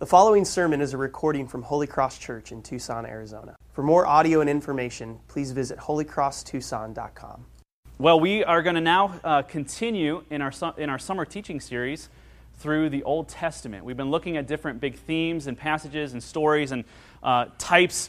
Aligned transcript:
The 0.00 0.06
following 0.06 0.44
sermon 0.44 0.80
is 0.80 0.94
a 0.94 0.96
recording 0.96 1.48
from 1.48 1.62
Holy 1.62 1.88
Cross 1.88 2.18
Church 2.18 2.52
in 2.52 2.62
Tucson, 2.62 3.04
Arizona. 3.04 3.56
For 3.72 3.82
more 3.82 4.06
audio 4.06 4.40
and 4.40 4.48
information, 4.48 5.18
please 5.26 5.50
visit 5.50 5.76
holycrosstucson.com. 5.76 7.44
Well, 7.98 8.20
we 8.20 8.44
are 8.44 8.62
going 8.62 8.76
to 8.76 8.80
now 8.80 9.18
uh, 9.24 9.42
continue 9.42 10.22
in 10.30 10.40
our, 10.40 10.52
su- 10.52 10.74
in 10.76 10.88
our 10.88 11.00
summer 11.00 11.24
teaching 11.24 11.58
series 11.58 12.10
through 12.58 12.90
the 12.90 13.02
Old 13.02 13.28
Testament. 13.28 13.84
We've 13.84 13.96
been 13.96 14.12
looking 14.12 14.36
at 14.36 14.46
different 14.46 14.80
big 14.80 15.00
themes 15.00 15.48
and 15.48 15.58
passages 15.58 16.12
and 16.12 16.22
stories 16.22 16.70
and 16.70 16.84
uh, 17.20 17.46
types 17.58 18.08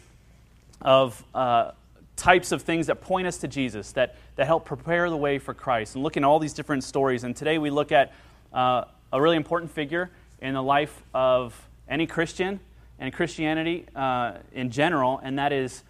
of. 0.81 1.23
Uh, 1.33 1.71
types 2.15 2.51
of 2.51 2.61
things 2.63 2.87
that 2.87 2.99
point 2.99 3.25
us 3.25 3.37
to 3.37 3.47
Jesus, 3.47 3.93
that, 3.93 4.17
that 4.35 4.45
help 4.45 4.65
prepare 4.65 5.09
the 5.09 5.15
way 5.15 5.39
for 5.39 5.53
Christ, 5.53 5.95
and 5.95 6.03
looking 6.03 6.23
at 6.23 6.27
all 6.27 6.37
these 6.37 6.51
different 6.51 6.83
stories. 6.83 7.23
And 7.23 7.33
today 7.33 7.57
we 7.57 7.69
look 7.69 7.93
at 7.93 8.11
uh, 8.51 8.83
a 9.13 9.21
really 9.21 9.37
important 9.37 9.71
figure 9.71 10.09
in 10.41 10.53
the 10.53 10.61
life 10.61 11.01
of 11.13 11.55
any 11.89 12.07
Christian 12.07 12.59
and 12.99 13.13
Christianity 13.13 13.85
uh, 13.95 14.33
in 14.53 14.69
general, 14.69 15.19
and 15.23 15.39
that 15.39 15.51
is 15.51 15.83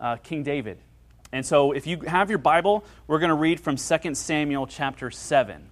uh, 0.00 0.16
King 0.16 0.42
David. 0.42 0.78
And 1.32 1.44
so, 1.44 1.72
if 1.72 1.86
you 1.86 2.00
have 2.00 2.28
your 2.28 2.38
Bible, 2.38 2.84
we're 3.06 3.18
going 3.18 3.30
to 3.30 3.34
read 3.34 3.60
from 3.60 3.76
2 3.76 4.14
Samuel 4.14 4.66
chapter 4.66 5.10
7. 5.10 5.56
And 5.56 5.66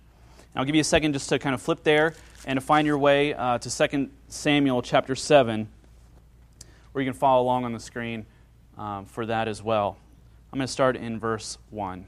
I'll 0.56 0.64
give 0.64 0.74
you 0.74 0.80
a 0.80 0.84
second 0.84 1.12
just 1.12 1.28
to 1.28 1.38
kind 1.38 1.54
of 1.54 1.62
flip 1.62 1.82
there 1.84 2.14
and 2.46 2.56
to 2.56 2.60
find 2.60 2.86
your 2.86 2.98
way 2.98 3.34
uh, 3.34 3.58
to 3.58 3.88
2 3.88 4.10
Samuel 4.28 4.82
chapter 4.82 5.14
7, 5.14 5.68
where 6.92 7.04
you 7.04 7.10
can 7.10 7.18
follow 7.18 7.42
along 7.42 7.64
on 7.64 7.72
the 7.72 7.80
screen 7.80 8.26
um, 8.76 9.06
for 9.06 9.26
that 9.26 9.48
as 9.48 9.62
well. 9.62 9.96
I'm 10.52 10.58
going 10.58 10.66
to 10.66 10.72
start 10.72 10.96
in 10.96 11.18
verse 11.18 11.58
1. 11.70 12.06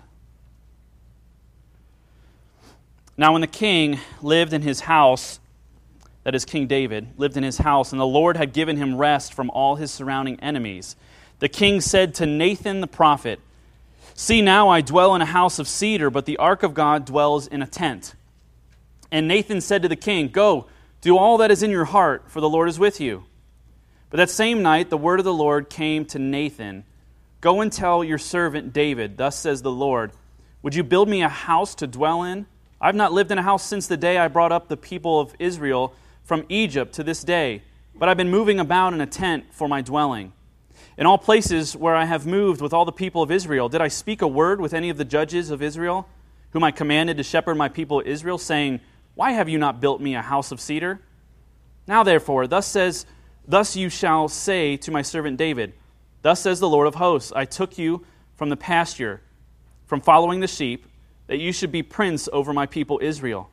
Now, 3.16 3.32
when 3.32 3.40
the 3.40 3.46
king 3.46 4.00
lived 4.20 4.52
in 4.52 4.62
his 4.62 4.80
house, 4.80 5.38
that 6.24 6.34
is 6.34 6.44
King 6.44 6.66
David, 6.66 7.08
lived 7.16 7.36
in 7.36 7.42
his 7.42 7.58
house, 7.58 7.92
and 7.92 8.00
the 8.00 8.06
Lord 8.06 8.36
had 8.36 8.52
given 8.52 8.76
him 8.76 8.96
rest 8.96 9.32
from 9.32 9.50
all 9.50 9.76
his 9.76 9.90
surrounding 9.90 10.40
enemies. 10.40 10.96
The 11.38 11.48
king 11.48 11.80
said 11.80 12.14
to 12.16 12.26
Nathan 12.26 12.80
the 12.80 12.86
prophet, 12.86 13.40
See, 14.14 14.40
now 14.42 14.68
I 14.68 14.80
dwell 14.80 15.14
in 15.14 15.22
a 15.22 15.26
house 15.26 15.58
of 15.58 15.68
cedar, 15.68 16.08
but 16.08 16.24
the 16.24 16.38
ark 16.38 16.62
of 16.62 16.72
God 16.72 17.04
dwells 17.04 17.46
in 17.46 17.62
a 17.62 17.66
tent. 17.66 18.14
And 19.10 19.28
Nathan 19.28 19.60
said 19.60 19.82
to 19.82 19.88
the 19.88 19.96
king, 19.96 20.28
Go, 20.28 20.66
do 21.00 21.18
all 21.18 21.38
that 21.38 21.50
is 21.50 21.62
in 21.62 21.70
your 21.70 21.84
heart, 21.84 22.24
for 22.28 22.40
the 22.40 22.48
Lord 22.48 22.68
is 22.68 22.78
with 22.78 23.00
you. 23.00 23.24
But 24.08 24.16
that 24.16 24.30
same 24.30 24.62
night, 24.62 24.90
the 24.90 24.96
word 24.96 25.18
of 25.18 25.24
the 25.24 25.34
Lord 25.34 25.68
came 25.68 26.04
to 26.06 26.18
Nathan 26.18 26.84
Go 27.40 27.60
and 27.60 27.70
tell 27.70 28.02
your 28.02 28.16
servant 28.16 28.72
David, 28.72 29.18
Thus 29.18 29.38
says 29.38 29.60
the 29.60 29.70
Lord, 29.70 30.12
Would 30.62 30.74
you 30.74 30.82
build 30.82 31.10
me 31.10 31.22
a 31.22 31.28
house 31.28 31.74
to 31.74 31.86
dwell 31.86 32.22
in? 32.22 32.46
I've 32.80 32.94
not 32.94 33.12
lived 33.12 33.30
in 33.30 33.36
a 33.36 33.42
house 33.42 33.62
since 33.62 33.86
the 33.86 33.98
day 33.98 34.16
I 34.16 34.28
brought 34.28 34.50
up 34.50 34.68
the 34.68 34.78
people 34.78 35.20
of 35.20 35.34
Israel 35.38 35.94
from 36.24 36.44
Egypt 36.48 36.94
to 36.94 37.04
this 37.04 37.22
day, 37.22 37.62
but 37.94 38.08
I've 38.08 38.16
been 38.16 38.30
moving 38.30 38.58
about 38.58 38.92
in 38.92 39.00
a 39.00 39.06
tent 39.06 39.44
for 39.52 39.68
my 39.68 39.82
dwelling. 39.82 40.32
In 40.96 41.06
all 41.06 41.18
places 41.18 41.76
where 41.76 41.94
I 41.94 42.06
have 42.06 42.26
moved 42.26 42.60
with 42.60 42.72
all 42.72 42.84
the 42.84 42.92
people 42.92 43.22
of 43.22 43.30
Israel, 43.30 43.68
did 43.68 43.80
I 43.80 43.88
speak 43.88 44.22
a 44.22 44.28
word 44.28 44.60
with 44.60 44.74
any 44.74 44.90
of 44.90 44.96
the 44.96 45.04
judges 45.04 45.50
of 45.50 45.62
Israel, 45.62 46.08
whom 46.50 46.64
I 46.64 46.70
commanded 46.70 47.16
to 47.18 47.22
shepherd 47.22 47.56
my 47.56 47.68
people 47.68 48.02
Israel, 48.04 48.38
saying, 48.38 48.80
Why 49.14 49.32
have 49.32 49.48
you 49.48 49.58
not 49.58 49.80
built 49.80 50.00
me 50.00 50.14
a 50.14 50.22
house 50.22 50.50
of 50.50 50.60
cedar? 50.60 51.00
Now 51.86 52.02
therefore, 52.02 52.46
thus 52.46 52.66
says, 52.66 53.06
thus 53.46 53.76
you 53.76 53.88
shall 53.88 54.28
say 54.28 54.76
to 54.78 54.90
my 54.90 55.02
servant 55.02 55.36
David, 55.36 55.74
Thus 56.22 56.40
says 56.40 56.60
the 56.60 56.68
Lord 56.68 56.86
of 56.86 56.94
hosts, 56.94 57.32
I 57.36 57.44
took 57.44 57.76
you 57.76 58.06
from 58.34 58.48
the 58.48 58.56
pasture, 58.56 59.20
from 59.86 60.00
following 60.00 60.40
the 60.40 60.48
sheep, 60.48 60.86
that 61.26 61.38
you 61.38 61.52
should 61.52 61.70
be 61.70 61.82
prince 61.82 62.28
over 62.32 62.52
my 62.52 62.66
people 62.66 62.98
Israel. 63.02 63.50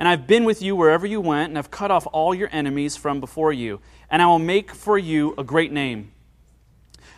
And 0.00 0.08
I've 0.08 0.26
been 0.26 0.46
with 0.46 0.62
you 0.62 0.74
wherever 0.74 1.06
you 1.06 1.20
went, 1.20 1.50
and 1.50 1.58
I've 1.58 1.70
cut 1.70 1.90
off 1.90 2.06
all 2.10 2.34
your 2.34 2.48
enemies 2.50 2.96
from 2.96 3.20
before 3.20 3.52
you. 3.52 3.80
And 4.10 4.22
I 4.22 4.26
will 4.26 4.38
make 4.38 4.72
for 4.72 4.96
you 4.96 5.34
a 5.36 5.44
great 5.44 5.72
name, 5.72 6.12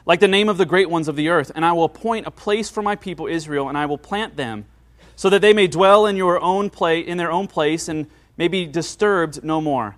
like 0.05 0.19
the 0.19 0.27
name 0.27 0.49
of 0.49 0.59
the 0.59 0.67
great 0.67 0.91
ones 0.91 1.07
of 1.07 1.15
the 1.15 1.29
earth. 1.29 1.53
And 1.55 1.65
I 1.65 1.71
will 1.75 1.85
appoint 1.85 2.27
a 2.27 2.33
place 2.33 2.69
for 2.69 2.83
my 2.83 2.97
people 2.97 3.29
Israel, 3.29 3.69
and 3.69 3.79
I 3.79 3.87
will 3.87 3.99
plant 3.99 4.37
them, 4.37 4.67
so 5.15 5.31
that 5.31 5.41
they 5.41 5.53
may 5.53 5.69
dwell 5.69 6.07
in 6.07 6.17
your 6.17 6.41
own 6.41 6.71
place, 6.71 7.07
in 7.07 7.19
their 7.19 7.31
own 7.31 7.47
place, 7.47 7.87
and 7.87 8.09
may 8.37 8.49
be 8.49 8.67
disturbed 8.67 9.45
no 9.45 9.61
more. 9.61 9.95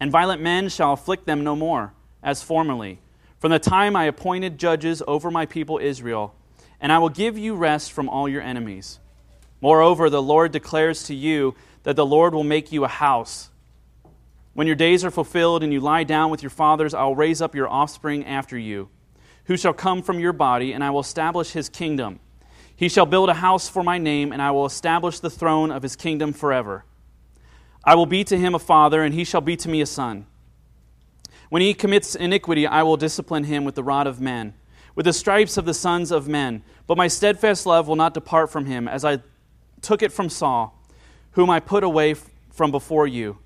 And 0.00 0.10
violent 0.10 0.42
men 0.42 0.68
shall 0.68 0.92
afflict 0.92 1.24
them 1.24 1.44
no 1.44 1.54
more, 1.54 1.94
as 2.20 2.42
formerly, 2.42 2.98
from 3.38 3.52
the 3.52 3.60
time 3.60 3.94
I 3.94 4.06
appointed 4.06 4.58
judges 4.58 5.04
over 5.06 5.30
my 5.30 5.46
people 5.46 5.78
Israel. 5.78 6.34
And 6.80 6.90
I 6.90 6.98
will 6.98 7.10
give 7.10 7.38
you 7.38 7.54
rest 7.54 7.92
from 7.92 8.08
all 8.08 8.28
your 8.28 8.42
enemies. 8.42 8.98
Moreover, 9.60 10.10
the 10.10 10.20
Lord 10.20 10.52
declares 10.52 11.04
to 11.04 11.14
you 11.14 11.54
that 11.86 11.94
the 11.94 12.04
Lord 12.04 12.34
will 12.34 12.42
make 12.42 12.72
you 12.72 12.82
a 12.82 12.88
house. 12.88 13.48
When 14.54 14.66
your 14.66 14.74
days 14.74 15.04
are 15.04 15.10
fulfilled 15.12 15.62
and 15.62 15.72
you 15.72 15.78
lie 15.78 16.02
down 16.02 16.32
with 16.32 16.42
your 16.42 16.50
fathers, 16.50 16.94
I 16.94 17.04
will 17.04 17.14
raise 17.14 17.40
up 17.40 17.54
your 17.54 17.68
offspring 17.68 18.26
after 18.26 18.58
you, 18.58 18.88
who 19.44 19.56
shall 19.56 19.72
come 19.72 20.02
from 20.02 20.18
your 20.18 20.32
body, 20.32 20.72
and 20.72 20.82
I 20.82 20.90
will 20.90 20.98
establish 20.98 21.52
his 21.52 21.68
kingdom. 21.68 22.18
He 22.74 22.88
shall 22.88 23.06
build 23.06 23.28
a 23.28 23.34
house 23.34 23.68
for 23.68 23.84
my 23.84 23.98
name, 23.98 24.32
and 24.32 24.42
I 24.42 24.50
will 24.50 24.66
establish 24.66 25.20
the 25.20 25.30
throne 25.30 25.70
of 25.70 25.84
his 25.84 25.94
kingdom 25.94 26.32
forever. 26.32 26.84
I 27.84 27.94
will 27.94 28.04
be 28.04 28.24
to 28.24 28.36
him 28.36 28.56
a 28.56 28.58
father, 28.58 29.04
and 29.04 29.14
he 29.14 29.22
shall 29.22 29.40
be 29.40 29.54
to 29.54 29.68
me 29.68 29.80
a 29.80 29.86
son. 29.86 30.26
When 31.50 31.62
he 31.62 31.72
commits 31.72 32.16
iniquity, 32.16 32.66
I 32.66 32.82
will 32.82 32.96
discipline 32.96 33.44
him 33.44 33.64
with 33.64 33.76
the 33.76 33.84
rod 33.84 34.08
of 34.08 34.20
men, 34.20 34.54
with 34.96 35.06
the 35.06 35.12
stripes 35.12 35.56
of 35.56 35.66
the 35.66 35.72
sons 35.72 36.10
of 36.10 36.26
men. 36.26 36.64
But 36.88 36.98
my 36.98 37.06
steadfast 37.06 37.64
love 37.64 37.86
will 37.86 37.94
not 37.94 38.12
depart 38.12 38.50
from 38.50 38.66
him, 38.66 38.88
as 38.88 39.04
I 39.04 39.20
took 39.82 40.02
it 40.02 40.10
from 40.10 40.28
Saul 40.28 40.76
whom 41.36 41.50
I 41.50 41.60
put 41.60 41.84
away 41.84 42.14
from 42.50 42.70
before 42.70 43.06
you. 43.06 43.36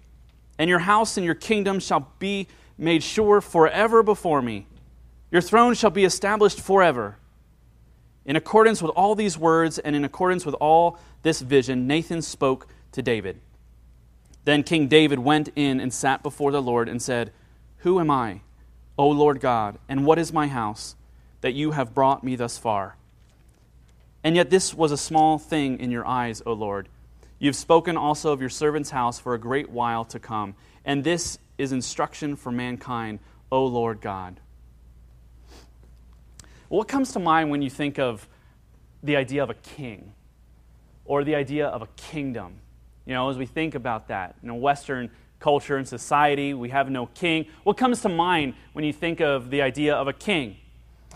And 0.59 0.71
your 0.71 0.79
house 0.79 1.17
and 1.17 1.27
your 1.27 1.35
kingdom 1.35 1.81
shall 1.81 2.09
be 2.21 2.47
made 2.79 3.03
sure 3.03 3.41
forever 3.41 4.05
before 4.05 4.41
me. 4.41 4.69
Your 5.33 5.43
throne 5.43 5.75
shall 5.75 5.91
be 5.91 6.05
established 6.05 6.61
forever. 6.61 7.17
In 8.25 8.37
accordance 8.37 8.81
with 8.81 8.93
all 8.93 9.17
these 9.17 9.37
words 9.37 9.81
and 9.81 9.97
in 9.97 10.05
accordance 10.05 10.47
with 10.47 10.55
all 10.61 11.01
this 11.25 11.41
vision, 11.41 11.89
Nathan 11.89 12.23
spoke 12.23 12.69
to 12.93 13.03
David. 13.03 13.41
Then 14.45 14.63
King 14.63 14.87
David 14.87 15.19
went 15.19 15.49
in 15.57 15.81
and 15.81 15.93
sat 15.93 16.23
before 16.23 16.53
the 16.53 16.63
Lord 16.63 16.89
and 16.89 17.03
said, 17.03 17.33
Who 17.79 17.99
am 17.99 18.09
I, 18.11 18.43
O 18.97 19.09
Lord 19.09 19.41
God, 19.41 19.79
and 19.89 20.07
what 20.07 20.19
is 20.21 20.33
my 20.33 20.47
house, 20.47 20.95
that 21.41 21.55
you 21.55 21.73
have 21.73 21.93
brought 21.93 22.23
me 22.23 22.37
thus 22.37 22.57
far? 22.57 22.95
And 24.23 24.37
yet 24.37 24.49
this 24.49 24.73
was 24.73 24.93
a 24.93 24.97
small 24.97 25.39
thing 25.39 25.81
in 25.81 25.91
your 25.91 26.07
eyes, 26.07 26.41
O 26.47 26.53
Lord. 26.53 26.89
You've 27.43 27.57
spoken 27.57 27.97
also 27.97 28.33
of 28.33 28.41
your 28.41 28.51
servant's 28.51 28.91
house 28.91 29.19
for 29.19 29.33
a 29.33 29.39
great 29.39 29.71
while 29.71 30.05
to 30.05 30.19
come, 30.21 30.55
and 30.85 31.03
this 31.03 31.39
is 31.57 31.73
instruction 31.73 32.37
for 32.37 32.53
mankind, 32.53 33.19
O 33.51 33.65
Lord 33.65 34.03
God. 34.03 34.39
What 36.69 36.87
comes 36.87 37.13
to 37.15 37.19
mind 37.19 37.51
when 37.51 37.63
you 37.63 37.71
think 37.71 37.99
of 37.99 38.29
the 39.03 39.17
idea 39.17 39.43
of 39.43 39.49
a 39.49 39.55
king 39.55 40.13
or 41.07 41.25
the 41.25 41.35
idea 41.35 41.67
of 41.67 41.81
a 41.81 41.87
kingdom? 41.97 42.61
You 43.07 43.15
know, 43.15 43.31
as 43.31 43.39
we 43.39 43.47
think 43.47 43.75
about 43.75 44.09
that, 44.09 44.37
in 44.43 44.51
a 44.51 44.55
Western 44.55 45.11
culture 45.39 45.79
and 45.79 45.89
society, 45.89 46.53
we 46.53 46.69
have 46.69 46.91
no 46.91 47.07
king. 47.07 47.47
What 47.65 47.79
comes 47.79 48.03
to 48.03 48.11
mind 48.11 48.53
when 48.75 48.85
you 48.85 48.93
think 48.93 49.21
of 49.21 49.49
the 49.49 49.63
idea 49.63 49.95
of 49.95 50.09
a 50.09 50.13
king? 50.13 50.59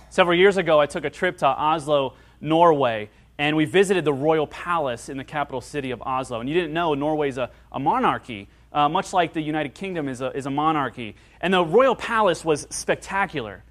Several 0.08 0.38
years 0.38 0.56
ago, 0.56 0.80
I 0.80 0.86
took 0.86 1.04
a 1.04 1.10
trip 1.10 1.36
to 1.38 1.46
Oslo, 1.46 2.14
Norway, 2.40 3.10
and 3.38 3.56
we 3.56 3.64
visited 3.64 4.04
the 4.04 4.12
royal 4.12 4.46
palace 4.46 5.08
in 5.08 5.16
the 5.16 5.24
capital 5.24 5.60
city 5.60 5.90
of 5.90 6.00
Oslo. 6.02 6.40
And 6.40 6.48
you 6.48 6.54
didn't 6.54 6.72
know 6.72 6.94
Norway's 6.94 7.38
a, 7.38 7.50
a 7.72 7.80
monarchy, 7.80 8.48
uh, 8.72 8.88
much 8.88 9.12
like 9.12 9.32
the 9.32 9.40
United 9.40 9.74
Kingdom 9.74 10.08
is 10.08 10.20
a, 10.20 10.30
is 10.36 10.46
a 10.46 10.50
monarchy. 10.50 11.16
And 11.40 11.52
the 11.52 11.64
royal 11.64 11.96
palace 11.96 12.44
was 12.44 12.66
spectacular. 12.70 13.64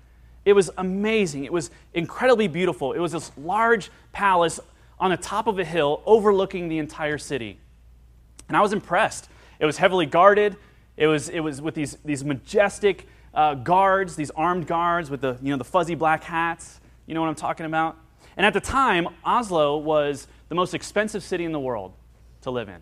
It 0.46 0.54
was 0.54 0.70
amazing. 0.78 1.46
It 1.46 1.54
was 1.54 1.72
incredibly 1.94 2.48
beautiful. 2.48 2.92
It 2.92 3.00
was 3.00 3.14
this 3.14 3.32
large 3.38 3.90
palace 4.12 4.60
on 5.00 5.12
the 5.12 5.18
top 5.18 5.48
of 5.48 5.58
a 5.60 5.66
hill 5.66 6.02
overlooking 6.06 6.68
the 6.68 6.78
entire 6.78 7.18
city. 7.18 7.58
And 8.50 8.58
I 8.58 8.62
was 8.62 8.74
impressed. 8.74 9.30
It 9.60 9.66
was 9.66 9.78
heavily 9.78 10.06
guarded. 10.06 10.58
It 10.98 11.08
was, 11.08 11.30
it 11.30 11.40
was 11.40 11.62
with 11.62 11.76
these, 11.76 11.98
these 12.04 12.24
majestic 12.26 13.08
uh, 13.34 13.56
guards, 13.56 14.16
these 14.18 14.32
armed 14.32 14.68
guards 14.68 15.10
with 15.10 15.22
the, 15.22 15.38
you 15.42 15.52
know, 15.52 15.58
the 15.58 15.64
fuzzy 15.64 15.96
black 15.96 16.24
hats. 16.24 16.82
You 17.08 17.14
know 17.14 17.22
what 17.22 17.30
I'm 17.30 17.36
talking 17.36 17.66
about? 17.66 17.98
And 18.38 18.46
at 18.46 18.54
the 18.54 18.62
time, 18.62 19.08
Oslo 19.24 19.78
was 19.78 20.28
the 20.50 20.56
most 20.56 20.74
expensive 20.74 21.24
city 21.24 21.46
in 21.46 21.52
the 21.52 21.60
world 21.60 21.94
to 22.42 22.52
live 22.52 22.70
in. 22.70 22.82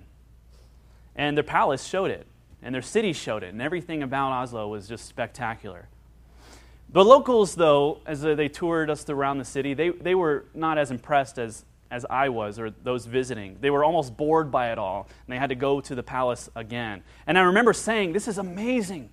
And 1.16 1.38
their 1.38 1.44
palace 1.44 1.86
showed 1.86 2.12
it, 2.12 2.28
and 2.62 2.74
their 2.74 2.82
city 2.82 3.14
showed 3.14 3.44
it, 3.44 3.54
and 3.54 3.62
everything 3.62 4.04
about 4.04 4.32
Oslo 4.32 4.68
was 4.68 4.88
just 4.88 5.06
spectacular. 5.06 5.88
The 6.94 7.06
locals, 7.06 7.56
though, 7.56 8.00
as 8.06 8.22
they 8.22 8.50
toured 8.50 8.90
us 8.90 9.10
around 9.10 9.38
the 9.38 9.46
city, 9.46 9.74
they, 9.74 9.90
they 9.90 10.16
were 10.16 10.46
not 10.54 10.78
as 10.78 10.92
impressed 10.92 11.40
as, 11.40 11.64
as 11.90 12.06
I 12.10 12.28
was 12.30 12.60
or 12.60 12.70
those 12.70 13.06
visiting. 13.06 13.58
They 13.62 13.70
were 13.70 13.86
almost 13.86 14.18
bored 14.18 14.52
by 14.52 14.72
it 14.74 14.78
all, 14.78 15.08
and 15.26 15.34
they 15.34 15.38
had 15.38 15.50
to 15.50 15.56
go 15.56 15.80
to 15.80 15.96
the 15.96 16.04
palace 16.04 16.50
again. 16.54 17.04
And 17.26 17.38
I 17.38 17.42
remember 17.44 17.72
saying, 17.72 18.12
This 18.12 18.28
is 18.28 18.38
amazing. 18.38 19.10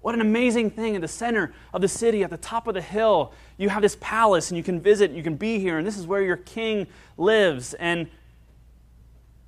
What 0.00 0.14
an 0.14 0.20
amazing 0.20 0.70
thing 0.70 0.94
in 0.94 1.00
the 1.00 1.08
center 1.08 1.52
of 1.74 1.80
the 1.80 1.88
city, 1.88 2.22
at 2.22 2.30
the 2.30 2.36
top 2.36 2.66
of 2.66 2.74
the 2.74 2.80
hill. 2.80 3.32
You 3.56 3.68
have 3.68 3.82
this 3.82 3.96
palace 4.00 4.50
and 4.50 4.56
you 4.56 4.62
can 4.62 4.80
visit, 4.80 5.10
you 5.10 5.22
can 5.22 5.34
be 5.34 5.58
here, 5.58 5.78
and 5.78 5.86
this 5.86 5.98
is 5.98 6.06
where 6.06 6.22
your 6.22 6.36
king 6.36 6.86
lives. 7.16 7.74
And 7.74 8.08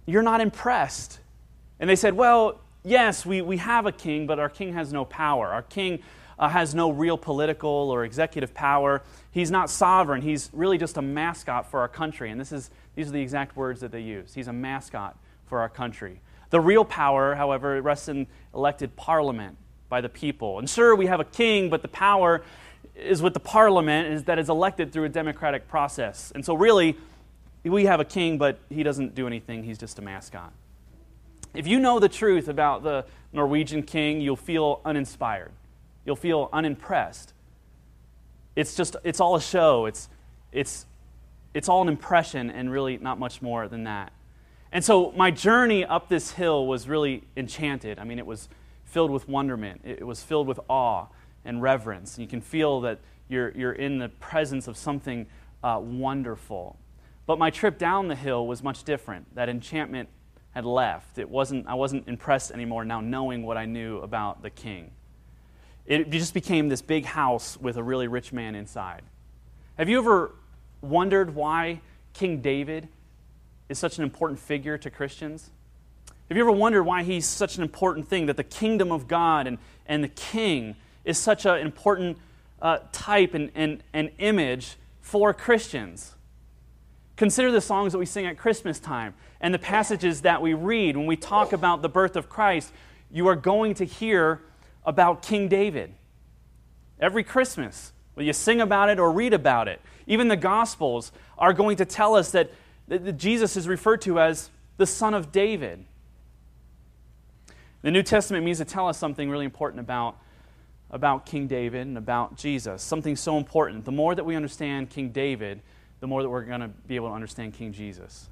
you're 0.06 0.22
not 0.22 0.40
impressed. 0.40 1.20
And 1.78 1.88
they 1.88 1.96
said, 1.96 2.14
Well, 2.14 2.60
yes, 2.82 3.24
we, 3.24 3.42
we 3.42 3.58
have 3.58 3.86
a 3.86 3.92
king, 3.92 4.26
but 4.26 4.38
our 4.38 4.48
king 4.48 4.72
has 4.74 4.92
no 4.92 5.04
power. 5.04 5.48
Our 5.48 5.62
king 5.62 6.00
uh, 6.38 6.48
has 6.48 6.74
no 6.74 6.90
real 6.90 7.16
political 7.16 7.70
or 7.70 8.04
executive 8.04 8.52
power. 8.52 9.02
He's 9.30 9.50
not 9.50 9.70
sovereign. 9.70 10.22
He's 10.22 10.50
really 10.52 10.78
just 10.78 10.96
a 10.96 11.02
mascot 11.02 11.70
for 11.70 11.80
our 11.80 11.88
country. 11.88 12.30
And 12.30 12.40
this 12.40 12.50
is, 12.50 12.70
these 12.96 13.08
are 13.08 13.12
the 13.12 13.20
exact 13.20 13.56
words 13.56 13.80
that 13.80 13.92
they 13.92 14.00
use. 14.00 14.34
He's 14.34 14.48
a 14.48 14.52
mascot 14.52 15.16
for 15.46 15.60
our 15.60 15.68
country. 15.68 16.20
The 16.48 16.60
real 16.60 16.84
power, 16.84 17.34
however, 17.34 17.80
rests 17.80 18.08
in 18.08 18.26
elected 18.54 18.96
parliament 18.96 19.56
by 19.90 20.00
the 20.00 20.08
people. 20.08 20.58
And 20.58 20.70
sure, 20.70 20.96
we 20.96 21.06
have 21.06 21.20
a 21.20 21.24
king, 21.24 21.68
but 21.68 21.82
the 21.82 21.88
power 21.88 22.42
is 22.94 23.20
with 23.20 23.34
the 23.34 23.40
parliament 23.40 24.08
is 24.08 24.24
that 24.24 24.38
is 24.38 24.48
elected 24.48 24.92
through 24.92 25.04
a 25.04 25.08
democratic 25.08 25.68
process. 25.68 26.32
And 26.34 26.44
so 26.44 26.54
really, 26.54 26.96
we 27.64 27.84
have 27.84 28.00
a 28.00 28.04
king, 28.04 28.38
but 28.38 28.58
he 28.70 28.82
doesn't 28.82 29.14
do 29.14 29.26
anything. 29.26 29.64
He's 29.64 29.76
just 29.76 29.98
a 29.98 30.02
mascot. 30.02 30.52
If 31.52 31.66
you 31.66 31.78
know 31.78 31.98
the 31.98 32.08
truth 32.08 32.48
about 32.48 32.82
the 32.82 33.04
Norwegian 33.32 33.82
king, 33.82 34.20
you'll 34.20 34.36
feel 34.36 34.80
uninspired. 34.84 35.52
You'll 36.06 36.16
feel 36.16 36.48
unimpressed. 36.52 37.34
It's 38.56 38.74
just, 38.74 38.96
it's 39.04 39.20
all 39.20 39.36
a 39.36 39.40
show. 39.40 39.86
It's, 39.86 40.08
it's, 40.52 40.86
it's 41.52 41.68
all 41.68 41.82
an 41.82 41.88
impression 41.88 42.50
and 42.50 42.70
really 42.70 42.98
not 42.98 43.18
much 43.18 43.42
more 43.42 43.68
than 43.68 43.84
that. 43.84 44.12
And 44.72 44.84
so 44.84 45.12
my 45.16 45.30
journey 45.30 45.84
up 45.84 46.08
this 46.08 46.32
hill 46.32 46.66
was 46.66 46.88
really 46.88 47.24
enchanted. 47.36 47.98
I 47.98 48.04
mean, 48.04 48.18
it 48.18 48.26
was 48.26 48.48
filled 48.90 49.10
with 49.10 49.28
wonderment, 49.28 49.80
it 49.84 50.06
was 50.06 50.22
filled 50.22 50.46
with 50.46 50.60
awe 50.68 51.06
and 51.44 51.62
reverence. 51.62 52.16
And 52.16 52.22
you 52.22 52.28
can 52.28 52.40
feel 52.40 52.80
that 52.82 52.98
you're, 53.28 53.50
you're 53.56 53.72
in 53.72 53.98
the 53.98 54.08
presence 54.08 54.68
of 54.68 54.76
something 54.76 55.26
uh, 55.62 55.78
wonderful. 55.80 56.78
But 57.26 57.38
my 57.38 57.50
trip 57.50 57.78
down 57.78 58.08
the 58.08 58.16
hill 58.16 58.46
was 58.46 58.62
much 58.62 58.84
different. 58.84 59.34
That 59.36 59.48
enchantment 59.48 60.08
had 60.50 60.64
left. 60.64 61.18
It 61.18 61.30
wasn't, 61.30 61.66
I 61.68 61.74
wasn't 61.74 62.08
impressed 62.08 62.50
anymore 62.50 62.84
now 62.84 63.00
knowing 63.00 63.44
what 63.44 63.56
I 63.56 63.66
knew 63.66 63.98
about 63.98 64.42
the 64.42 64.50
king. 64.50 64.90
It 65.86 66.10
just 66.10 66.34
became 66.34 66.68
this 66.68 66.82
big 66.82 67.04
house 67.04 67.56
with 67.56 67.76
a 67.76 67.82
really 67.82 68.08
rich 68.08 68.32
man 68.32 68.54
inside. 68.54 69.02
Have 69.78 69.88
you 69.88 69.98
ever 69.98 70.34
wondered 70.80 71.34
why 71.34 71.80
King 72.12 72.40
David 72.40 72.88
is 73.68 73.78
such 73.78 73.98
an 73.98 74.04
important 74.04 74.40
figure 74.40 74.76
to 74.78 74.90
Christians? 74.90 75.50
Have 76.30 76.36
you 76.36 76.44
ever 76.44 76.52
wondered 76.52 76.84
why 76.84 77.02
he's 77.02 77.26
such 77.26 77.56
an 77.56 77.62
important 77.64 78.06
thing, 78.06 78.26
that 78.26 78.36
the 78.36 78.44
kingdom 78.44 78.92
of 78.92 79.08
God 79.08 79.48
and, 79.48 79.58
and 79.84 80.04
the 80.04 80.08
king 80.08 80.76
is 81.04 81.18
such 81.18 81.44
an 81.44 81.56
important 81.56 82.18
uh, 82.62 82.78
type 82.92 83.34
and, 83.34 83.50
and, 83.56 83.82
and 83.92 84.12
image 84.18 84.76
for 85.00 85.34
Christians? 85.34 86.14
Consider 87.16 87.50
the 87.50 87.60
songs 87.60 87.90
that 87.90 87.98
we 87.98 88.06
sing 88.06 88.26
at 88.26 88.38
Christmas 88.38 88.78
time 88.78 89.14
and 89.40 89.52
the 89.52 89.58
passages 89.58 90.20
that 90.20 90.40
we 90.40 90.54
read 90.54 90.96
when 90.96 91.06
we 91.06 91.16
talk 91.16 91.52
about 91.52 91.82
the 91.82 91.88
birth 91.88 92.14
of 92.14 92.28
Christ. 92.28 92.70
You 93.10 93.26
are 93.26 93.34
going 93.34 93.74
to 93.74 93.84
hear 93.84 94.40
about 94.86 95.22
King 95.22 95.48
David. 95.48 95.92
Every 97.00 97.24
Christmas, 97.24 97.90
whether 98.14 98.24
you 98.24 98.32
sing 98.34 98.60
about 98.60 98.88
it 98.88 99.00
or 99.00 99.10
read 99.10 99.34
about 99.34 99.66
it, 99.66 99.80
even 100.06 100.28
the 100.28 100.36
Gospels 100.36 101.10
are 101.36 101.52
going 101.52 101.76
to 101.78 101.84
tell 101.84 102.14
us 102.14 102.30
that, 102.30 102.52
that 102.86 103.16
Jesus 103.16 103.56
is 103.56 103.66
referred 103.66 104.00
to 104.02 104.20
as 104.20 104.48
the 104.76 104.86
Son 104.86 105.12
of 105.12 105.32
David. 105.32 105.86
The 107.82 107.90
New 107.90 108.02
Testament 108.02 108.44
means 108.44 108.58
to 108.58 108.64
tell 108.64 108.88
us 108.88 108.98
something 108.98 109.30
really 109.30 109.44
important 109.44 109.80
about, 109.80 110.18
about 110.90 111.24
King 111.24 111.46
David 111.46 111.86
and 111.86 111.96
about 111.96 112.36
Jesus. 112.36 112.82
Something 112.82 113.16
so 113.16 113.38
important. 113.38 113.84
The 113.84 113.92
more 113.92 114.14
that 114.14 114.24
we 114.24 114.36
understand 114.36 114.90
King 114.90 115.10
David, 115.10 115.62
the 116.00 116.06
more 116.06 116.22
that 116.22 116.28
we're 116.28 116.44
going 116.44 116.60
to 116.60 116.68
be 116.68 116.96
able 116.96 117.08
to 117.08 117.14
understand 117.14 117.54
King 117.54 117.72
Jesus. 117.72 118.28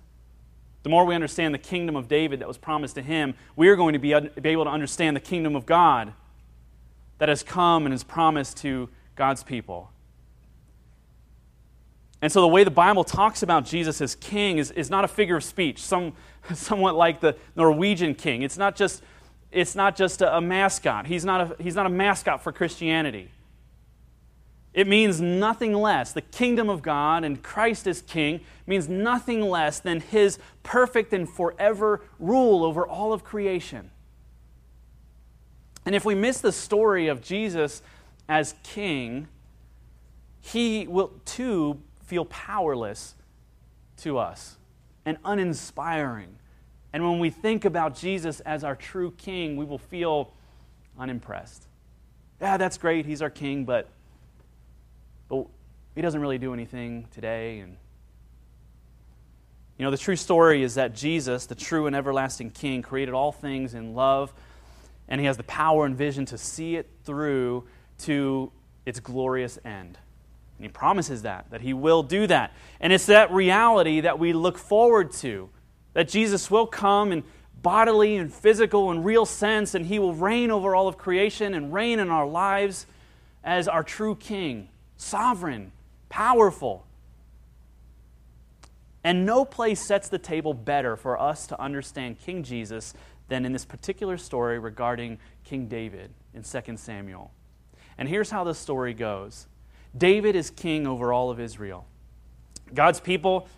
The 0.83 0.91
more 0.91 1.05
we 1.05 1.15
understand 1.15 1.55
the 1.55 1.59
kingdom 1.59 1.97
of 1.97 2.09
David 2.09 2.41
that 2.41 2.49
was 2.49 2.59
promised 2.59 2.95
to 2.97 3.03
him, 3.03 3.35
we 3.57 3.69
are 3.69 3.77
going 3.77 3.95
to 3.95 3.99
be, 3.99 4.19
be 4.41 4.49
able 4.51 4.65
to 4.65 4.71
understand 4.71 5.17
the 5.17 5.21
kingdom 5.21 5.57
of 5.57 5.67
God 5.67 6.13
that 7.19 7.29
has 7.29 7.43
come 7.43 7.85
and 7.85 7.95
is 7.95 8.05
promised 8.05 8.59
to 8.59 8.89
God's 9.17 9.43
people. 9.43 9.91
And 12.21 12.33
so 12.33 12.41
the 12.41 12.49
way 12.49 12.65
the 12.65 12.71
Bible 12.71 13.05
talks 13.05 13.43
about 13.43 13.65
Jesus 13.65 14.01
as 14.01 14.15
king 14.15 14.59
is, 14.59 14.71
is 14.73 14.91
not 14.91 15.05
a 15.05 15.09
figure 15.09 15.37
of 15.37 15.45
speech, 15.45 15.81
some, 15.81 16.15
somewhat 16.55 16.95
like 16.95 17.21
the 17.21 17.37
Norwegian 17.55 18.15
king. 18.15 18.43
It's 18.43 18.59
not 18.59 18.77
just, 18.77 19.03
it's 19.51 19.75
not 19.75 19.97
just 19.97 20.23
a, 20.23 20.37
a 20.37 20.41
mascot. 20.41 21.07
He's 21.07 21.25
not 21.25 21.41
a, 21.41 21.63
he's 21.63 21.75
not 21.75 21.87
a 21.87 21.91
mascot 21.91 22.43
for 22.43 22.53
Christianity. 22.53 23.31
It 24.75 24.87
means 24.87 25.21
nothing 25.21 25.73
less. 25.73 26.13
The 26.13 26.21
kingdom 26.21 26.69
of 26.69 26.83
God 26.83 27.25
and 27.25 27.43
Christ 27.43 27.87
as 27.87 28.03
king 28.03 28.41
means 28.67 28.89
nothing 28.89 29.41
less 29.41 29.81
than 29.81 30.01
his 30.01 30.39
perfect 30.63 31.13
and 31.13 31.29
forever 31.29 32.03
rule 32.19 32.65
over 32.65 32.87
all 32.87 33.13
of 33.13 33.25
creation. 33.25 33.91
And 35.85 35.95
if 35.95 36.05
we 36.05 36.15
miss 36.15 36.41
the 36.41 36.53
story 36.53 37.09
of 37.09 37.23
Jesus 37.23 37.83
as 38.29 38.55
king, 38.63 39.27
he 40.41 40.87
will 40.87 41.13
too 41.25 41.81
feel 42.05 42.27
powerless 42.27 43.15
to 43.99 44.19
us 44.19 44.59
and 45.05 45.19
uninspiring. 45.25 46.38
And 46.93 47.05
when 47.05 47.19
we 47.19 47.31
think 47.31 47.65
about 47.65 47.97
Jesus 47.97 48.41
as 48.41 48.65
our 48.65 48.75
true 48.75 49.13
king, 49.13 49.57
we 49.57 49.65
will 49.65 49.79
feel 49.79 50.33
unimpressed. 50.99 51.67
Yeah, 52.41 52.57
that's 52.57 52.79
great, 52.79 53.05
he's 53.05 53.21
our 53.21 53.31
king, 53.31 53.65
but, 53.65 53.89
but 55.29 55.47
he 55.95 56.03
doesn't 56.03 56.21
really 56.21 56.39
do 56.39 56.55
anything 56.55 57.07
today. 57.11 57.59
And 57.59 57.77
you 59.77 59.85
know, 59.85 59.91
the 59.91 59.99
true 59.99 60.17
story 60.17 60.63
is 60.63 60.75
that 60.75 60.95
Jesus, 60.95 61.47
the 61.47 61.55
true 61.55 61.87
and 61.87 61.95
everlasting 61.95 62.51
king, 62.51 62.83
created 62.83 63.15
all 63.15 63.33
things 63.33 63.75
in 63.75 63.95
love 63.95 64.33
and 65.09 65.21
he 65.21 65.27
has 65.27 65.37
the 65.37 65.45
power 65.45 65.87
and 65.87 65.97
vision 65.97 66.27
to 66.27 66.39
see 66.39 66.77
it 66.77 66.89
through 67.05 67.65
to 68.01 68.53
its 68.85 69.01
glorious 69.01 69.59
end. 69.65 69.99
And 70.59 70.65
he 70.65 70.69
promises 70.69 71.23
that, 71.23 71.51
that 71.51 71.63
he 71.63 71.73
will 71.73 72.03
do 72.03 72.27
that. 72.27 72.53
And 72.81 72.93
it's 72.93 73.07
that 73.07 73.33
reality 73.33 74.01
that 74.01 74.19
we 74.19 74.33
look 74.33 74.59
forward 74.59 75.13
to, 75.13 75.49
that 75.95 76.09
Jesus 76.09 76.51
will 76.51 76.67
come 76.67 77.13
in 77.13 77.25
bodily 77.63 78.17
and 78.17 78.33
physical 78.33 78.91
and 78.91 79.05
real 79.05 79.27
sense, 79.27 79.75
and 79.75 79.87
he 79.87 79.99
will 79.99 80.15
reign 80.15 80.51
over 80.51 80.75
all 80.75 80.89
of 80.89 80.97
creation 80.97 81.55
and 81.55 81.73
reign 81.73 81.99
in 81.99 82.09
our 82.09 82.27
lives 82.27 82.87
as 83.43 83.67
our 83.69 83.83
true 83.83 84.15
king, 84.15 84.69
sovereign, 84.97 85.73
powerful. 86.09 86.85
And 89.03 89.25
no 89.25 89.45
place 89.45 89.81
sets 89.81 90.09
the 90.09 90.19
table 90.19 90.55
better 90.55 90.97
for 90.97 91.21
us 91.21 91.47
to 91.49 91.61
understand 91.61 92.19
King 92.19 92.43
Jesus 92.43 92.95
than 93.29 93.45
in 93.45 93.53
this 93.53 93.65
particular 93.65 94.19
story 94.19 94.59
regarding 94.59 95.19
King 95.45 95.67
David 95.67 96.11
in 96.35 96.43
2 96.43 96.77
Samuel. 96.77 97.31
And 97.97 98.09
here's 98.09 98.31
how 98.31 98.45
the 98.45 98.55
story 98.55 98.95
goes 98.95 99.47
David 99.97 100.37
is 100.37 100.51
king 100.51 100.87
over 100.87 101.13
all 101.13 101.31
of 101.31 101.41
Israel. 101.41 101.87
God's 102.75 103.01
people, 103.01 103.49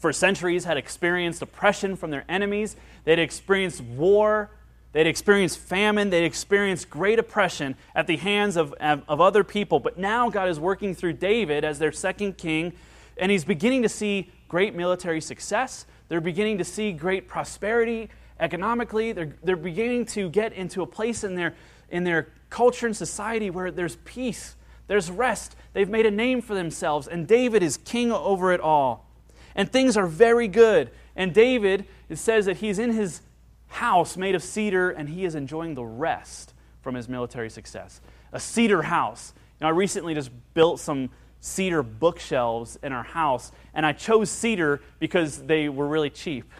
for 0.00 0.12
centuries, 0.12 0.64
had 0.64 0.76
experienced 0.76 1.42
oppression 1.42 1.94
from 1.94 2.10
their 2.10 2.24
enemies, 2.28 2.74
they'd 3.04 3.20
experienced 3.20 3.82
war. 3.82 4.50
They'd 4.92 5.06
experienced 5.06 5.58
famine. 5.58 6.10
They'd 6.10 6.24
experienced 6.24 6.90
great 6.90 7.20
oppression 7.20 7.76
at 7.94 8.08
the 8.08 8.16
hands 8.16 8.56
of, 8.56 8.72
of, 8.74 9.02
of 9.06 9.20
other 9.20 9.44
people. 9.44 9.78
But 9.78 9.98
now 9.98 10.28
God 10.28 10.48
is 10.48 10.58
working 10.58 10.96
through 10.96 11.12
David 11.12 11.64
as 11.64 11.78
their 11.78 11.92
second 11.92 12.38
king, 12.38 12.72
and 13.16 13.30
he's 13.30 13.44
beginning 13.44 13.82
to 13.82 13.88
see 13.88 14.32
great 14.48 14.74
military 14.74 15.20
success. 15.20 15.86
They're 16.08 16.20
beginning 16.20 16.58
to 16.58 16.64
see 16.64 16.92
great 16.92 17.28
prosperity 17.28 18.08
economically. 18.40 19.12
They're, 19.12 19.36
they're 19.44 19.54
beginning 19.56 20.06
to 20.06 20.28
get 20.28 20.54
into 20.54 20.82
a 20.82 20.86
place 20.86 21.22
in 21.22 21.36
their, 21.36 21.54
in 21.90 22.02
their 22.02 22.28
culture 22.48 22.86
and 22.86 22.96
society 22.96 23.48
where 23.48 23.70
there's 23.70 23.96
peace, 24.04 24.56
there's 24.88 25.08
rest. 25.08 25.54
They've 25.72 25.88
made 25.88 26.06
a 26.06 26.10
name 26.10 26.42
for 26.42 26.54
themselves, 26.54 27.06
and 27.06 27.28
David 27.28 27.62
is 27.62 27.76
king 27.76 28.10
over 28.10 28.52
it 28.52 28.60
all. 28.60 29.06
And 29.54 29.70
things 29.70 29.96
are 29.96 30.06
very 30.06 30.48
good. 30.48 30.90
And 31.16 31.34
David, 31.34 31.86
it 32.08 32.16
says 32.16 32.46
that 32.46 32.58
he's 32.58 32.78
in 32.78 32.92
his 32.92 33.20
house 33.68 34.16
made 34.16 34.34
of 34.34 34.42
cedar, 34.42 34.90
and 34.90 35.08
he 35.08 35.24
is 35.24 35.34
enjoying 35.34 35.74
the 35.74 35.84
rest 35.84 36.54
from 36.82 36.94
his 36.94 37.08
military 37.08 37.50
success. 37.50 38.00
A 38.32 38.40
cedar 38.40 38.82
house. 38.82 39.32
You 39.60 39.64
know, 39.64 39.68
I 39.68 39.70
recently 39.70 40.14
just 40.14 40.30
built 40.54 40.80
some 40.80 41.10
cedar 41.40 41.82
bookshelves 41.82 42.78
in 42.82 42.92
our 42.92 43.02
house, 43.02 43.52
and 43.74 43.84
I 43.84 43.92
chose 43.92 44.30
cedar 44.30 44.80
because 44.98 45.42
they 45.42 45.68
were 45.68 45.86
really 45.86 46.10
cheap. 46.10 46.50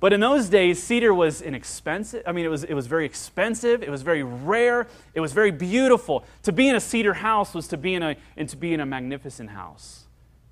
But 0.00 0.12
in 0.12 0.20
those 0.20 0.48
days, 0.48 0.80
cedar 0.80 1.12
was 1.12 1.42
inexpensive. 1.42 2.22
I 2.24 2.32
mean, 2.32 2.44
it 2.44 2.48
was, 2.48 2.62
it 2.62 2.74
was 2.74 2.86
very 2.86 3.04
expensive. 3.04 3.82
It 3.82 3.90
was 3.90 4.02
very 4.02 4.22
rare. 4.22 4.86
It 5.12 5.20
was 5.20 5.32
very 5.32 5.50
beautiful. 5.50 6.24
To 6.44 6.52
be 6.52 6.68
in 6.68 6.76
a 6.76 6.80
cedar 6.80 7.14
house 7.14 7.52
was 7.52 7.66
to 7.68 7.76
be 7.76 7.94
in 7.94 8.02
a, 8.02 8.16
and 8.36 8.48
to 8.48 8.56
be 8.56 8.72
in 8.72 8.80
a 8.80 8.86
magnificent 8.86 9.50
house. 9.50 10.07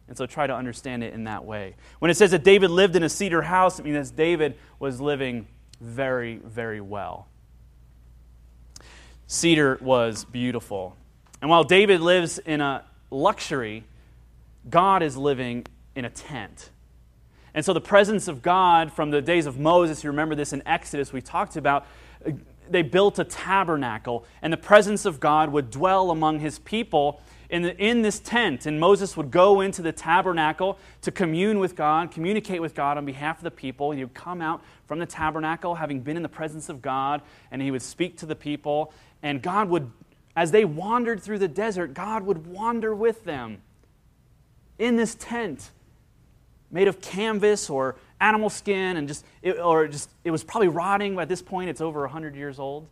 And 0.09 0.17
so 0.17 0.27
try 0.27 0.47
to 0.47 0.55
understand 0.55 1.03
it 1.03 1.13
in 1.15 1.25
that 1.25 1.45
way. 1.45 1.75
When 1.99 2.11
it 2.11 2.17
says 2.17 2.31
that 2.31 2.45
David 2.45 2.71
lived 2.71 2.95
in 2.97 3.03
a 3.03 3.09
cedar 3.09 3.43
house, 3.43 3.79
it 3.79 3.85
means 3.85 4.11
that 4.11 4.17
David 4.17 4.57
was 4.79 5.01
living 5.01 5.49
very, 5.81 6.37
very 6.37 6.81
well. 6.81 7.27
Cedar 9.27 9.79
was 9.81 10.25
beautiful. 10.25 10.97
And 11.41 11.51
while 11.51 11.65
David 11.65 12.01
lives 12.01 12.39
in 12.39 12.61
a 12.61 12.85
luxury, 13.11 13.85
God 14.71 15.03
is 15.03 15.17
living 15.17 15.67
in 15.95 16.05
a 16.05 16.11
tent. 16.11 16.71
And 17.53 17.65
so 17.65 17.73
the 17.73 17.81
presence 17.81 18.29
of 18.29 18.43
God 18.43 18.93
from 18.93 19.11
the 19.11 19.23
days 19.23 19.47
of 19.47 19.59
Moses, 19.59 20.05
you 20.05 20.11
remember 20.11 20.35
this 20.35 20.53
in 20.53 20.63
Exodus, 20.67 21.13
we 21.13 21.21
talked 21.21 21.57
about, 21.57 21.87
they 22.69 22.83
built 22.83 23.19
a 23.19 23.25
tabernacle, 23.25 24.25
and 24.43 24.53
the 24.53 24.59
presence 24.59 25.05
of 25.05 25.21
God 25.21 25.51
would 25.51 25.71
dwell 25.71 26.11
among 26.11 26.41
his 26.41 26.59
people 26.59 27.21
in, 27.51 27.63
the, 27.63 27.77
in 27.77 28.03
this 28.03 28.19
tent. 28.19 28.67
And 28.67 28.81
Moses 28.81 29.17
would 29.17 29.31
go 29.31 29.61
into 29.61 29.83
the 29.83 29.93
tabernacle 29.93 30.79
to 31.03 31.11
commune 31.11 31.59
with 31.59 31.77
God, 31.77 32.11
communicate 32.11 32.61
with 32.61 32.75
God 32.75 32.99
on 32.99 33.05
behalf 33.05 33.39
of 33.39 33.45
the 33.45 33.51
people. 33.51 33.93
He 33.93 34.05
would 34.05 34.15
come 34.15 34.41
out 34.41 34.63
from 34.87 34.99
the 34.99 35.07
tabernacle 35.07 35.75
having 35.75 36.01
been 36.01 36.17
in 36.17 36.23
the 36.23 36.29
presence 36.29 36.69
of 36.69 36.83
God, 36.83 37.23
and 37.51 37.63
he 37.63 37.71
would 37.71 37.83
speak 37.83 38.19
to 38.19 38.27
the 38.27 38.37
people. 38.37 38.93
And 39.23 39.43
God 39.43 39.69
would, 39.69 39.91
as 40.35 40.51
they 40.51 40.65
wandered 40.65 41.23
through 41.23 41.39
the 41.39 41.49
desert, 41.49 41.95
God 41.95 42.23
would 42.25 42.47
wander 42.47 42.95
with 42.95 43.25
them 43.25 43.63
in 44.79 44.97
this 44.97 45.15
tent 45.15 45.71
made 46.71 46.89
of 46.89 47.01
canvas 47.01 47.71
or 47.71 47.97
animal 48.21 48.51
skin 48.51 48.97
and 48.97 49.09
just 49.09 49.25
it, 49.43 49.59
or 49.59 49.87
just 49.89 50.11
it 50.25 50.31
was 50.31 50.43
probably 50.43 50.69
rotting 50.69 51.19
at 51.19 51.29
this 51.29 51.43
point 51.43 51.71
it's 51.71 51.81
over 51.81 52.01
100 52.01 52.35
years 52.35 52.59
old 52.59 52.89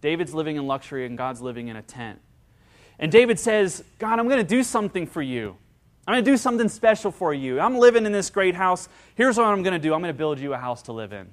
david's 0.00 0.32
living 0.32 0.56
in 0.56 0.66
luxury 0.66 1.04
and 1.04 1.18
god's 1.18 1.40
living 1.40 1.68
in 1.68 1.76
a 1.76 1.82
tent 1.82 2.20
and 2.98 3.12
David 3.12 3.38
says, 3.38 3.84
God, 3.98 4.18
I'm 4.18 4.28
going 4.28 4.40
to 4.40 4.44
do 4.44 4.62
something 4.62 5.06
for 5.06 5.22
you. 5.22 5.56
I'm 6.06 6.14
going 6.14 6.24
to 6.24 6.30
do 6.30 6.36
something 6.36 6.68
special 6.68 7.10
for 7.10 7.34
you. 7.34 7.60
I'm 7.60 7.78
living 7.78 8.06
in 8.06 8.12
this 8.12 8.30
great 8.30 8.54
house. 8.54 8.88
Here's 9.16 9.36
what 9.36 9.46
I'm 9.46 9.62
going 9.62 9.74
to 9.74 9.78
do 9.78 9.92
I'm 9.92 10.00
going 10.00 10.14
to 10.14 10.18
build 10.18 10.38
you 10.38 10.54
a 10.54 10.58
house 10.58 10.82
to 10.82 10.92
live 10.92 11.12
in. 11.12 11.28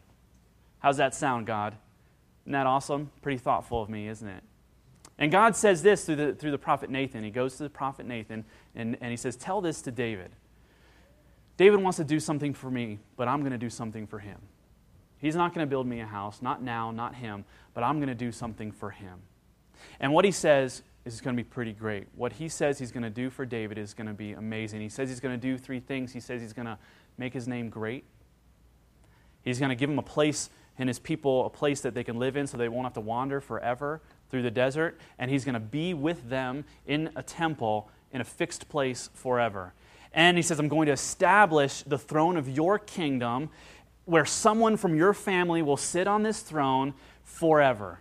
How's 0.80 0.98
that 0.98 1.14
sound, 1.14 1.46
God? 1.46 1.76
Isn't 2.44 2.54
that 2.54 2.68
awesome? 2.68 3.12
Pretty 3.22 3.38
thoughtful 3.38 3.82
of 3.82 3.90
me, 3.90 4.08
isn't 4.08 4.28
it? 4.28 4.44
And 5.18 5.32
God 5.32 5.56
says 5.56 5.84
this 5.84 6.06
through 6.06 6.16
the, 6.16 6.34
through 6.34 6.52
the 6.52 6.58
prophet 6.58 6.90
Nathan. 6.90 7.24
He 7.24 7.30
goes 7.30 7.56
to 7.58 7.64
the 7.64 7.70
prophet 7.70 8.06
Nathan 8.06 8.44
and, 8.76 8.98
and 9.00 9.12
he 9.12 9.16
says, 9.18 9.36
Tell 9.36 9.62
this 9.62 9.82
to 9.84 9.92
David. 9.92 10.32
David 11.56 11.82
wants 11.82 11.98
to 11.98 12.04
do 12.04 12.20
something 12.20 12.54
for 12.54 12.72
me, 12.72 13.00
but 13.16 13.28
I'm 13.28 13.42
going 13.42 13.52
to 13.52 13.58
do 13.60 13.70
something 13.70 14.08
for 14.08 14.20
him. 14.20 14.40
He's 15.20 15.36
not 15.36 15.54
going 15.54 15.66
to 15.66 15.70
build 15.70 15.88
me 15.88 16.02
a 16.02 16.06
house, 16.06 16.42
not 16.42 16.62
now, 16.62 16.92
not 16.92 17.16
him, 17.16 17.46
but 17.74 17.84
I'm 17.84 17.98
going 17.98 18.10
to 18.10 18.16
do 18.16 18.32
something 18.32 18.72
for 18.72 18.90
him. 18.90 19.20
And 20.00 20.12
what 20.12 20.26
he 20.26 20.32
says 20.32 20.82
is 21.06 21.22
going 21.22 21.36
to 21.36 21.44
be 21.44 21.48
pretty 21.48 21.74
great. 21.74 22.08
What 22.16 22.34
he 22.34 22.48
says 22.48 22.80
he's 22.80 22.92
going 22.92 23.04
to 23.04 23.10
do 23.10 23.30
for 23.30 23.46
David 23.46 23.78
is 23.78 23.94
going 23.94 24.08
to 24.08 24.14
be 24.14 24.32
amazing. 24.32 24.82
He 24.82 24.90
says 24.90 25.10
he's 25.10 25.20
going 25.20 25.40
to 25.40 25.42
do 25.42 25.58
three 25.58 25.80
things. 25.80 26.14
He 26.14 26.20
says 26.20 26.42
he's 26.42 26.54
going 26.54 26.66
to 26.66 26.78
make 27.18 27.34
his 27.34 27.48
name 27.48 27.70
great. 27.70 28.06
He's 29.44 29.60
going 29.60 29.70
to 29.70 29.76
give 29.76 29.90
him 29.90 30.00
a 30.00 30.04
place 30.04 30.50
and 30.78 30.90
his 30.90 31.00
people 31.00 31.46
a 31.46 31.50
place 31.50 31.82
that 31.82 31.94
they 31.94 32.04
can 32.04 32.18
live 32.18 32.36
in 32.36 32.48
so 32.48 32.58
they 32.58 32.70
won't 32.70 32.86
have 32.86 32.94
to 32.94 33.02
wander 33.02 33.40
forever 33.42 34.02
through 34.30 34.42
the 34.42 34.52
desert. 34.52 35.00
And 35.20 35.30
he's 35.30 35.46
going 35.46 35.54
to 35.54 35.60
be 35.60 35.94
with 35.94 36.30
them 36.30 36.66
in 36.88 37.12
a 37.16 37.22
temple 37.22 37.90
in 38.12 38.22
a 38.22 38.24
fixed 38.24 38.70
place 38.70 39.10
forever. 39.14 39.74
And 40.14 40.38
he 40.38 40.44
says, 40.44 40.60
I'm 40.60 40.68
going 40.68 40.86
to 40.86 40.92
establish 40.92 41.84
the 41.84 41.98
throne 41.98 42.38
of 42.38 42.48
your 42.48 42.80
kingdom 42.80 43.50
where 44.06 44.26
someone 44.26 44.78
from 44.78 44.96
your 44.96 45.14
family 45.14 45.62
will 45.62 45.78
sit 45.78 46.08
on 46.08 46.24
this 46.24 46.42
throne 46.42 46.94
forever. 47.24 48.00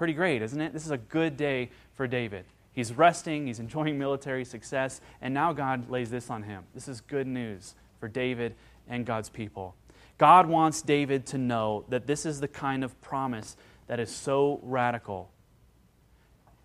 Pretty 0.00 0.14
great, 0.14 0.40
isn't 0.40 0.58
it? 0.62 0.72
This 0.72 0.86
is 0.86 0.92
a 0.92 0.96
good 0.96 1.36
day 1.36 1.68
for 1.92 2.06
David. 2.06 2.46
He's 2.72 2.90
resting, 2.90 3.48
he's 3.48 3.60
enjoying 3.60 3.98
military 3.98 4.46
success, 4.46 5.02
and 5.20 5.34
now 5.34 5.52
God 5.52 5.90
lays 5.90 6.08
this 6.08 6.30
on 6.30 6.42
him. 6.42 6.64
This 6.72 6.88
is 6.88 7.02
good 7.02 7.26
news 7.26 7.74
for 7.98 8.08
David 8.08 8.54
and 8.88 9.04
God's 9.04 9.28
people. 9.28 9.74
God 10.16 10.46
wants 10.46 10.80
David 10.80 11.26
to 11.26 11.36
know 11.36 11.84
that 11.90 12.06
this 12.06 12.24
is 12.24 12.40
the 12.40 12.48
kind 12.48 12.82
of 12.82 12.98
promise 13.02 13.58
that 13.88 14.00
is 14.00 14.10
so 14.10 14.58
radical. 14.62 15.30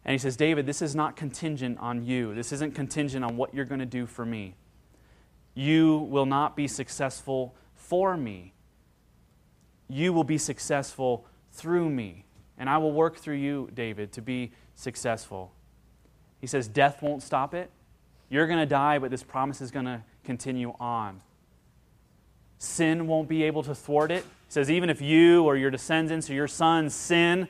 And 0.05 0.13
he 0.13 0.17
says, 0.17 0.37
David, 0.37 0.65
this 0.65 0.81
is 0.81 0.95
not 0.95 1.17
contingent 1.17 1.77
on 1.79 2.05
you. 2.05 2.33
This 2.33 2.53
isn't 2.53 2.73
contingent 2.73 3.25
on 3.25 3.35
what 3.35 3.53
you're 3.53 3.65
going 3.65 3.79
to 3.79 3.85
do 3.85 4.05
for 4.05 4.25
me. 4.25 4.55
You 5.55 5.97
will 6.09 6.25
not 6.25 6.55
be 6.55 6.69
successful 6.69 7.53
for 7.75 8.15
me. 8.15 8.53
You 9.89 10.13
will 10.13 10.23
be 10.23 10.37
successful 10.37 11.25
through 11.51 11.89
me. 11.89 12.24
And 12.57 12.69
I 12.69 12.77
will 12.77 12.91
work 12.91 13.17
through 13.17 13.35
you, 13.35 13.69
David, 13.73 14.11
to 14.13 14.21
be 14.21 14.51
successful. 14.75 15.51
He 16.39 16.47
says, 16.47 16.67
Death 16.67 17.01
won't 17.01 17.23
stop 17.23 17.53
it. 17.53 17.69
You're 18.29 18.47
going 18.47 18.59
to 18.59 18.65
die, 18.65 18.99
but 18.99 19.11
this 19.11 19.23
promise 19.23 19.61
is 19.61 19.71
going 19.71 19.85
to 19.85 20.01
continue 20.23 20.73
on. 20.79 21.21
Sin 22.57 23.07
won't 23.07 23.27
be 23.27 23.43
able 23.43 23.63
to 23.63 23.75
thwart 23.75 24.11
it. 24.11 24.23
He 24.23 24.51
says, 24.51 24.71
even 24.71 24.89
if 24.89 25.01
you 25.01 25.43
or 25.43 25.57
your 25.57 25.69
descendants 25.69 26.29
or 26.29 26.33
your 26.33 26.47
sons 26.47 26.93
sin, 26.93 27.47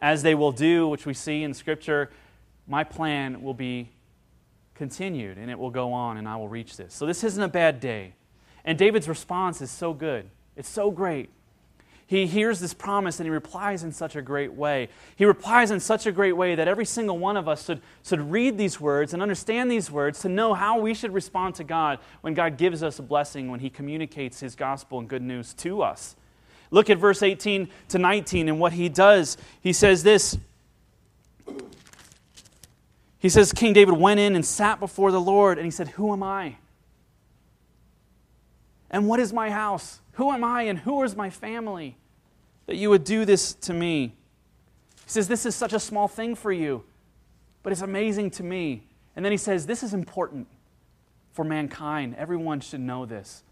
as 0.00 0.22
they 0.22 0.34
will 0.34 0.52
do, 0.52 0.88
which 0.88 1.06
we 1.06 1.14
see 1.14 1.42
in 1.42 1.54
Scripture, 1.54 2.10
my 2.66 2.84
plan 2.84 3.42
will 3.42 3.54
be 3.54 3.90
continued 4.74 5.38
and 5.38 5.50
it 5.50 5.58
will 5.58 5.70
go 5.70 5.92
on 5.92 6.16
and 6.16 6.28
I 6.28 6.36
will 6.36 6.48
reach 6.48 6.76
this. 6.76 6.94
So 6.94 7.06
this 7.06 7.24
isn't 7.24 7.42
a 7.42 7.48
bad 7.48 7.80
day. 7.80 8.14
And 8.64 8.78
David's 8.78 9.08
response 9.08 9.60
is 9.60 9.70
so 9.70 9.92
good. 9.92 10.28
It's 10.56 10.68
so 10.68 10.90
great 10.90 11.30
he 12.08 12.26
hears 12.26 12.58
this 12.58 12.72
promise 12.72 13.20
and 13.20 13.26
he 13.26 13.30
replies 13.30 13.84
in 13.84 13.92
such 13.92 14.16
a 14.16 14.22
great 14.22 14.54
way. 14.54 14.88
He 15.14 15.26
replies 15.26 15.70
in 15.70 15.78
such 15.78 16.06
a 16.06 16.10
great 16.10 16.32
way 16.32 16.54
that 16.54 16.66
every 16.66 16.86
single 16.86 17.18
one 17.18 17.36
of 17.36 17.46
us 17.46 17.66
should, 17.66 17.82
should 18.02 18.32
read 18.32 18.56
these 18.56 18.80
words 18.80 19.12
and 19.12 19.22
understand 19.22 19.70
these 19.70 19.90
words 19.90 20.20
to 20.20 20.30
know 20.30 20.54
how 20.54 20.80
we 20.80 20.94
should 20.94 21.12
respond 21.12 21.54
to 21.56 21.64
God 21.64 21.98
when 22.22 22.32
God 22.32 22.56
gives 22.56 22.82
us 22.82 22.98
a 22.98 23.02
blessing, 23.02 23.50
when 23.50 23.60
he 23.60 23.68
communicates 23.68 24.40
his 24.40 24.54
gospel 24.54 24.98
and 25.00 25.06
good 25.06 25.20
news 25.20 25.52
to 25.52 25.82
us. 25.82 26.16
Look 26.70 26.88
at 26.88 26.96
verse 26.96 27.22
18 27.22 27.68
to 27.88 27.98
19 27.98 28.48
and 28.48 28.58
what 28.58 28.72
he 28.72 28.88
does. 28.88 29.36
He 29.60 29.74
says 29.74 30.02
this. 30.02 30.38
He 33.18 33.28
says, 33.28 33.52
King 33.52 33.74
David 33.74 33.98
went 33.98 34.18
in 34.18 34.34
and 34.34 34.46
sat 34.46 34.80
before 34.80 35.12
the 35.12 35.20
Lord, 35.20 35.58
and 35.58 35.66
he 35.66 35.70
said, 35.70 35.88
Who 35.88 36.10
am 36.14 36.22
I? 36.22 36.56
And 38.90 39.06
what 39.06 39.20
is 39.20 39.30
my 39.30 39.50
house? 39.50 40.00
Who 40.18 40.32
am 40.32 40.42
I 40.42 40.62
and 40.62 40.80
who 40.80 41.04
is 41.04 41.14
my 41.14 41.30
family 41.30 41.96
that 42.66 42.74
you 42.74 42.90
would 42.90 43.04
do 43.04 43.24
this 43.24 43.52
to 43.54 43.72
me? 43.72 44.16
He 45.04 45.10
says, 45.10 45.28
This 45.28 45.46
is 45.46 45.54
such 45.54 45.72
a 45.72 45.78
small 45.78 46.08
thing 46.08 46.34
for 46.34 46.50
you, 46.50 46.82
but 47.62 47.72
it's 47.72 47.82
amazing 47.82 48.32
to 48.32 48.42
me. 48.42 48.82
And 49.14 49.24
then 49.24 49.30
he 49.30 49.38
says, 49.38 49.64
This 49.64 49.84
is 49.84 49.94
important 49.94 50.48
for 51.30 51.44
mankind. 51.44 52.16
Everyone 52.18 52.58
should 52.58 52.80
know 52.80 53.06
this, 53.06 53.44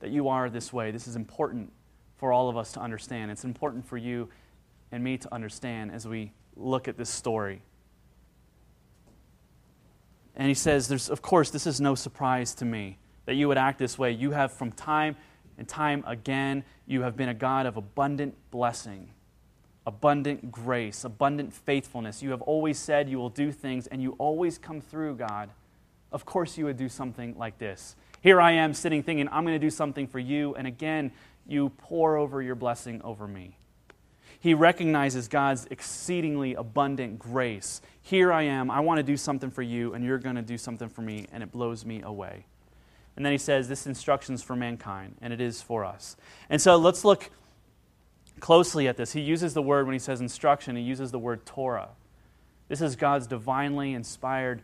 that 0.00 0.10
you 0.10 0.28
are 0.28 0.50
this 0.50 0.74
way. 0.74 0.90
This 0.90 1.08
is 1.08 1.16
important 1.16 1.72
for 2.18 2.32
all 2.32 2.50
of 2.50 2.56
us 2.58 2.72
to 2.72 2.80
understand. 2.80 3.30
It's 3.30 3.44
important 3.44 3.86
for 3.86 3.96
you 3.96 4.28
and 4.92 5.02
me 5.02 5.16
to 5.16 5.34
understand 5.34 5.90
as 5.90 6.06
we 6.06 6.32
look 6.54 6.86
at 6.86 6.98
this 6.98 7.08
story. 7.08 7.62
And 10.36 10.48
he 10.48 10.54
says, 10.54 10.86
There's, 10.86 11.08
Of 11.08 11.22
course, 11.22 11.48
this 11.48 11.66
is 11.66 11.80
no 11.80 11.94
surprise 11.94 12.54
to 12.56 12.66
me 12.66 12.98
that 13.24 13.36
you 13.36 13.48
would 13.48 13.56
act 13.56 13.78
this 13.78 13.98
way. 13.98 14.12
You 14.12 14.32
have 14.32 14.52
from 14.52 14.70
time 14.70 15.16
and 15.60 15.68
time 15.68 16.02
again, 16.06 16.64
you 16.86 17.02
have 17.02 17.18
been 17.18 17.28
a 17.28 17.34
God 17.34 17.66
of 17.66 17.76
abundant 17.76 18.34
blessing, 18.50 19.10
abundant 19.86 20.50
grace, 20.50 21.04
abundant 21.04 21.52
faithfulness. 21.52 22.22
You 22.22 22.30
have 22.30 22.40
always 22.40 22.78
said 22.78 23.10
you 23.10 23.18
will 23.18 23.28
do 23.28 23.52
things, 23.52 23.86
and 23.86 24.02
you 24.02 24.12
always 24.12 24.56
come 24.56 24.80
through, 24.80 25.16
God. 25.16 25.50
Of 26.10 26.24
course, 26.24 26.56
you 26.56 26.64
would 26.64 26.78
do 26.78 26.88
something 26.88 27.36
like 27.36 27.58
this. 27.58 27.94
Here 28.22 28.40
I 28.40 28.52
am 28.52 28.72
sitting 28.72 29.02
thinking, 29.02 29.28
I'm 29.28 29.44
going 29.44 29.54
to 29.54 29.64
do 29.64 29.68
something 29.68 30.06
for 30.06 30.18
you, 30.18 30.54
and 30.54 30.66
again, 30.66 31.12
you 31.46 31.68
pour 31.76 32.16
over 32.16 32.40
your 32.40 32.54
blessing 32.54 33.02
over 33.02 33.28
me. 33.28 33.58
He 34.40 34.54
recognizes 34.54 35.28
God's 35.28 35.66
exceedingly 35.70 36.54
abundant 36.54 37.18
grace. 37.18 37.82
Here 38.00 38.32
I 38.32 38.44
am, 38.44 38.70
I 38.70 38.80
want 38.80 38.96
to 38.96 39.02
do 39.02 39.18
something 39.18 39.50
for 39.50 39.60
you, 39.60 39.92
and 39.92 40.02
you're 40.02 40.16
going 40.16 40.36
to 40.36 40.42
do 40.42 40.56
something 40.56 40.88
for 40.88 41.02
me, 41.02 41.26
and 41.30 41.42
it 41.42 41.52
blows 41.52 41.84
me 41.84 42.00
away. 42.00 42.46
And 43.16 43.24
then 43.24 43.32
he 43.32 43.38
says, 43.38 43.68
This 43.68 43.86
instruction 43.86 44.34
is 44.34 44.42
for 44.42 44.56
mankind, 44.56 45.16
and 45.20 45.32
it 45.32 45.40
is 45.40 45.62
for 45.62 45.84
us. 45.84 46.16
And 46.48 46.60
so 46.60 46.76
let's 46.76 47.04
look 47.04 47.30
closely 48.40 48.88
at 48.88 48.96
this. 48.96 49.12
He 49.12 49.20
uses 49.20 49.54
the 49.54 49.62
word, 49.62 49.86
when 49.86 49.92
he 49.92 49.98
says 49.98 50.20
instruction, 50.20 50.76
he 50.76 50.82
uses 50.82 51.10
the 51.10 51.18
word 51.18 51.44
Torah. 51.44 51.90
This 52.68 52.80
is 52.80 52.96
God's 52.96 53.26
divinely 53.26 53.94
inspired 53.94 54.62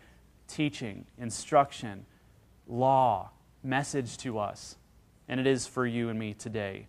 teaching, 0.48 1.06
instruction, 1.18 2.06
law, 2.68 3.30
message 3.62 4.16
to 4.18 4.38
us. 4.38 4.76
And 5.28 5.40
it 5.40 5.46
is 5.46 5.66
for 5.66 5.86
you 5.86 6.08
and 6.08 6.18
me 6.18 6.34
today, 6.34 6.86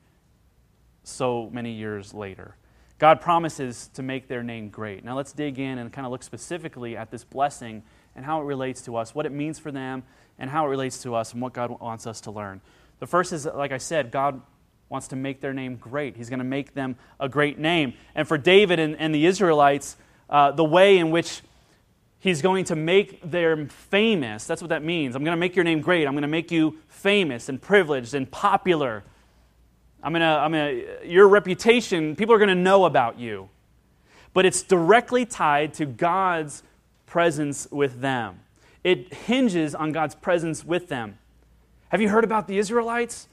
so 1.04 1.50
many 1.52 1.72
years 1.72 2.14
later. 2.14 2.56
God 3.00 3.22
promises 3.22 3.90
to 3.94 4.02
make 4.04 4.28
their 4.28 4.44
name 4.44 4.70
great. 4.70 5.04
Now 5.04 5.16
let's 5.16 5.32
dig 5.32 5.60
in 5.60 5.78
and 5.78 5.92
kind 5.92 6.06
of 6.06 6.12
look 6.12 6.24
specifically 6.24 6.98
at 6.98 7.12
this 7.12 7.24
blessing 7.24 7.84
and 8.16 8.26
how 8.26 8.42
it 8.42 8.46
relates 8.46 8.82
to 8.84 8.96
us, 8.96 9.14
what 9.14 9.26
it 9.26 9.32
means 9.32 9.60
for 9.60 9.72
them, 9.72 10.04
and 10.40 10.50
how 10.50 10.66
it 10.66 10.70
relates 10.70 11.02
to 11.04 11.16
us 11.16 11.34
and 11.34 11.42
what 11.42 11.54
God 11.54 11.80
wants 11.80 12.08
us 12.08 12.22
to 12.22 12.32
learn. 12.32 12.62
The 13.00 13.08
first 13.08 13.34
is, 13.34 13.46
like 13.46 13.72
I 13.72 13.78
said, 13.78 14.12
God 14.12 14.42
wants 14.90 15.10
to 15.10 15.16
make 15.16 15.42
their 15.42 15.54
name 15.54 15.76
great. 15.76 16.16
He's 16.16 16.30
going 16.30 16.40
to 16.40 16.46
make 16.46 16.74
them 16.74 16.96
a 17.20 17.28
great 17.28 17.60
name. 17.60 17.94
And 18.16 18.28
for 18.28 18.38
David 18.38 18.80
and, 18.80 18.96
and 18.98 19.14
the 19.14 19.26
Israelites, 19.26 19.98
uh, 20.30 20.52
the 20.52 20.64
way 20.64 20.98
in 20.98 21.12
which 21.12 21.42
he's 22.20 22.42
going 22.42 22.66
to 22.66 22.76
make 22.76 23.22
them 23.30 23.68
famous, 23.68 24.46
that's 24.46 24.62
what 24.62 24.70
that 24.70 24.84
means. 24.84 25.16
I'm 25.16 25.24
going 25.24 25.36
to 25.36 25.40
make 25.40 25.56
your 25.56 25.66
name 25.66 25.82
great. 25.82 26.08
I'm 26.08 26.14
going 26.14 26.22
to 26.22 26.28
make 26.28 26.52
you 26.52 26.78
famous 26.88 27.50
and 27.50 27.62
privileged 27.62 28.14
and 28.14 28.30
popular. 28.30 29.04
I'm 30.02 30.14
going 30.14 30.22
to, 30.22 30.26
I'm 30.26 30.52
going 30.52 30.86
to, 31.02 31.08
your 31.08 31.28
reputation, 31.28 32.16
people 32.16 32.34
are 32.34 32.40
going 32.40 32.50
to 32.50 32.56
know 32.56 32.86
about 32.86 33.20
you. 33.20 33.50
But 34.34 34.46
it's 34.46 34.62
directly 34.62 35.26
tied 35.26 35.74
to 35.76 35.86
God's 35.86 36.64
presence 37.06 37.68
with 37.72 38.00
them 38.02 38.40
it 38.88 39.14
hinges 39.14 39.76
on 39.76 39.92
God's 39.92 40.16
presence 40.16 40.64
with 40.64 40.88
them. 40.88 41.18
Have 41.90 42.00
you 42.00 42.08
heard 42.08 42.24
about 42.24 42.48
the 42.48 42.58
Israelites? 42.58 43.28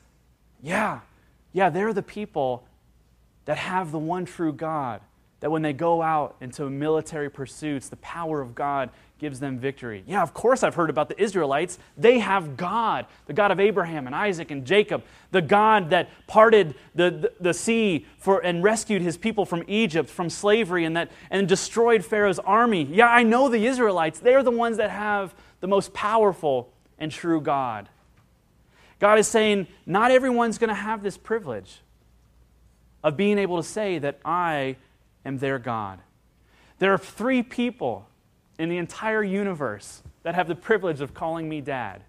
Yeah. 0.60 1.02
Yeah, 1.52 1.70
they're 1.70 1.92
the 1.92 2.02
people 2.02 2.66
that 3.44 3.56
have 3.58 3.92
the 3.92 3.98
one 4.00 4.24
true 4.24 4.52
God. 4.52 5.00
That 5.38 5.52
when 5.52 5.62
they 5.62 5.72
go 5.72 6.02
out 6.02 6.34
into 6.40 6.68
military 6.68 7.30
pursuits, 7.30 7.88
the 7.88 7.94
power 7.98 8.40
of 8.40 8.56
God 8.56 8.90
gives 9.24 9.40
them 9.40 9.58
victory. 9.58 10.04
Yeah, 10.06 10.22
of 10.22 10.34
course 10.34 10.62
I've 10.62 10.74
heard 10.74 10.90
about 10.90 11.08
the 11.08 11.18
Israelites. 11.18 11.78
They 11.96 12.18
have 12.18 12.58
God, 12.58 13.06
the 13.24 13.32
God 13.32 13.50
of 13.50 13.58
Abraham 13.58 14.06
and 14.06 14.14
Isaac 14.14 14.50
and 14.50 14.66
Jacob, 14.66 15.02
the 15.30 15.40
God 15.40 15.88
that 15.88 16.10
parted 16.26 16.74
the, 16.94 17.10
the, 17.10 17.32
the, 17.40 17.54
sea 17.54 18.04
for, 18.18 18.40
and 18.40 18.62
rescued 18.62 19.00
his 19.00 19.16
people 19.16 19.46
from 19.46 19.64
Egypt, 19.66 20.10
from 20.10 20.28
slavery, 20.28 20.84
and, 20.84 20.94
that, 20.98 21.10
and 21.30 21.48
destroyed 21.48 22.04
Pharaoh's 22.04 22.38
army. 22.38 22.82
Yeah, 22.84 23.08
I 23.08 23.22
know 23.22 23.48
the 23.48 23.64
Israelites. 23.64 24.20
They're 24.20 24.42
the 24.42 24.50
ones 24.50 24.76
that 24.76 24.90
have 24.90 25.34
the 25.60 25.68
most 25.68 25.94
powerful 25.94 26.70
and 26.98 27.10
true 27.10 27.40
God. 27.40 27.88
God 28.98 29.18
is 29.18 29.26
saying, 29.26 29.68
not 29.86 30.10
everyone's 30.10 30.58
going 30.58 30.68
to 30.68 30.74
have 30.74 31.02
this 31.02 31.16
privilege 31.16 31.80
of 33.02 33.16
being 33.16 33.38
able 33.38 33.56
to 33.56 33.66
say 33.66 33.98
that 34.00 34.20
I 34.22 34.76
am 35.24 35.38
their 35.38 35.58
God. 35.58 36.00
There 36.78 36.92
are 36.92 36.98
three 36.98 37.42
people 37.42 38.06
in 38.58 38.68
the 38.68 38.78
entire 38.78 39.22
universe 39.22 40.02
that 40.22 40.34
have 40.34 40.48
the 40.48 40.54
privilege 40.54 41.00
of 41.00 41.14
calling 41.14 41.48
me 41.48 41.60
dad. 41.60 42.02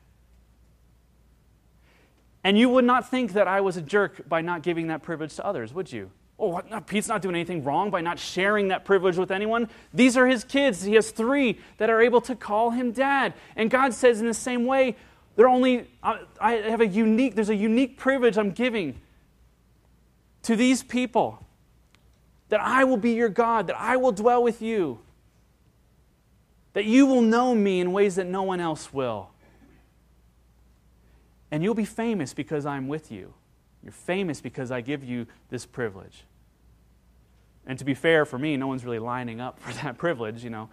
And 2.43 2.57
you 2.57 2.69
would 2.69 2.85
not 2.85 3.09
think 3.09 3.33
that 3.33 3.47
I 3.47 3.61
was 3.61 3.75
a 3.75 3.81
jerk 3.81 4.29
by 4.29 4.41
not 4.41 4.61
giving 4.61 4.87
that 4.87 5.01
privilege 5.01 5.35
to 5.35 5.45
others, 5.45 5.73
would 5.73 5.91
you? 5.91 6.11
Oh, 6.37 6.49
what? 6.49 6.69
No, 6.69 6.81
Pete's 6.81 7.07
not 7.07 7.21
doing 7.21 7.33
anything 7.33 7.63
wrong 7.63 7.89
by 7.89 8.01
not 8.01 8.19
sharing 8.19 8.67
that 8.67 8.85
privilege 8.85 9.17
with 9.17 9.31
anyone. 9.31 9.69
These 9.93 10.17
are 10.17 10.27
his 10.27 10.43
kids. 10.43 10.83
He 10.83 10.93
has 10.95 11.11
three 11.11 11.59
that 11.77 11.89
are 11.89 12.01
able 12.01 12.21
to 12.21 12.35
call 12.35 12.71
him 12.71 12.91
dad. 12.91 13.33
And 13.55 13.69
God 13.69 13.93
says 13.93 14.19
in 14.19 14.27
the 14.27 14.33
same 14.33 14.65
way, 14.65 14.95
they're 15.35 15.49
only, 15.49 15.89
I 16.03 16.53
have 16.53 16.81
a 16.81 16.87
unique, 16.87 17.35
there's 17.35 17.49
a 17.49 17.55
unique 17.55 17.97
privilege 17.97 18.37
I'm 18.37 18.51
giving 18.51 18.99
to 20.43 20.55
these 20.55 20.83
people 20.83 21.43
that 22.49 22.59
I 22.61 22.83
will 22.83 22.97
be 22.97 23.13
your 23.13 23.29
God, 23.29 23.67
that 23.67 23.79
I 23.79 23.97
will 23.97 24.11
dwell 24.11 24.43
with 24.43 24.61
you 24.61 24.99
that 26.75 26.83
you 26.83 27.05
will 27.05 27.21
know 27.21 27.55
me 27.55 27.79
in 27.79 27.93
ways 27.93 28.15
that 28.15 28.27
no 28.27 28.43
one 28.43 28.59
else 28.59 28.93
will. 28.93 29.29
And 31.49 31.63
you'll 31.63 31.73
be 31.73 31.85
famous 31.85 32.33
because 32.33 32.65
I'm 32.65 32.89
with 32.89 33.13
you. 33.13 33.33
You're 33.81 33.93
famous 33.93 34.41
because 34.41 34.71
I 34.71 34.81
give 34.81 35.01
you 35.01 35.25
this 35.49 35.65
privilege. 35.65 36.25
And 37.65 37.79
to 37.79 37.85
be 37.85 37.93
fair, 37.93 38.25
for 38.25 38.37
me, 38.37 38.57
no 38.57 38.67
one's 38.67 38.83
really 38.83 38.99
lining 38.99 39.39
up 39.39 39.57
for 39.61 39.71
that 39.83 39.97
privilege, 39.97 40.43
you 40.43 40.49
know. 40.49 40.69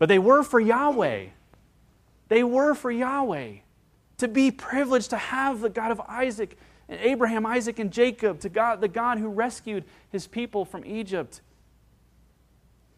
But 0.00 0.08
they 0.08 0.18
were 0.18 0.42
for 0.42 0.58
Yahweh. 0.58 1.26
They 2.26 2.42
were 2.42 2.74
for 2.74 2.90
Yahweh. 2.90 3.52
To 4.18 4.28
be 4.28 4.50
privileged 4.50 5.10
to 5.10 5.16
have 5.16 5.60
the 5.60 5.70
God 5.70 5.92
of 5.92 6.00
Isaac 6.00 6.58
and 6.88 6.98
Abraham, 6.98 7.46
Isaac, 7.46 7.78
and 7.78 7.92
Jacob, 7.92 8.40
to 8.40 8.48
God, 8.48 8.80
the 8.80 8.88
God 8.88 9.18
who 9.18 9.28
rescued 9.28 9.84
his 10.10 10.26
people 10.26 10.64
from 10.64 10.84
Egypt. 10.84 11.40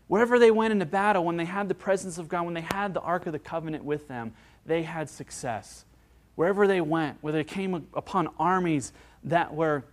Wherever 0.07 0.39
they 0.39 0.51
went 0.51 0.73
into 0.73 0.87
battle, 0.87 1.25
when 1.25 1.37
they 1.37 1.45
had 1.45 1.69
the 1.69 1.75
presence 1.75 2.19
of 2.19 2.29
God, 2.29 2.45
when 2.45 2.55
they 2.55 2.61
had 2.61 2.93
the 2.95 3.01
Ark 3.01 3.27
of 3.27 3.33
the 3.33 3.39
Covenant 3.39 3.85
with 3.85 4.07
them, 4.07 4.35
they 4.67 4.83
had 4.83 5.09
success. 5.09 5.85
Wherever 6.35 6.67
they 6.67 6.81
went, 6.81 7.19
where 7.21 7.33
they 7.33 7.45
came 7.45 7.87
upon 7.95 8.29
armies 8.39 8.93
that 9.25 9.55
were 9.55 9.85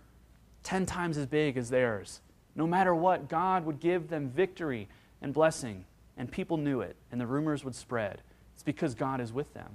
10 0.64 0.86
times 0.86 1.16
as 1.16 1.26
big 1.26 1.56
as 1.56 1.70
theirs, 1.70 2.20
no 2.54 2.66
matter 2.66 2.94
what, 2.94 3.28
God 3.28 3.64
would 3.64 3.80
give 3.80 4.08
them 4.08 4.28
victory 4.28 4.88
and 5.22 5.32
blessing, 5.32 5.84
and 6.16 6.30
people 6.30 6.56
knew 6.56 6.80
it, 6.80 6.96
and 7.10 7.20
the 7.20 7.26
rumors 7.26 7.64
would 7.64 7.74
spread. 7.74 8.20
It's 8.54 8.62
because 8.62 8.94
God 8.94 9.20
is 9.20 9.32
with 9.32 9.54
them. 9.54 9.70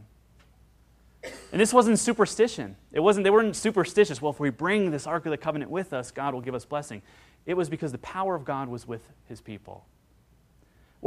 And 1.51 1.59
this 1.59 1.73
wasn't 1.73 1.97
superstition. 1.97 2.75
It 2.91 2.99
wasn't, 2.99 3.23
they 3.23 3.29
weren't 3.29 3.55
superstitious. 3.55 4.21
Well, 4.21 4.31
if 4.31 4.39
we 4.39 4.49
bring 4.49 4.91
this 4.91 5.07
Ark 5.07 5.25
of 5.25 5.31
the 5.31 5.37
Covenant 5.37 5.71
with 5.71 5.93
us, 5.93 6.11
God 6.11 6.33
will 6.33 6.41
give 6.41 6.53
us 6.53 6.65
blessing. 6.65 7.01
It 7.45 7.55
was 7.55 7.69
because 7.69 7.91
the 7.91 7.97
power 7.97 8.35
of 8.35 8.45
God 8.45 8.67
was 8.67 8.87
with 8.87 9.01
his 9.25 9.41
people. 9.41 9.85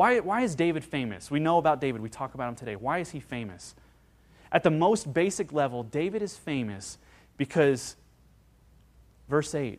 Why, 0.01 0.19
why 0.21 0.41
is 0.41 0.55
David 0.55 0.83
famous? 0.83 1.31
We 1.31 1.41
know 1.41 1.59
about 1.59 1.79
David, 1.79 2.01
we 2.01 2.09
talk 2.09 2.33
about 2.33 2.49
him 2.49 2.55
today. 2.55 2.75
Why 2.75 3.01
is 3.01 3.11
he 3.11 3.21
famous? 3.21 3.75
At 4.51 4.63
the 4.63 4.71
most 4.71 5.13
basic 5.13 5.53
level, 5.53 5.83
David 5.83 6.23
is 6.23 6.39
famous 6.39 6.97
because, 7.37 7.97
verse 9.29 9.55
8, 9.55 9.79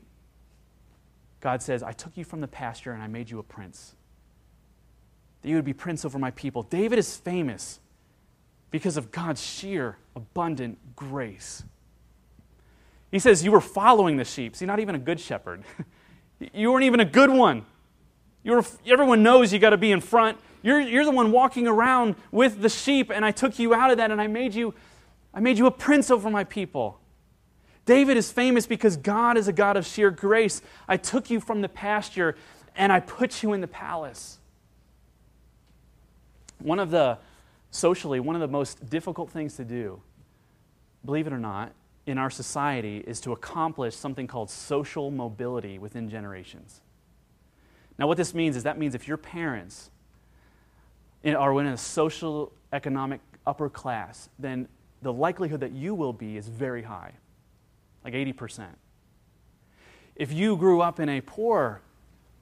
God 1.39 1.63
says, 1.63 1.81
I 1.81 1.93
took 1.93 2.17
you 2.17 2.23
from 2.23 2.39
the 2.39 2.47
pasture 2.47 2.91
and 2.91 3.01
I 3.01 3.07
made 3.07 3.31
you 3.31 3.39
a 3.39 3.43
prince. 3.43 3.95
That 5.41 5.49
you 5.49 5.55
would 5.55 5.65
be 5.65 5.73
prince 5.73 6.05
over 6.05 6.19
my 6.19 6.29
people. 6.29 6.62
David 6.62 6.99
is 6.99 7.17
famous 7.17 7.79
because 8.69 8.97
of 8.97 9.10
God's 9.10 9.43
sheer, 9.43 9.97
abundant 10.15 10.77
grace. 10.95 11.63
He 13.10 13.17
says, 13.17 13.43
You 13.43 13.51
were 13.51 13.60
following 13.60 14.17
the 14.17 14.25
sheep. 14.25 14.55
See, 14.55 14.67
not 14.67 14.79
even 14.79 14.93
a 14.93 14.99
good 14.99 15.19
shepherd. 15.19 15.63
you 16.53 16.71
weren't 16.71 16.86
even 16.86 16.99
a 16.99 17.05
good 17.05 17.31
one. 17.31 17.65
You're, 18.43 18.65
everyone 18.86 19.23
knows 19.23 19.54
you 19.54 19.60
got 19.60 19.71
to 19.71 19.77
be 19.77 19.91
in 19.91 20.01
front. 20.01 20.38
You're, 20.63 20.80
you're 20.82 21.06
the 21.06 21.12
one 21.12 21.32
walking 21.32 21.67
around 21.67 22.15
with 22.32 22.62
the 22.62 22.69
sheep, 22.69 23.12
and 23.13 23.25
I 23.25 23.32
took 23.32 23.60
you 23.60 23.73
out 23.73 23.91
of 23.91 23.97
that, 23.97 24.12
and 24.12 24.21
I 24.21 24.27
made 24.27 24.54
you, 24.54 24.73
I 25.34 25.39
made 25.39 25.58
you 25.58 25.65
a 25.67 25.71
prince 25.71 26.12
over 26.12 26.30
my 26.30 26.43
people. 26.43 26.99
David 27.86 28.17
is 28.17 28.32
famous 28.32 28.67
because 28.67 28.97
God 28.97 29.38
is 29.38 29.47
a 29.47 29.54
God 29.54 29.75
of 29.75 29.86
sheer 29.86 30.12
grace. 30.12 30.62
I 30.88 30.97
took 30.97 31.30
you 31.30 31.39
from 31.39 31.62
the 31.62 31.69
pasture, 31.69 32.36
and 32.75 32.91
I 32.91 32.99
put 32.99 33.41
you 33.41 33.54
in 33.54 33.62
the 33.62 33.67
palace. 33.67 34.39
One 36.60 36.80
of 36.80 36.91
the, 36.91 37.17
socially, 37.71 38.19
one 38.19 38.36
of 38.36 38.41
the 38.41 38.47
most 38.47 38.88
difficult 38.88 39.32
things 39.32 39.56
to 39.56 39.65
do, 39.65 40.01
believe 41.04 41.25
it 41.25 41.34
or 41.34 41.39
not, 41.39 41.71
in 42.06 42.17
our 42.17 42.30
society 42.30 43.04
is 43.08 43.19
to 43.21 43.32
accomplish 43.32 43.95
something 43.95 44.27
called 44.27 44.49
social 44.49 45.10
mobility 45.10 45.80
within 45.80 46.10
generations. 46.10 46.82
Now, 47.97 48.08
what 48.08 48.17
this 48.17 48.34
means 48.34 48.56
is 48.56 48.63
that 48.63 48.77
means 48.77 48.95
if 48.95 49.08
your 49.08 49.17
parents 49.17 49.91
are 51.25 51.60
in 51.62 51.67
a 51.67 51.77
social 51.77 52.51
economic 52.73 53.21
upper 53.45 53.69
class, 53.69 54.30
then 54.39 54.67
the 55.01 55.13
likelihood 55.13 55.60
that 55.62 55.71
you 55.71 55.93
will 55.93 56.13
be 56.13 56.38
is 56.38 56.47
very 56.47 56.84
high, 56.84 57.13
like 58.04 58.13
80%. 58.13 58.67
If 60.15 60.32
you 60.32 60.56
grew 60.58 60.82
up 60.82 60.99
in 60.99 61.10
a 61.10 61.21
poor, 61.21 61.82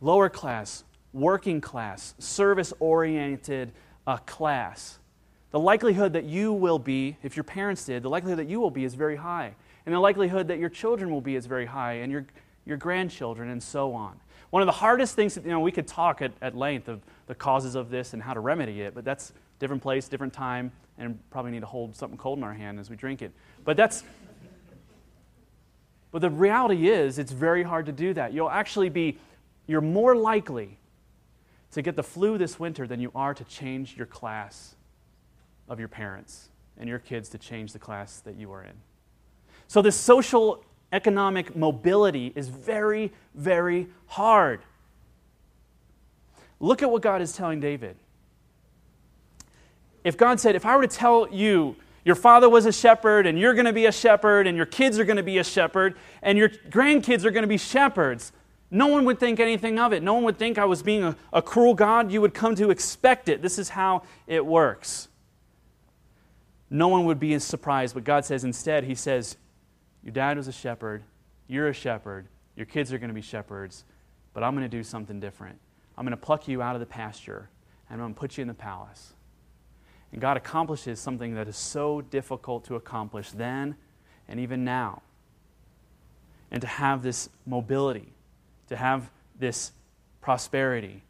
lower 0.02 0.30
class, 0.30 0.84
working 1.14 1.62
class, 1.62 2.14
service 2.20 2.74
oriented 2.80 3.72
uh, 4.06 4.18
class, 4.18 5.00
the 5.52 5.60
likelihood 5.60 6.14
that 6.14 6.26
you 6.26 6.54
will 6.54 6.80
be, 6.80 7.18
if 7.24 7.36
your 7.36 7.44
parents 7.44 7.86
did, 7.86 8.04
the 8.04 8.10
likelihood 8.10 8.40
that 8.40 8.50
you 8.50 8.60
will 8.60 8.70
be 8.70 8.84
is 8.84 8.94
very 8.94 9.16
high. 9.16 9.56
And 9.86 9.96
the 9.96 10.00
likelihood 10.00 10.48
that 10.50 10.60
your 10.60 10.70
children 10.70 11.10
will 11.10 11.22
be 11.22 11.36
is 11.36 11.46
very 11.46 11.66
high, 11.66 11.94
and 11.94 12.12
your, 12.12 12.26
your 12.66 12.78
grandchildren, 12.78 13.50
and 13.50 13.62
so 13.62 13.94
on. 13.94 14.20
One 14.50 14.62
of 14.62 14.66
the 14.66 14.74
hardest 14.74 15.16
things, 15.16 15.38
you 15.38 15.50
know, 15.50 15.60
we 15.60 15.72
could 15.72 15.88
talk 15.88 16.22
at, 16.22 16.32
at 16.42 16.56
length 16.56 16.88
of 16.88 17.02
the 17.28 17.36
causes 17.36 17.76
of 17.76 17.90
this 17.90 18.14
and 18.14 18.22
how 18.22 18.34
to 18.34 18.40
remedy 18.40 18.82
it, 18.82 18.96
but 18.96 19.06
that's 19.06 19.34
different 19.60 19.82
place, 19.82 20.08
different 20.08 20.34
time, 20.34 20.72
and 20.98 21.20
probably 21.30 21.52
need 21.52 21.60
to 21.60 21.66
hold 21.66 21.96
something 21.96 22.18
cold 22.18 22.38
in 22.40 22.44
our 22.44 22.54
hand 22.54 22.80
as 22.80 22.90
we 22.90 22.96
drink 22.96 23.22
it. 23.22 23.32
But 23.64 23.78
that's, 23.78 24.04
but 26.12 26.22
the 26.22 26.30
reality 26.30 26.90
is, 26.90 27.20
it's 27.20 27.32
very 27.32 27.64
hard 27.64 27.86
to 27.86 27.92
do 27.92 28.14
that. 28.16 28.34
You'll 28.34 28.50
actually 28.50 28.90
be, 28.90 29.20
you're 29.68 29.82
more 29.82 30.16
likely 30.16 30.80
to 31.72 31.82
get 31.82 31.96
the 31.96 32.04
flu 32.04 32.38
this 32.38 32.60
winter 32.60 32.88
than 32.88 33.00
you 33.00 33.12
are 33.14 33.34
to 33.34 33.44
change 33.44 33.96
your 33.96 34.08
class 34.08 34.76
of 35.68 35.78
your 35.78 35.88
parents 35.88 36.50
and 36.78 36.90
your 36.90 37.00
kids 37.00 37.30
to 37.30 37.38
change 37.38 37.74
the 37.74 37.80
class 37.80 38.22
that 38.22 38.36
you 38.36 38.52
are 38.52 38.64
in. 38.64 38.74
So, 39.68 39.84
this 39.84 39.96
social 39.96 40.64
economic 40.92 41.56
mobility 41.56 42.32
is 42.36 42.48
very, 42.48 43.12
very 43.36 43.88
hard. 44.08 44.62
Look 46.60 46.82
at 46.84 46.92
what 46.92 47.02
God 47.02 47.22
is 47.22 47.32
telling 47.34 47.60
David. 47.60 47.96
If 50.04 50.18
God 50.18 50.40
said, 50.40 50.56
if 50.56 50.66
I 50.66 50.76
were 50.76 50.88
to 50.88 50.96
tell 50.96 51.28
you, 51.32 51.76
your 52.06 52.16
father 52.16 52.50
was 52.50 52.66
a 52.66 52.72
shepherd, 52.72 53.28
and 53.28 53.38
you're 53.38 53.54
going 53.54 53.66
to 53.66 53.74
be 53.74 53.86
a 53.86 53.92
shepherd, 53.92 54.48
and 54.48 54.58
your 54.58 54.66
kids 54.66 54.98
are 54.98 55.04
going 55.06 55.18
to 55.18 55.24
be 55.24 55.38
a 55.38 55.44
shepherd, 55.44 55.96
and 56.22 56.38
your 56.38 56.50
grandkids 56.50 57.26
are 57.26 57.32
going 57.32 57.44
to 57.44 57.48
be 57.48 57.58
shepherds, 57.58 58.32
no 58.72 58.88
one 58.88 59.06
would 59.06 59.20
think 59.20 59.40
anything 59.40 59.80
of 59.80 59.94
it. 59.94 60.04
No 60.04 60.14
one 60.14 60.24
would 60.24 60.38
think 60.38 60.58
I 60.58 60.66
was 60.66 60.84
being 60.84 61.04
a, 61.04 61.16
a 61.34 61.42
cruel 61.42 61.74
God. 61.74 62.12
You 62.12 62.22
would 62.22 62.34
come 62.34 62.56
to 62.56 62.70
expect 62.70 63.28
it. 63.28 63.42
This 63.42 63.58
is 63.58 63.70
how 63.70 64.04
it 64.28 64.46
works. 64.46 65.08
No 66.70 66.88
one 66.88 67.06
would 67.06 67.20
be 67.20 67.38
surprised. 67.40 67.96
But 67.96 68.04
God 68.04 68.26
says 68.26 68.44
instead, 68.44 68.84
He 68.84 68.94
says, 68.94 69.38
your 70.04 70.14
dad 70.14 70.38
was 70.38 70.48
a 70.48 70.52
shepherd. 70.52 71.04
You're 71.48 71.68
a 71.68 71.74
shepherd. 71.74 72.28
Your 72.56 72.66
kids 72.66 72.94
are 72.94 72.98
going 72.98 73.10
to 73.10 73.14
be 73.14 73.22
shepherds. 73.22 73.86
But 74.34 74.44
I'm 74.44 74.56
going 74.56 74.70
to 74.70 74.78
do 74.78 74.84
something 74.84 75.20
different. 75.20 75.60
I'm 75.98 76.06
going 76.06 76.18
to 76.18 76.26
pluck 76.26 76.48
you 76.48 76.62
out 76.62 76.76
of 76.76 76.80
the 76.80 76.86
pasture 76.86 77.50
and 77.90 78.00
I'm 78.00 78.06
going 78.06 78.14
to 78.14 78.20
put 78.20 78.38
you 78.38 78.44
in 78.44 78.48
the 78.48 78.54
palace. 78.54 79.14
And 80.12 80.22
God 80.22 80.38
accomplishes 80.38 81.00
something 81.00 81.36
that 81.36 81.48
is 81.48 81.58
so 81.58 82.02
difficult 82.02 82.66
to 82.66 82.76
accomplish 82.76 83.32
then 83.32 83.76
and 84.28 84.40
even 84.40 84.64
now. 84.64 85.02
And 86.52 86.62
to 86.62 86.68
have 86.68 87.04
this 87.04 87.30
mobility, 87.46 88.14
to 88.70 88.76
have 88.76 89.10
this 89.38 89.72
prosperity 90.22 91.04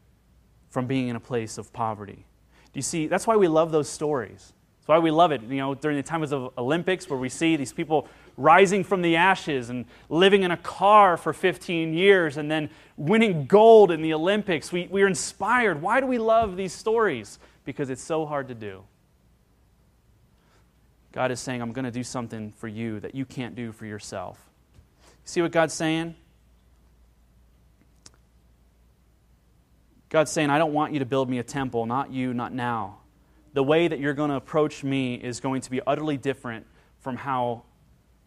from 0.69 0.86
being 0.86 1.08
in 1.08 1.15
a 1.15 1.19
place 1.19 1.58
of 1.58 1.71
poverty. 1.71 2.25
Do 2.73 2.78
you 2.78 2.82
see? 2.82 3.08
That's 3.08 3.25
why 3.25 3.36
we 3.36 3.47
love 3.47 3.71
those 3.71 3.89
stories 3.89 4.54
That's 4.80 4.88
why 4.88 4.99
we 4.99 5.12
love 5.12 5.32
it. 5.32 5.41
You 5.43 5.58
know, 5.58 5.75
during 5.75 5.97
the 5.97 6.04
times 6.04 6.32
of 6.32 6.52
Olympics, 6.58 7.10
where 7.10 7.19
we 7.19 7.30
see 7.30 7.56
these 7.56 7.73
people 7.73 8.08
rising 8.39 8.86
from 8.86 9.02
the 9.02 9.17
ashes 9.17 9.69
and 9.69 9.86
living 10.08 10.43
in 10.43 10.52
a 10.52 10.58
car 10.58 11.17
for 11.17 11.34
15 11.34 11.93
years 11.93 12.38
and 12.38 12.49
then 12.49 12.69
winning 12.95 13.45
gold 13.45 13.91
in 13.91 14.02
the 14.02 14.13
Olympics, 14.13 14.71
we, 14.71 14.88
we 14.89 15.04
are 15.04 15.08
inspired. 15.08 15.82
Why 15.82 15.99
do 15.99 16.08
we 16.08 16.17
love 16.17 16.56
these 16.56 16.73
stories? 16.73 17.38
Because 17.65 17.89
it's 17.89 18.02
so 18.02 18.25
hard 18.25 18.47
to 18.47 18.56
do. 18.56 18.84
God 21.12 21.32
is 21.32 21.39
saying, 21.39 21.62
I'm 21.62 21.73
going 21.73 21.86
to 21.86 21.91
do 21.91 22.04
something 22.04 22.54
for 22.54 22.67
you 22.67 22.99
that 23.02 23.13
you 23.13 23.25
can't 23.25 23.56
do 23.56 23.71
for 23.73 23.86
yourself. 23.86 24.39
See 25.25 25.41
what 25.41 25.52
God's 25.52 25.73
saying? 25.73 26.15
God's 30.08 30.32
saying, 30.32 30.49
I 30.49 30.58
don't 30.58 30.73
want 30.73 30.93
you 30.93 30.99
to 30.99 31.06
build 31.06 31.30
me 31.30 31.39
a 31.39 31.43
temple, 31.43 31.86
not 31.86 32.12
you, 32.12 32.34
not 32.34 32.54
now. 32.54 32.99
The 33.54 33.63
way 33.63 33.88
that 33.88 33.99
you're 33.99 34.13
going 34.13 34.30
to 34.30 34.38
approach 34.38 34.84
me 34.84 35.15
is 35.15 35.39
going 35.39 35.62
to 35.62 35.69
be 35.69 35.82
utterly 35.86 36.17
different 36.17 36.65
from 36.99 37.17
how 37.17 37.63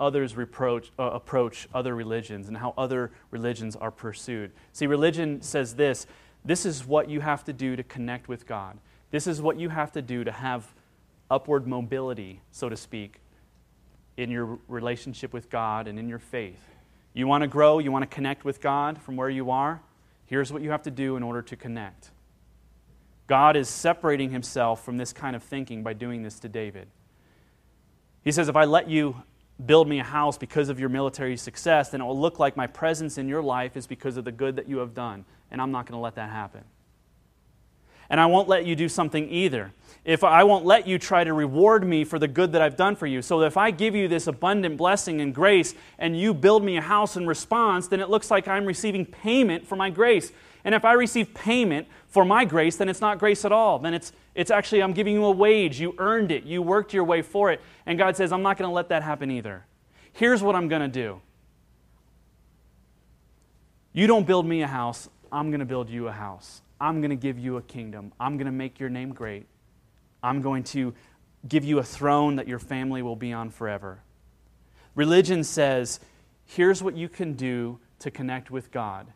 others 0.02 0.36
reproach, 0.36 0.90
uh, 0.98 1.04
approach 1.04 1.68
other 1.72 1.94
religions 1.94 2.48
and 2.48 2.56
how 2.56 2.74
other 2.76 3.12
religions 3.30 3.76
are 3.76 3.92
pursued. 3.92 4.50
See, 4.72 4.86
religion 4.86 5.40
says 5.40 5.76
this 5.76 6.06
this 6.44 6.66
is 6.66 6.84
what 6.84 7.08
you 7.08 7.20
have 7.20 7.44
to 7.44 7.52
do 7.52 7.76
to 7.76 7.84
connect 7.84 8.28
with 8.28 8.46
God. 8.46 8.78
This 9.12 9.26
is 9.26 9.40
what 9.40 9.58
you 9.58 9.68
have 9.68 9.92
to 9.92 10.02
do 10.02 10.24
to 10.24 10.32
have 10.32 10.66
upward 11.30 11.66
mobility, 11.66 12.40
so 12.50 12.68
to 12.68 12.76
speak, 12.76 13.20
in 14.16 14.30
your 14.30 14.58
relationship 14.66 15.32
with 15.32 15.48
God 15.48 15.86
and 15.86 15.98
in 15.98 16.08
your 16.08 16.18
faith. 16.18 16.60
You 17.14 17.28
want 17.28 17.42
to 17.42 17.48
grow, 17.48 17.78
you 17.78 17.92
want 17.92 18.02
to 18.02 18.12
connect 18.12 18.44
with 18.44 18.60
God 18.60 19.00
from 19.00 19.16
where 19.16 19.30
you 19.30 19.50
are? 19.50 19.82
Here's 20.24 20.52
what 20.52 20.62
you 20.62 20.70
have 20.70 20.82
to 20.82 20.90
do 20.90 21.16
in 21.16 21.22
order 21.22 21.42
to 21.42 21.56
connect. 21.56 22.10
God 23.28 23.56
is 23.56 23.68
separating 23.68 24.30
himself 24.30 24.84
from 24.84 24.96
this 24.96 25.12
kind 25.12 25.36
of 25.36 25.42
thinking 25.42 25.82
by 25.82 25.92
doing 25.92 26.22
this 26.22 26.40
to 26.40 26.48
David. 26.48 26.88
He 28.22 28.32
says, 28.32 28.48
If 28.48 28.56
I 28.56 28.64
let 28.64 28.88
you 28.88 29.22
build 29.66 29.88
me 29.88 30.00
a 30.00 30.04
house 30.04 30.38
because 30.38 30.68
of 30.68 30.80
your 30.80 30.88
military 30.88 31.36
success, 31.36 31.90
then 31.90 32.00
it 32.00 32.04
will 32.04 32.18
look 32.18 32.38
like 32.38 32.56
my 32.56 32.66
presence 32.66 33.18
in 33.18 33.28
your 33.28 33.42
life 33.42 33.76
is 33.76 33.86
because 33.86 34.16
of 34.16 34.24
the 34.24 34.32
good 34.32 34.56
that 34.56 34.68
you 34.68 34.78
have 34.78 34.94
done. 34.94 35.24
And 35.50 35.60
I'm 35.60 35.70
not 35.70 35.86
going 35.86 35.98
to 35.98 36.02
let 36.02 36.14
that 36.16 36.30
happen. 36.30 36.64
And 38.10 38.20
I 38.20 38.26
won't 38.26 38.48
let 38.48 38.66
you 38.66 38.76
do 38.76 38.88
something 38.88 39.30
either. 39.30 39.72
If 40.04 40.22
I 40.24 40.44
won't 40.44 40.66
let 40.66 40.86
you 40.86 40.98
try 40.98 41.24
to 41.24 41.32
reward 41.32 41.86
me 41.86 42.04
for 42.04 42.18
the 42.18 42.28
good 42.28 42.52
that 42.52 42.60
I've 42.60 42.76
done 42.76 42.96
for 42.96 43.06
you. 43.06 43.22
So 43.22 43.40
if 43.42 43.56
I 43.56 43.70
give 43.70 43.94
you 43.94 44.08
this 44.08 44.26
abundant 44.26 44.76
blessing 44.76 45.20
and 45.20 45.34
grace 45.34 45.74
and 45.98 46.18
you 46.18 46.34
build 46.34 46.64
me 46.64 46.76
a 46.76 46.82
house 46.82 47.16
in 47.16 47.26
response, 47.26 47.88
then 47.88 48.00
it 48.00 48.10
looks 48.10 48.30
like 48.30 48.48
I'm 48.48 48.66
receiving 48.66 49.06
payment 49.06 49.66
for 49.66 49.76
my 49.76 49.88
grace. 49.88 50.32
And 50.64 50.74
if 50.74 50.84
I 50.84 50.92
receive 50.92 51.34
payment 51.34 51.88
for 52.08 52.24
my 52.24 52.44
grace, 52.44 52.76
then 52.76 52.88
it's 52.88 53.00
not 53.00 53.18
grace 53.18 53.44
at 53.44 53.52
all. 53.52 53.78
Then 53.78 53.94
it's, 53.94 54.12
it's 54.34 54.50
actually, 54.50 54.82
I'm 54.82 54.92
giving 54.92 55.14
you 55.14 55.24
a 55.24 55.30
wage. 55.30 55.80
You 55.80 55.94
earned 55.98 56.30
it. 56.30 56.44
You 56.44 56.62
worked 56.62 56.94
your 56.94 57.04
way 57.04 57.22
for 57.22 57.50
it. 57.50 57.60
And 57.86 57.98
God 57.98 58.16
says, 58.16 58.32
I'm 58.32 58.42
not 58.42 58.58
going 58.58 58.68
to 58.68 58.74
let 58.74 58.88
that 58.90 59.02
happen 59.02 59.30
either. 59.30 59.64
Here's 60.12 60.42
what 60.42 60.54
I'm 60.54 60.68
going 60.68 60.82
to 60.82 60.88
do 60.88 61.20
You 63.92 64.06
don't 64.06 64.26
build 64.26 64.46
me 64.46 64.62
a 64.62 64.66
house, 64.66 65.08
I'm 65.30 65.50
going 65.50 65.60
to 65.60 65.66
build 65.66 65.90
you 65.90 66.08
a 66.08 66.12
house. 66.12 66.62
I'm 66.80 67.00
going 67.00 67.10
to 67.10 67.16
give 67.16 67.38
you 67.38 67.58
a 67.58 67.62
kingdom. 67.62 68.12
I'm 68.18 68.36
going 68.36 68.46
to 68.46 68.52
make 68.52 68.80
your 68.80 68.88
name 68.88 69.14
great. 69.14 69.46
I'm 70.22 70.42
going 70.42 70.64
to 70.64 70.94
give 71.48 71.64
you 71.64 71.78
a 71.78 71.82
throne 71.82 72.36
that 72.36 72.48
your 72.48 72.58
family 72.58 73.02
will 73.02 73.16
be 73.16 73.32
on 73.32 73.50
forever. 73.50 74.02
Religion 74.94 75.44
says, 75.44 76.00
here's 76.44 76.82
what 76.82 76.96
you 76.96 77.08
can 77.08 77.34
do 77.34 77.78
to 78.00 78.10
connect 78.10 78.50
with 78.50 78.72
God. 78.72 79.06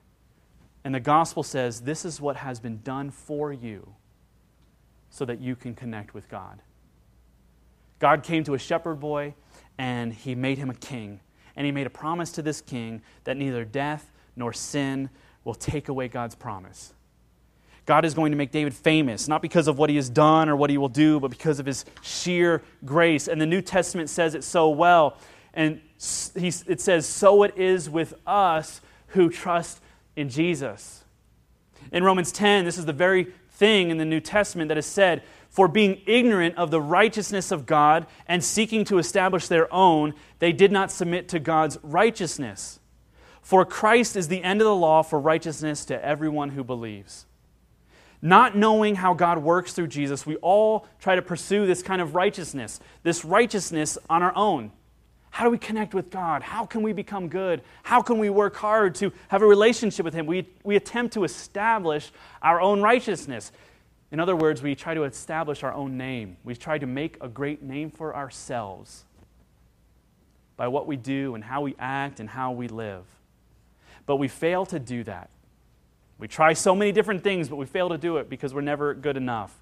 And 0.86 0.94
the 0.94 1.00
gospel 1.00 1.42
says 1.42 1.80
this 1.80 2.04
is 2.04 2.20
what 2.20 2.36
has 2.36 2.60
been 2.60 2.80
done 2.84 3.10
for 3.10 3.52
you 3.52 3.96
so 5.10 5.24
that 5.24 5.40
you 5.40 5.56
can 5.56 5.74
connect 5.74 6.14
with 6.14 6.28
God. 6.28 6.62
God 7.98 8.22
came 8.22 8.44
to 8.44 8.54
a 8.54 8.58
shepherd 8.60 9.00
boy 9.00 9.34
and 9.78 10.14
he 10.14 10.36
made 10.36 10.58
him 10.58 10.70
a 10.70 10.74
king. 10.74 11.18
And 11.56 11.66
he 11.66 11.72
made 11.72 11.88
a 11.88 11.90
promise 11.90 12.30
to 12.32 12.42
this 12.42 12.60
king 12.60 13.02
that 13.24 13.36
neither 13.36 13.64
death 13.64 14.12
nor 14.36 14.52
sin 14.52 15.10
will 15.42 15.56
take 15.56 15.88
away 15.88 16.06
God's 16.06 16.36
promise. 16.36 16.94
God 17.84 18.04
is 18.04 18.14
going 18.14 18.30
to 18.30 18.38
make 18.38 18.52
David 18.52 18.72
famous, 18.72 19.26
not 19.26 19.42
because 19.42 19.66
of 19.66 19.78
what 19.78 19.90
he 19.90 19.96
has 19.96 20.08
done 20.08 20.48
or 20.48 20.54
what 20.54 20.70
he 20.70 20.78
will 20.78 20.88
do, 20.88 21.18
but 21.18 21.32
because 21.32 21.58
of 21.58 21.66
his 21.66 21.84
sheer 22.00 22.62
grace. 22.84 23.26
And 23.26 23.40
the 23.40 23.46
New 23.46 23.60
Testament 23.60 24.08
says 24.08 24.36
it 24.36 24.44
so 24.44 24.68
well. 24.68 25.16
And 25.52 25.80
it 25.98 26.80
says, 26.80 27.06
So 27.06 27.42
it 27.42 27.58
is 27.58 27.90
with 27.90 28.14
us 28.24 28.80
who 29.08 29.30
trust 29.30 29.80
in 30.16 30.28
Jesus. 30.28 31.04
In 31.92 32.02
Romans 32.02 32.32
10, 32.32 32.64
this 32.64 32.78
is 32.78 32.86
the 32.86 32.92
very 32.92 33.28
thing 33.50 33.90
in 33.90 33.98
the 33.98 34.04
New 34.04 34.20
Testament 34.20 34.68
that 34.68 34.78
is 34.78 34.86
said 34.86 35.22
For 35.48 35.68
being 35.68 36.00
ignorant 36.06 36.56
of 36.56 36.70
the 36.70 36.80
righteousness 36.80 37.52
of 37.52 37.66
God 37.66 38.06
and 38.26 38.42
seeking 38.42 38.84
to 38.86 38.98
establish 38.98 39.46
their 39.48 39.72
own, 39.72 40.14
they 40.38 40.52
did 40.52 40.72
not 40.72 40.90
submit 40.90 41.28
to 41.28 41.38
God's 41.38 41.78
righteousness. 41.82 42.80
For 43.42 43.64
Christ 43.64 44.16
is 44.16 44.28
the 44.28 44.42
end 44.42 44.60
of 44.60 44.64
the 44.64 44.74
law 44.74 45.02
for 45.02 45.20
righteousness 45.20 45.84
to 45.84 46.04
everyone 46.04 46.50
who 46.50 46.64
believes. 46.64 47.26
Not 48.20 48.56
knowing 48.56 48.96
how 48.96 49.14
God 49.14 49.38
works 49.38 49.72
through 49.72 49.86
Jesus, 49.86 50.26
we 50.26 50.36
all 50.36 50.88
try 50.98 51.14
to 51.14 51.22
pursue 51.22 51.66
this 51.66 51.82
kind 51.82 52.02
of 52.02 52.14
righteousness, 52.14 52.80
this 53.04 53.24
righteousness 53.24 53.98
on 54.10 54.22
our 54.22 54.34
own. 54.34 54.72
How 55.30 55.44
do 55.44 55.50
we 55.50 55.58
connect 55.58 55.92
with 55.92 56.10
God? 56.10 56.42
How 56.42 56.64
can 56.64 56.82
we 56.82 56.92
become 56.92 57.28
good? 57.28 57.62
How 57.82 58.00
can 58.00 58.18
we 58.18 58.30
work 58.30 58.56
hard 58.56 58.94
to 58.96 59.12
have 59.28 59.42
a 59.42 59.46
relationship 59.46 60.04
with 60.04 60.14
Him? 60.14 60.26
We, 60.26 60.48
we 60.64 60.76
attempt 60.76 61.14
to 61.14 61.24
establish 61.24 62.10
our 62.40 62.60
own 62.60 62.80
righteousness. 62.80 63.52
In 64.10 64.20
other 64.20 64.36
words, 64.36 64.62
we 64.62 64.74
try 64.74 64.94
to 64.94 65.04
establish 65.04 65.62
our 65.62 65.72
own 65.72 65.98
name. 65.98 66.36
We 66.44 66.54
try 66.54 66.78
to 66.78 66.86
make 66.86 67.18
a 67.20 67.28
great 67.28 67.62
name 67.62 67.90
for 67.90 68.16
ourselves 68.16 69.04
by 70.56 70.68
what 70.68 70.86
we 70.86 70.96
do 70.96 71.34
and 71.34 71.44
how 71.44 71.60
we 71.60 71.74
act 71.78 72.20
and 72.20 72.30
how 72.30 72.52
we 72.52 72.68
live. 72.68 73.04
But 74.06 74.16
we 74.16 74.28
fail 74.28 74.64
to 74.66 74.78
do 74.78 75.04
that. 75.04 75.28
We 76.18 76.28
try 76.28 76.54
so 76.54 76.74
many 76.74 76.92
different 76.92 77.22
things, 77.22 77.48
but 77.48 77.56
we 77.56 77.66
fail 77.66 77.90
to 77.90 77.98
do 77.98 78.16
it 78.16 78.30
because 78.30 78.54
we're 78.54 78.62
never 78.62 78.94
good 78.94 79.16
enough. 79.16 79.54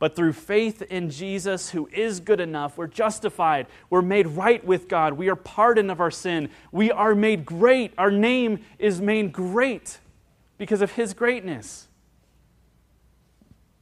But 0.00 0.16
through 0.16 0.32
faith 0.32 0.80
in 0.80 1.10
Jesus, 1.10 1.70
who 1.70 1.86
is 1.92 2.20
good 2.20 2.40
enough, 2.40 2.78
we're 2.78 2.86
justified. 2.86 3.66
We're 3.90 4.00
made 4.00 4.26
right 4.26 4.64
with 4.64 4.88
God. 4.88 5.12
We 5.12 5.28
are 5.28 5.36
pardoned 5.36 5.90
of 5.90 6.00
our 6.00 6.10
sin. 6.10 6.48
We 6.72 6.90
are 6.90 7.14
made 7.14 7.44
great. 7.44 7.92
Our 7.98 8.10
name 8.10 8.64
is 8.78 9.02
made 9.02 9.30
great 9.30 9.98
because 10.56 10.80
of 10.80 10.92
His 10.92 11.12
greatness. 11.12 11.86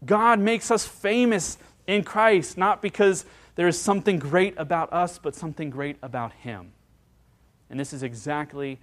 God 0.05 0.41
makes 0.41 0.73
us 0.73 0.85
famous 0.85 1.57
in 1.87 2.03
Christ, 2.03 2.59
not 2.59 2.83
because 2.83 3.25
there 3.55 3.69
is 3.69 3.81
something 3.81 4.19
great 4.19 4.55
about 4.57 4.93
us, 4.93 5.19
but 5.19 5.37
something 5.37 5.71
great 5.71 5.99
about 6.03 6.33
Him. 6.33 6.73
And 7.71 7.79
this 7.79 7.93
is 7.93 8.03
exactly 8.03 8.81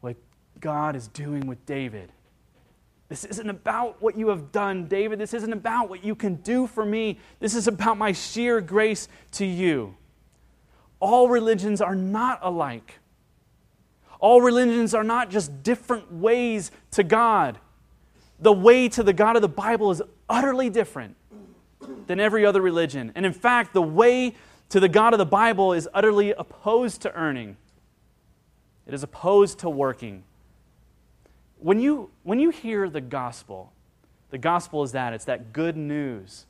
what 0.00 0.16
God 0.60 0.96
is 0.96 1.08
doing 1.08 1.46
with 1.46 1.66
David. 1.66 2.10
This 3.08 3.24
isn't 3.24 3.50
about 3.50 4.00
what 4.00 4.16
you 4.16 4.28
have 4.28 4.50
done, 4.50 4.86
David. 4.86 5.18
This 5.18 5.34
isn't 5.34 5.52
about 5.52 5.88
what 5.88 6.04
you 6.04 6.14
can 6.14 6.36
do 6.36 6.66
for 6.66 6.84
me. 6.84 7.18
This 7.38 7.54
is 7.54 7.68
about 7.68 7.98
my 7.98 8.12
sheer 8.12 8.60
grace 8.60 9.08
to 9.32 9.44
you. 9.44 9.96
All 11.00 11.28
religions 11.28 11.80
are 11.80 11.94
not 11.94 12.38
alike. 12.42 12.98
All 14.20 14.40
religions 14.40 14.94
are 14.94 15.04
not 15.04 15.30
just 15.30 15.62
different 15.62 16.10
ways 16.10 16.70
to 16.92 17.04
God. 17.04 17.58
The 18.40 18.52
way 18.52 18.88
to 18.88 19.02
the 19.02 19.12
God 19.12 19.36
of 19.36 19.42
the 19.42 19.48
Bible 19.48 19.90
is 19.90 20.02
utterly 20.28 20.70
different 20.70 21.16
than 22.06 22.20
every 22.20 22.46
other 22.46 22.62
religion. 22.62 23.12
And 23.14 23.26
in 23.26 23.34
fact, 23.34 23.74
the 23.74 23.82
way 23.82 24.34
to 24.70 24.80
the 24.80 24.88
God 24.88 25.12
of 25.12 25.18
the 25.18 25.26
Bible 25.26 25.74
is 25.74 25.88
utterly 25.92 26.32
opposed 26.32 27.02
to 27.02 27.14
earning, 27.14 27.58
it 28.86 28.94
is 28.94 29.02
opposed 29.02 29.58
to 29.60 29.68
working 29.68 30.24
when 31.64 31.80
you, 31.80 32.10
when 32.24 32.38
you 32.38 32.50
hear 32.50 32.90
the 32.90 33.00
gospel, 33.00 33.72
the 34.28 34.36
gospel 34.36 34.82
is 34.82 34.92
that 34.92 35.14
it's 35.14 35.24
that 35.24 35.54
good 35.54 35.78
news 35.78 36.44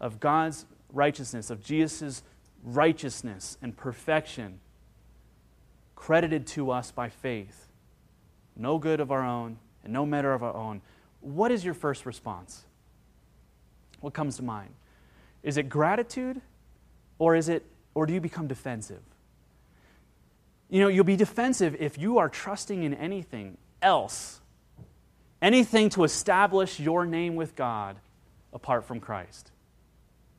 of 0.00 0.18
God's 0.18 0.66
righteousness, 0.92 1.50
of 1.50 1.62
Jesus' 1.62 2.24
righteousness 2.64 3.58
and 3.62 3.76
perfection 3.76 4.58
credited 5.94 6.48
to 6.48 6.72
us 6.72 6.90
by 6.90 7.08
faith. 7.08 7.68
No 8.56 8.76
good 8.76 8.98
of 8.98 9.12
our 9.12 9.24
own 9.24 9.58
and 9.84 9.92
no 9.92 10.04
matter 10.04 10.34
of 10.34 10.42
our 10.42 10.56
own. 10.56 10.82
What 11.20 11.52
is 11.52 11.64
your 11.64 11.74
first 11.74 12.04
response? 12.04 12.64
What 14.00 14.14
comes 14.14 14.34
to 14.38 14.42
mind? 14.42 14.70
Is 15.44 15.58
it 15.58 15.68
gratitude 15.68 16.40
or 17.20 17.36
is 17.36 17.48
it 17.48 17.64
or 17.94 18.04
do 18.04 18.12
you 18.12 18.20
become 18.20 18.48
defensive? 18.48 19.02
You 20.68 20.80
know, 20.80 20.88
you'll 20.88 21.04
be 21.04 21.14
defensive 21.14 21.76
if 21.78 21.96
you 21.96 22.18
are 22.18 22.28
trusting 22.28 22.82
in 22.82 22.94
anything 22.94 23.58
else 23.80 24.40
anything 25.40 25.90
to 25.90 26.04
establish 26.04 26.80
your 26.80 27.06
name 27.06 27.36
with 27.36 27.56
God 27.56 27.96
apart 28.52 28.84
from 28.84 29.00
Christ. 29.00 29.50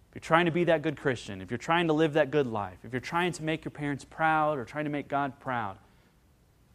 If 0.10 0.16
you're 0.16 0.22
trying 0.22 0.46
to 0.46 0.52
be 0.52 0.64
that 0.66 0.82
good 0.82 0.98
Christian, 0.98 1.42
if 1.42 1.52
you're 1.52 1.58
trying 1.58 1.88
to 1.88 1.94
live 1.94 2.14
that 2.14 2.32
good 2.32 2.48
life, 2.48 2.78
if 2.84 2.92
you're 2.92 3.00
trying 3.00 3.32
to 3.34 3.44
make 3.44 3.64
your 3.64 3.72
parents 3.72 4.06
proud 4.06 4.58
or 4.58 4.66
trying 4.66 4.86
to 4.86 4.90
make 4.90 5.08
God 5.08 5.40
proud, 5.40 5.78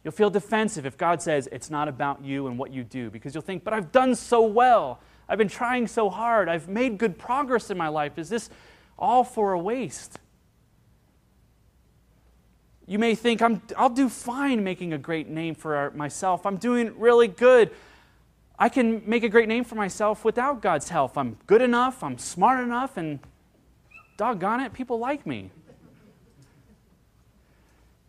you'll 0.03 0.11
feel 0.11 0.29
defensive 0.29 0.85
if 0.85 0.97
God 0.97 1.21
says 1.21 1.49
it's 1.51 1.69
not 1.69 1.87
about 1.87 2.23
you 2.23 2.47
and 2.47 2.57
what 2.57 2.71
you 2.71 2.83
do 2.83 3.09
because 3.09 3.33
you'll 3.33 3.41
think, 3.41 3.63
but 3.63 3.73
I've 3.73 3.91
done 3.91 4.15
so 4.15 4.45
well. 4.45 4.99
I've 5.27 5.37
been 5.37 5.49
trying 5.49 5.87
so 5.87 6.09
hard. 6.09 6.49
I've 6.49 6.67
made 6.67 6.97
good 6.97 7.17
progress 7.17 7.69
in 7.69 7.77
my 7.77 7.87
life. 7.87 8.17
Is 8.17 8.29
this 8.29 8.49
all 8.97 9.23
for 9.23 9.53
a 9.53 9.59
waste. 9.59 10.19
You 12.85 12.99
may 12.99 13.15
think, 13.15 13.41
I'm, 13.41 13.61
I'll 13.77 13.89
do 13.89 14.09
fine 14.09 14.63
making 14.63 14.93
a 14.93 14.97
great 14.97 15.27
name 15.27 15.55
for 15.55 15.75
our, 15.75 15.91
myself. 15.91 16.45
I'm 16.45 16.57
doing 16.57 16.97
really 16.99 17.27
good. 17.27 17.71
I 18.57 18.69
can 18.69 19.01
make 19.05 19.23
a 19.23 19.29
great 19.29 19.47
name 19.47 19.63
for 19.63 19.75
myself 19.75 20.23
without 20.23 20.61
God's 20.61 20.89
help. 20.89 21.17
I'm 21.17 21.37
good 21.47 21.61
enough, 21.61 22.03
I'm 22.03 22.17
smart 22.17 22.63
enough, 22.63 22.97
and 22.97 23.19
doggone 24.15 24.59
it, 24.61 24.73
people 24.73 24.99
like 24.99 25.25
me. 25.25 25.51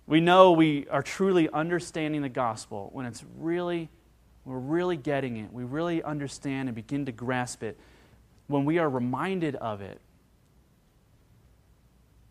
We 0.06 0.20
know 0.20 0.52
we 0.52 0.86
are 0.88 1.02
truly 1.02 1.48
understanding 1.48 2.20
the 2.20 2.28
gospel 2.28 2.90
when 2.92 3.06
it's 3.06 3.24
really, 3.38 3.88
we're 4.44 4.58
really 4.58 4.98
getting 4.98 5.38
it. 5.38 5.50
We 5.52 5.64
really 5.64 6.02
understand 6.02 6.68
and 6.68 6.76
begin 6.76 7.06
to 7.06 7.12
grasp 7.12 7.62
it 7.62 7.78
when 8.46 8.66
we 8.66 8.78
are 8.78 8.88
reminded 8.88 9.56
of 9.56 9.80
it. 9.80 9.98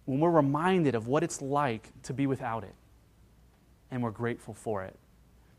When 0.05 0.19
we're 0.19 0.29
reminded 0.29 0.93
of 0.93 1.07
what 1.07 1.23
it's 1.23 1.41
like 1.41 1.89
to 2.03 2.13
be 2.13 2.27
without 2.27 2.63
it 2.63 2.75
and 3.89 4.01
we're 4.01 4.11
grateful 4.11 4.53
for 4.53 4.83
it. 4.83 4.95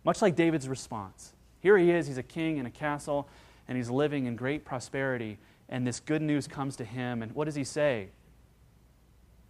Much 0.04 0.22
like 0.22 0.34
David's 0.34 0.68
response. 0.68 1.33
Here 1.64 1.78
he 1.78 1.90
is, 1.90 2.06
he's 2.06 2.18
a 2.18 2.22
king 2.22 2.58
in 2.58 2.66
a 2.66 2.70
castle, 2.70 3.26
and 3.66 3.78
he's 3.78 3.88
living 3.88 4.26
in 4.26 4.36
great 4.36 4.66
prosperity, 4.66 5.38
and 5.70 5.86
this 5.86 5.98
good 5.98 6.20
news 6.20 6.46
comes 6.46 6.76
to 6.76 6.84
him, 6.84 7.22
and 7.22 7.32
what 7.32 7.46
does 7.46 7.54
he 7.54 7.64
say? 7.64 8.10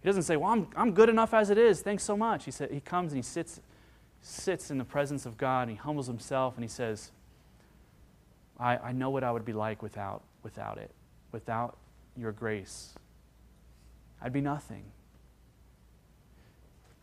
He 0.01 0.07
doesn't 0.07 0.23
say, 0.23 0.37
Well, 0.37 0.49
I'm, 0.49 0.67
I'm 0.77 0.93
good 0.93 1.09
enough 1.09 1.33
as 1.33 1.49
it 1.49 1.57
is. 1.57 1.81
Thanks 1.81 2.03
so 2.03 2.15
much. 2.15 2.45
He, 2.45 2.51
said, 2.51 2.71
he 2.71 2.79
comes 2.79 3.11
and 3.11 3.17
he 3.17 3.21
sits, 3.21 3.59
sits 4.21 4.71
in 4.71 4.77
the 4.77 4.85
presence 4.85 5.25
of 5.25 5.37
God 5.37 5.63
and 5.63 5.71
he 5.71 5.75
humbles 5.75 6.07
himself 6.07 6.55
and 6.55 6.63
he 6.63 6.69
says, 6.69 7.11
I, 8.57 8.77
I 8.77 8.91
know 8.93 9.09
what 9.09 9.25
I 9.25 9.31
would 9.33 9.43
be 9.43 9.51
like 9.51 9.83
without, 9.83 10.23
without 10.41 10.77
it, 10.77 10.91
without 11.33 11.75
your 12.15 12.31
grace. 12.31 12.93
I'd 14.21 14.31
be 14.31 14.39
nothing. 14.39 14.85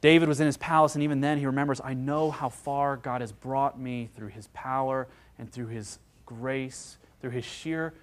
David 0.03 0.29
was 0.29 0.41
in 0.41 0.47
his 0.47 0.59
palace, 0.59 0.95
and 0.95 1.03
even 1.03 1.23
then 1.23 1.38
he 1.38 1.47
remembers, 1.47 1.81
I 1.83 1.95
know 1.95 2.31
how 2.31 2.51
far 2.51 2.99
God 2.99 3.23
has 3.23 3.33
brought 3.33 3.81
me 3.81 4.11
through 4.15 4.29
his 4.29 4.49
power 4.49 5.09
and 5.38 5.51
through 5.51 5.69
his 5.69 5.99
grace, 6.27 6.99
through 7.21 7.31
his 7.31 7.45
sheer 7.45 7.95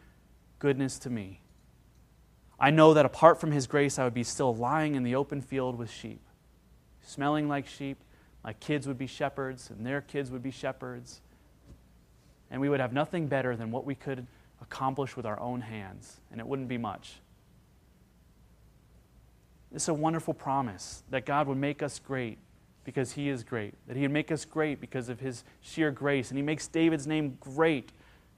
goodness 0.59 0.99
to 0.99 1.09
me. 1.09 1.41
I 2.59 2.71
know 2.71 2.93
that 2.93 3.05
apart 3.05 3.39
from 3.39 3.51
His 3.51 3.67
grace, 3.67 3.97
I 3.97 4.03
would 4.03 4.13
be 4.13 4.23
still 4.23 4.53
lying 4.53 4.95
in 4.95 5.03
the 5.03 5.15
open 5.15 5.41
field 5.41 5.77
with 5.77 5.89
sheep, 5.89 6.21
smelling 7.01 7.47
like 7.47 7.65
sheep. 7.65 7.97
My 8.43 8.53
kids 8.53 8.87
would 8.87 8.97
be 8.97 9.07
shepherds, 9.07 9.69
and 9.69 9.85
their 9.85 10.01
kids 10.01 10.29
would 10.29 10.43
be 10.43 10.51
shepherds. 10.51 11.21
And 12.51 12.59
we 12.59 12.67
would 12.67 12.79
have 12.79 12.93
nothing 12.93 13.27
better 13.27 13.55
than 13.55 13.71
what 13.71 13.85
we 13.85 13.95
could 13.95 14.27
accomplish 14.61 15.15
with 15.15 15.25
our 15.25 15.39
own 15.39 15.61
hands, 15.61 16.19
and 16.31 16.41
it 16.41 16.47
wouldn't 16.47 16.67
be 16.67 16.77
much. 16.77 17.19
It's 19.73 19.87
a 19.87 19.93
wonderful 19.93 20.33
promise 20.33 21.03
that 21.09 21.25
God 21.25 21.47
would 21.47 21.57
make 21.57 21.83
us 21.83 21.99
great 21.99 22.37
because 22.83 23.11
He 23.11 23.29
is 23.29 23.43
great, 23.43 23.73
that 23.87 23.95
He 23.95 24.01
would 24.03 24.11
make 24.11 24.31
us 24.31 24.45
great 24.45 24.81
because 24.81 25.09
of 25.09 25.19
His 25.19 25.43
sheer 25.61 25.91
grace. 25.91 26.29
And 26.29 26.37
He 26.37 26.43
makes 26.43 26.67
David's 26.67 27.05
name 27.05 27.37
great. 27.39 27.91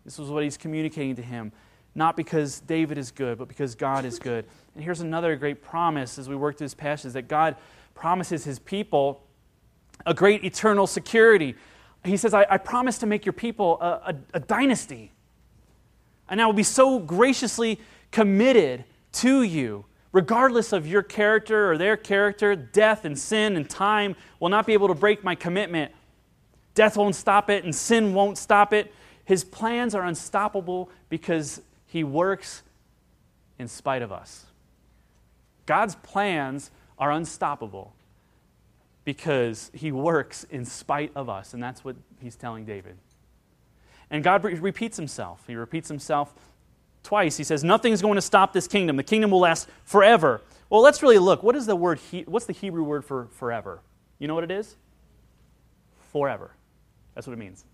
This 0.04 0.18
was 0.18 0.30
what 0.30 0.44
He's 0.44 0.58
communicating 0.58 1.16
to 1.16 1.22
him 1.22 1.52
not 1.94 2.16
because 2.16 2.62
David 2.62 2.98
is 2.98 3.12
good, 3.12 3.38
but 3.38 3.48
because 3.48 3.76
God 3.76 4.06
is 4.06 4.18
good. 4.18 4.46
And 4.76 4.84
here's 4.84 5.02
another 5.02 5.36
great 5.36 5.62
promise 5.62 6.18
as 6.18 6.30
we 6.30 6.36
work 6.36 6.58
through 6.58 6.66
this 6.66 6.74
passage 6.74 7.14
that 7.14 7.28
God 7.28 7.56
promises 7.94 8.44
his 8.46 8.60
people 8.60 9.24
a 10.06 10.14
great 10.14 10.44
eternal 10.44 10.88
security. 10.88 11.56
He 12.04 12.18
says, 12.18 12.34
I, 12.34 12.48
I 12.50 12.58
promise 12.58 12.98
to 13.00 13.06
make 13.06 13.26
your 13.26 13.34
people 13.34 13.80
a, 13.82 13.86
a, 13.86 14.16
a 14.36 14.40
dynasty. 14.40 15.12
And 16.30 16.42
I 16.42 16.46
will 16.46 16.54
be 16.54 16.64
so 16.64 16.98
graciously 16.98 17.80
committed 18.10 18.86
to 19.14 19.44
you, 19.44 19.86
regardless 20.12 20.74
of 20.74 20.88
your 20.88 21.04
character 21.04 21.72
or 21.72 21.78
their 21.78 21.98
character. 21.98 22.56
Death 22.56 23.06
and 23.06 23.18
sin 23.18 23.56
and 23.56 23.70
time 23.70 24.16
will 24.40 24.50
not 24.50 24.66
be 24.66 24.74
able 24.74 24.88
to 24.88 24.96
break 24.96 25.24
my 25.24 25.36
commitment. 25.36 25.92
Death 26.74 26.98
won't 26.98 27.16
stop 27.16 27.50
it, 27.50 27.64
and 27.64 27.76
sin 27.76 28.14
won't 28.14 28.38
stop 28.38 28.74
it. 28.74 28.94
His 29.26 29.44
plans 29.44 29.94
are 29.94 30.04
unstoppable 30.04 30.90
because 31.10 31.62
he 31.86 32.04
works 32.04 32.64
in 33.60 33.68
spite 33.68 34.02
of 34.02 34.12
us. 34.12 34.46
God's 35.66 35.96
plans 35.96 36.72
are 36.98 37.12
unstoppable 37.12 37.94
because 39.04 39.72
He 39.74 39.92
works 39.92 40.46
in 40.50 40.66
spite 40.66 41.12
of 41.16 41.30
us. 41.30 41.54
And 41.54 41.62
that's 41.62 41.84
what 41.84 41.96
He's 42.20 42.36
telling 42.36 42.66
David. 42.66 42.98
And 44.10 44.24
God 44.24 44.44
re- 44.44 44.56
repeats 44.56 44.98
Himself. 44.98 45.44
He 45.48 45.56
repeats 45.56 45.88
Himself 45.88 46.34
twice. 47.04 47.38
He 47.38 47.44
says, 47.44 47.64
Nothing's 47.64 48.02
going 48.02 48.16
to 48.16 48.22
stop 48.22 48.54
this 48.54 48.68
kingdom. 48.68 48.96
The 48.98 49.04
kingdom 49.04 49.32
will 49.32 49.40
last 49.40 49.68
forever. 49.84 50.42
Well, 50.70 50.82
let's 50.82 51.04
really 51.04 51.18
look. 51.18 51.44
What 51.44 51.56
is 51.56 51.66
the 51.66 51.76
word, 51.76 52.00
he- 52.00 52.24
what's 52.24 52.46
the 52.46 52.54
Hebrew 52.54 52.84
word 52.84 53.04
for 53.04 53.28
forever? 53.32 53.82
You 54.20 54.28
know 54.28 54.36
what 54.36 54.44
it 54.44 54.52
is? 54.52 54.76
Forever. 56.12 56.52
That's 57.16 57.28
what 57.28 57.34
it 57.34 57.40
means. 57.40 57.66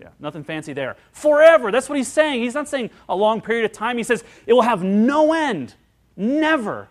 Yeah, 0.00 0.08
nothing 0.18 0.44
fancy 0.44 0.72
there. 0.72 0.96
Forever. 1.12 1.70
That's 1.70 1.88
what 1.88 1.96
he's 1.96 2.08
saying. 2.08 2.42
He's 2.42 2.54
not 2.54 2.68
saying 2.68 2.90
a 3.08 3.14
long 3.14 3.40
period 3.40 3.64
of 3.64 3.72
time. 3.72 3.96
He 3.96 4.02
says 4.02 4.24
it 4.46 4.52
will 4.52 4.62
have 4.62 4.82
no 4.82 5.32
end. 5.32 5.74
Never. 6.16 6.88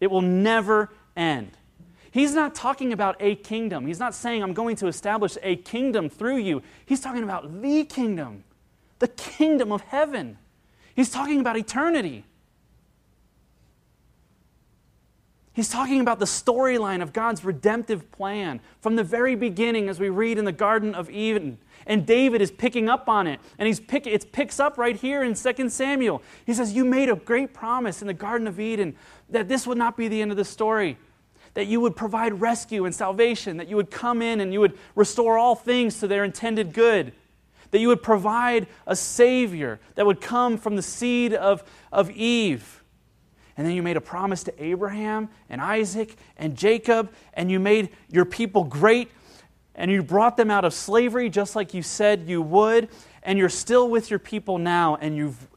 It 0.00 0.10
will 0.10 0.22
never 0.22 0.90
end. 1.16 1.50
He's 2.10 2.34
not 2.34 2.54
talking 2.54 2.94
about 2.94 3.16
a 3.20 3.34
kingdom. 3.34 3.86
He's 3.86 3.98
not 3.98 4.14
saying, 4.14 4.42
I'm 4.42 4.54
going 4.54 4.76
to 4.76 4.86
establish 4.86 5.36
a 5.42 5.56
kingdom 5.56 6.08
through 6.08 6.38
you. 6.38 6.62
He's 6.86 7.00
talking 7.00 7.22
about 7.22 7.60
the 7.60 7.84
kingdom, 7.84 8.44
the 9.00 9.08
kingdom 9.08 9.70
of 9.70 9.82
heaven. 9.82 10.38
He's 10.96 11.10
talking 11.10 11.40
about 11.40 11.58
eternity. 11.58 12.24
He's 15.52 15.68
talking 15.68 16.00
about 16.00 16.18
the 16.18 16.26
storyline 16.26 17.02
of 17.02 17.12
God's 17.12 17.44
redemptive 17.44 18.10
plan 18.12 18.60
from 18.80 18.96
the 18.96 19.04
very 19.04 19.34
beginning, 19.34 19.90
as 19.90 20.00
we 20.00 20.08
read 20.08 20.38
in 20.38 20.46
the 20.46 20.52
Garden 20.52 20.94
of 20.94 21.10
Eden. 21.10 21.58
And 21.86 22.06
David 22.06 22.40
is 22.40 22.50
picking 22.50 22.88
up 22.88 23.08
on 23.10 23.26
it. 23.26 23.40
And 23.58 23.66
he's 23.66 23.78
pick, 23.78 24.06
it 24.06 24.32
picks 24.32 24.58
up 24.58 24.78
right 24.78 24.96
here 24.96 25.22
in 25.22 25.34
2 25.34 25.68
Samuel. 25.68 26.22
He 26.46 26.54
says, 26.54 26.72
You 26.72 26.84
made 26.84 27.10
a 27.10 27.16
great 27.16 27.52
promise 27.52 28.00
in 28.00 28.06
the 28.06 28.14
Garden 28.14 28.46
of 28.46 28.58
Eden 28.58 28.96
that 29.28 29.48
this 29.48 29.66
would 29.66 29.78
not 29.78 29.96
be 29.98 30.08
the 30.08 30.20
end 30.20 30.30
of 30.30 30.36
the 30.38 30.44
story, 30.44 30.98
that 31.52 31.66
you 31.66 31.80
would 31.80 31.94
provide 31.94 32.40
rescue 32.40 32.86
and 32.86 32.94
salvation, 32.94 33.58
that 33.58 33.68
you 33.68 33.76
would 33.76 33.90
come 33.90 34.22
in 34.22 34.40
and 34.40 34.52
you 34.52 34.60
would 34.60 34.78
restore 34.94 35.36
all 35.38 35.54
things 35.54 36.00
to 36.00 36.06
their 36.06 36.24
intended 36.24 36.72
good, 36.72 37.12
that 37.70 37.78
you 37.80 37.88
would 37.88 38.02
provide 38.02 38.66
a 38.86 38.96
Savior 38.96 39.80
that 39.94 40.06
would 40.06 40.20
come 40.20 40.56
from 40.56 40.76
the 40.76 40.82
seed 40.82 41.34
of, 41.34 41.64
of 41.92 42.10
Eve 42.10 42.82
and 43.56 43.66
then 43.66 43.74
you 43.74 43.82
made 43.82 43.96
a 43.96 44.02
promise 44.02 44.42
to 44.44 44.62
Abraham 44.62 45.28
and 45.48 45.60
Isaac 45.60 46.16
and 46.36 46.56
Jacob, 46.56 47.12
and 47.34 47.50
you 47.50 47.58
made 47.58 47.88
your 48.10 48.26
people 48.26 48.64
great, 48.64 49.10
and 49.74 49.90
you 49.90 50.02
brought 50.02 50.36
them 50.36 50.50
out 50.50 50.64
of 50.64 50.74
slavery 50.74 51.30
just 51.30 51.56
like 51.56 51.72
you 51.72 51.82
said 51.82 52.28
you 52.28 52.42
would, 52.42 52.88
and 53.22 53.38
you're 53.38 53.48
still 53.48 53.88
with 53.88 54.10
your 54.10 54.18
people 54.18 54.58
now, 54.58 54.96
and 54.96 55.16
you've 55.16 55.48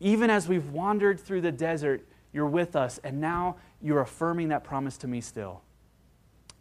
even 0.00 0.30
as 0.30 0.46
we've 0.46 0.70
wandered 0.70 1.18
through 1.18 1.40
the 1.40 1.50
desert, 1.50 2.06
you're 2.32 2.46
with 2.46 2.76
us, 2.76 2.98
and 3.02 3.20
now 3.20 3.56
you're 3.82 4.00
affirming 4.00 4.48
that 4.48 4.62
promise 4.62 4.96
to 4.98 5.08
me 5.08 5.20
still. 5.20 5.60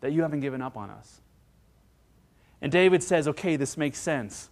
That 0.01 0.11
you 0.11 0.23
haven't 0.23 0.39
given 0.39 0.59
up 0.59 0.75
on 0.75 0.89
us. 0.89 1.21
And 2.59 2.71
David 2.71 3.03
says, 3.03 3.27
okay, 3.27 3.57
this 3.57 3.77
makes 3.77 3.99
sense. 3.99 4.49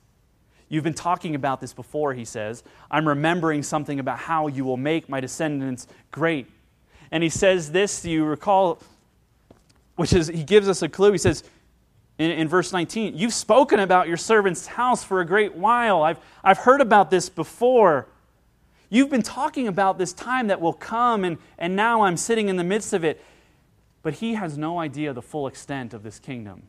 You've 0.68 0.84
been 0.84 0.94
talking 0.94 1.36
about 1.36 1.62
this 1.62 1.74
before, 1.74 2.14
he 2.14 2.26
says. 2.26 2.64
I'm 2.90 3.08
remembering 3.08 3.64
something 3.64 4.00
about 4.00 4.20
how 4.20 4.48
you 4.48 4.66
will 4.66 4.78
make 4.78 5.08
my 5.08 5.20
descendants 5.20 5.88
great. 6.12 6.48
And 7.12 7.22
he 7.22 7.30
says 7.30 7.72
this, 7.72 8.02
do 8.02 8.10
you 8.10 8.26
recall, 8.26 8.80
which 9.96 10.12
is, 10.12 10.28
he 10.28 10.44
gives 10.44 10.68
us 10.68 10.82
a 10.82 10.90
clue. 10.90 11.12
He 11.12 11.18
says 11.18 11.44
in, 12.18 12.32
in 12.32 12.48
verse 12.48 12.72
19, 12.72 13.16
You've 13.16 13.34
spoken 13.34 13.80
about 13.80 14.08
your 14.08 14.18
servant's 14.18 14.68
house 14.68 15.04
for 15.04 15.22
a 15.22 15.26
great 15.26 15.56
while. 15.56 16.02
I've, 16.02 16.20
I've 16.44 16.60
heard 16.60 16.82
about 16.82 17.12
this 17.12 17.30
before. 17.30 18.08
You've 18.90 19.10
been 19.10 19.24
talking 19.24 19.68
about 19.68 19.98
this 19.98 20.14
time 20.14 20.48
that 20.48 20.62
will 20.62 20.74
come, 20.74 21.24
and, 21.24 21.38
and 21.58 21.76
now 21.76 22.04
I'm 22.04 22.18
sitting 22.18 22.50
in 22.50 22.56
the 22.56 22.64
midst 22.64 22.94
of 22.94 23.04
it. 23.04 23.24
But 24.02 24.16
he 24.16 24.36
has 24.36 24.58
no 24.58 24.80
idea 24.80 25.14
the 25.14 25.22
full 25.22 25.48
extent 25.48 25.94
of 25.94 26.04
this 26.04 26.20
kingdom. 26.20 26.64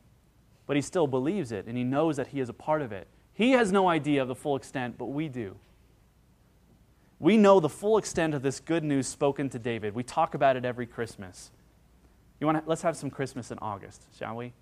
But 0.65 0.75
he 0.75 0.81
still 0.81 1.07
believes 1.07 1.51
it, 1.51 1.67
and 1.67 1.77
he 1.77 1.83
knows 1.83 2.17
that 2.17 2.27
he 2.27 2.39
is 2.39 2.49
a 2.49 2.53
part 2.53 2.81
of 2.81 2.91
it. 2.91 3.07
He 3.37 3.51
has 3.51 3.71
no 3.71 3.87
idea 3.87 4.23
of 4.23 4.27
the 4.27 4.33
full 4.33 4.55
extent, 4.55 4.97
but 4.97 5.05
we 5.05 5.29
do. 5.29 5.57
We 7.19 7.37
know 7.37 7.59
the 7.59 7.69
full 7.69 7.99
extent 7.99 8.33
of 8.33 8.41
this 8.41 8.59
good 8.59 8.83
news 8.83 9.05
spoken 9.05 9.47
to 9.51 9.59
David. 9.59 9.93
We 9.93 10.01
talk 10.01 10.33
about 10.33 10.55
it 10.55 10.65
every 10.65 10.87
Christmas. 10.87 11.51
You 12.39 12.47
want 12.47 12.63
to, 12.63 12.67
let's 12.67 12.81
have 12.81 12.97
some 12.97 13.11
Christmas 13.11 13.51
in 13.51 13.59
August, 13.59 14.07
shall 14.17 14.35
we? 14.37 14.53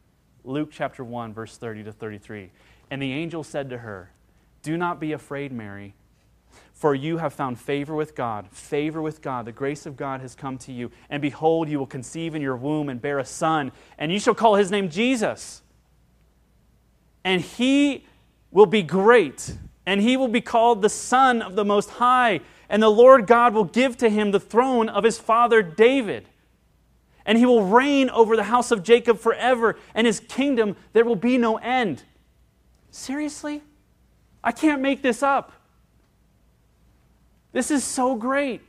Luke 0.43 0.71
chapter 0.73 1.05
1 1.05 1.33
verse 1.33 1.55
30 1.55 1.85
to 1.85 1.93
33. 1.93 2.51
And 2.91 3.01
the 3.01 3.13
angel 3.13 3.45
said 3.45 3.69
to 3.69 3.77
her, 3.77 4.11
"Do 4.61 4.75
not 4.75 4.99
be 4.99 5.13
afraid, 5.13 5.53
Mary, 5.53 5.95
for 6.73 6.93
you 6.93 7.17
have 7.19 7.33
found 7.33 7.57
favor 7.57 7.95
with 7.95 8.13
God. 8.13 8.49
Favor 8.51 9.01
with 9.01 9.21
God. 9.21 9.45
The 9.45 9.53
grace 9.53 9.85
of 9.85 9.95
God 9.95 10.19
has 10.19 10.35
come 10.35 10.57
to 10.59 10.73
you. 10.73 10.91
And 11.09 11.21
behold, 11.21 11.69
you 11.69 11.79
will 11.79 11.87
conceive 11.87 12.35
in 12.35 12.41
your 12.41 12.57
womb 12.57 12.89
and 12.89 13.01
bear 13.01 13.19
a 13.19 13.25
son, 13.25 13.71
and 13.97 14.11
you 14.11 14.19
shall 14.19 14.35
call 14.35 14.55
his 14.55 14.69
name 14.69 14.89
Jesus. 14.89 15.61
And 17.23 17.41
he 17.41 18.05
will 18.55 18.65
be 18.65 18.81
great, 18.81 19.53
and 19.85 19.99
he 19.99 20.15
will 20.15 20.29
be 20.29 20.39
called 20.39 20.81
the 20.81 20.87
Son 20.89 21.41
of 21.41 21.57
the 21.57 21.65
Most 21.65 21.89
High. 21.91 22.39
and 22.67 22.81
the 22.81 22.89
Lord 22.89 23.27
God 23.27 23.53
will 23.53 23.65
give 23.65 23.95
to 23.97 24.09
him 24.09 24.31
the 24.31 24.39
throne 24.39 24.89
of 24.89 25.03
his 25.03 25.19
father 25.19 25.61
David. 25.61 26.27
And 27.23 27.37
he 27.37 27.45
will 27.45 27.63
reign 27.63 28.09
over 28.09 28.35
the 28.35 28.45
house 28.45 28.71
of 28.71 28.81
Jacob 28.81 29.19
forever, 29.19 29.77
and 29.93 30.07
his 30.07 30.19
kingdom 30.19 30.75
there 30.93 31.05
will 31.05 31.15
be 31.15 31.37
no 31.37 31.57
end. 31.57 32.01
Seriously? 32.89 33.61
I 34.43 34.51
can't 34.51 34.81
make 34.81 35.03
this 35.03 35.21
up. 35.21 35.51
This 37.51 37.69
is 37.69 37.83
so 37.83 38.15
great. 38.15 38.61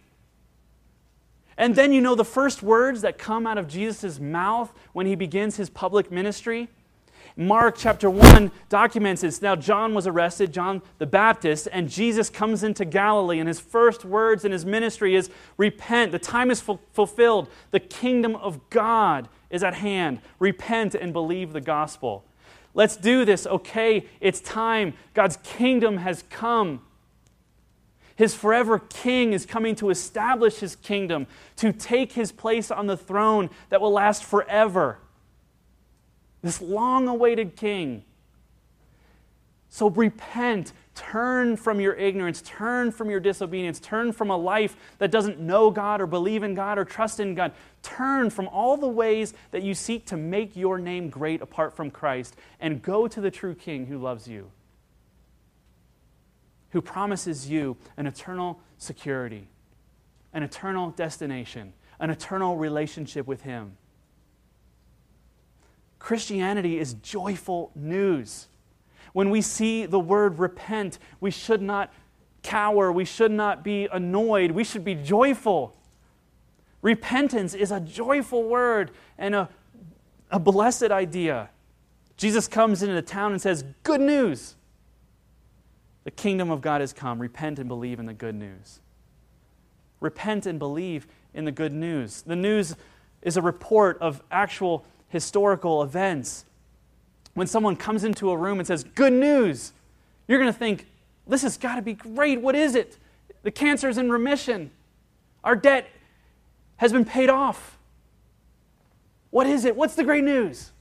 And 1.57 1.75
then 1.75 1.93
you 1.93 2.03
know 2.03 2.15
the 2.15 2.25
first 2.25 2.63
words 2.63 3.01
that 3.01 3.17
come 3.17 3.47
out 3.47 3.57
of 3.57 3.67
Jesus' 3.67 4.19
mouth 4.21 4.75
when 4.93 5.07
he 5.07 5.15
begins 5.15 5.57
his 5.57 5.71
public 5.71 6.11
ministry? 6.11 6.69
Mark 7.39 7.77
chapter 7.77 8.09
1 8.09 8.51
documents 8.71 9.21
this. 9.21 9.43
Now, 9.43 9.55
John 9.55 9.93
was 9.93 10.07
arrested, 10.07 10.55
John 10.55 10.81
the 10.97 11.05
Baptist, 11.07 11.69
and 11.71 11.91
Jesus 11.91 12.31
comes 12.31 12.63
into 12.63 12.87
Galilee, 12.87 13.39
and 13.39 13.47
his 13.47 13.61
first 13.61 14.07
words 14.07 14.47
in 14.47 14.53
his 14.53 14.65
ministry 14.65 15.15
is 15.15 15.29
Repent, 15.59 16.13
the 16.13 16.19
time 16.19 16.51
is 16.51 16.63
fulfilled, 16.63 17.49
the 17.73 17.81
kingdom 17.81 18.37
of 18.37 18.71
God 18.71 19.29
is 19.51 19.63
at 19.63 19.75
hand. 19.75 20.21
Repent 20.39 20.95
and 20.95 21.13
believe 21.13 21.53
the 21.53 21.61
gospel. 21.61 22.25
Let's 22.73 22.97
do 22.97 23.27
this, 23.27 23.47
okay? 23.47 24.07
It's 24.21 24.41
time. 24.41 24.95
God's 25.13 25.37
kingdom 25.43 25.99
has 25.99 26.25
come. 26.31 26.81
His 28.17 28.35
forever 28.35 28.79
king 28.79 29.35
is 29.35 29.45
coming 29.45 29.75
to 29.77 29.91
establish 29.91 30.57
his 30.61 30.75
kingdom, 30.75 31.27
to 31.57 31.71
take 31.71 32.13
his 32.13 32.33
place 32.33 32.71
on 32.71 32.87
the 32.87 32.97
throne 32.97 33.51
that 33.69 33.83
will 33.83 33.93
last 33.93 34.25
forever. 34.25 35.01
This 36.43 36.61
long 36.61 37.09
awaited 37.09 37.57
king. 37.57 38.05
So 39.69 39.91
repent, 39.91 40.73
turn 40.95 41.57
from 41.57 41.81
your 41.81 41.95
ignorance, 41.95 42.41
turn 42.43 42.93
from 42.93 43.11
your 43.11 43.21
disobedience, 43.21 43.81
turn 43.81 44.13
from 44.13 44.31
a 44.31 44.37
life 44.37 44.77
that 44.99 45.11
doesn't 45.11 45.41
know 45.41 45.71
God 45.71 46.01
or 46.01 46.07
believe 46.07 46.43
in 46.43 46.55
God 46.55 46.79
or 46.79 46.85
trust 46.85 47.21
in 47.21 47.35
God. 47.35 47.53
Turn 47.83 48.31
from 48.31 48.49
all 48.49 48.77
the 48.77 48.89
ways 48.89 49.35
that 49.51 49.63
you 49.63 49.75
seek 49.75 50.07
to 50.07 50.17
make 50.17 50.57
your 50.57 50.79
name 50.79 51.11
great 51.11 51.43
apart 51.43 51.75
from 51.75 51.91
Christ 51.91 52.37
and 52.61 52.81
go 52.81 53.07
to 53.09 53.21
the 53.21 53.31
true 53.31 53.55
king 53.55 53.87
who 53.87 53.99
loves 53.99 54.29
you 54.29 54.51
who 56.77 56.83
promises 56.83 57.49
you 57.49 57.75
an 57.97 58.07
eternal 58.07 58.61
security, 58.77 59.49
an 60.35 60.43
eternal 60.43 60.91
destination, 60.91 61.73
an 61.99 62.11
eternal 62.11 62.59
relationship 62.59 63.27
with 63.27 63.41
Him. 63.41 63.79
Christianity 65.99 66.79
is 66.79 66.95
joyful 66.95 67.71
news. 67.75 68.49
When 69.13 69.31
we 69.31 69.41
see 69.41 69.87
the 69.87 69.99
word 69.99 70.39
repent, 70.39 70.99
we 71.21 71.31
should 71.31 71.63
not 71.63 71.93
cower, 72.43 72.93
we 72.93 73.05
should 73.05 73.33
not 73.33 73.65
be 73.65 73.89
annoyed, 73.91 74.51
we 74.51 74.63
should 74.63 74.85
be 74.85 74.95
joyful. 74.95 75.77
Repentance 76.83 77.55
is 77.55 77.73
a 77.73 77.81
joyful 77.81 78.45
word 78.45 78.93
and 79.19 79.35
a, 79.35 79.49
a 80.31 80.39
blessed 80.39 80.91
idea. 80.91 81.51
Jesus 82.17 82.47
comes 82.47 82.83
into 82.83 82.95
the 82.95 83.03
town 83.03 83.33
and 83.33 83.43
says, 83.43 83.65
Good 83.83 84.01
news. 84.01 84.55
The 86.05 86.11
kingdom 86.13 86.51
of 86.51 86.61
God 86.61 86.81
has 86.81 86.93
come. 86.93 87.19
Repent 87.19 87.59
and 87.59 87.69
believe 87.69 87.99
in 87.99 88.07
the 88.07 88.15
good 88.15 88.37
news. 88.37 88.81
Repent 90.01 90.47
and 90.47 90.59
believe 90.59 91.07
in 91.35 91.45
the 91.45 91.53
good 91.53 91.73
news. 91.73 92.23
The 92.23 92.37
news 92.37 92.77
is 93.23 93.37
a 93.37 93.43
report 93.43 93.99
of 94.01 94.23
actual 94.31 94.85
historical 95.09 95.83
events. 95.83 96.45
When 97.35 97.47
someone 97.47 97.77
comes 97.77 98.05
into 98.05 98.31
a 98.31 98.37
room 98.37 98.59
and 98.59 98.67
says, 98.67 98.85
Good 98.85 99.13
news, 99.13 99.73
you're 100.27 100.39
going 100.39 100.53
to 100.53 100.59
think, 100.59 100.87
This 101.27 101.43
has 101.43 101.57
got 101.57 101.77
to 101.77 101.83
be 101.83 101.95
great. 101.95 102.41
What 102.41 102.55
is 102.55 102.75
it? 102.75 102.99
The 103.43 103.51
cancer 103.51 103.89
is 103.89 103.99
in 103.99 104.11
remission. 104.11 104.71
Our 105.45 105.55
debt 105.55 105.89
has 106.79 106.93
been 106.93 107.05
paid 107.05 107.31
off. 107.31 107.79
What 109.31 109.47
is 109.47 109.65
it? 109.65 109.77
What's 109.77 109.95
the 109.95 110.05
great 110.05 110.25
news? 110.25 110.73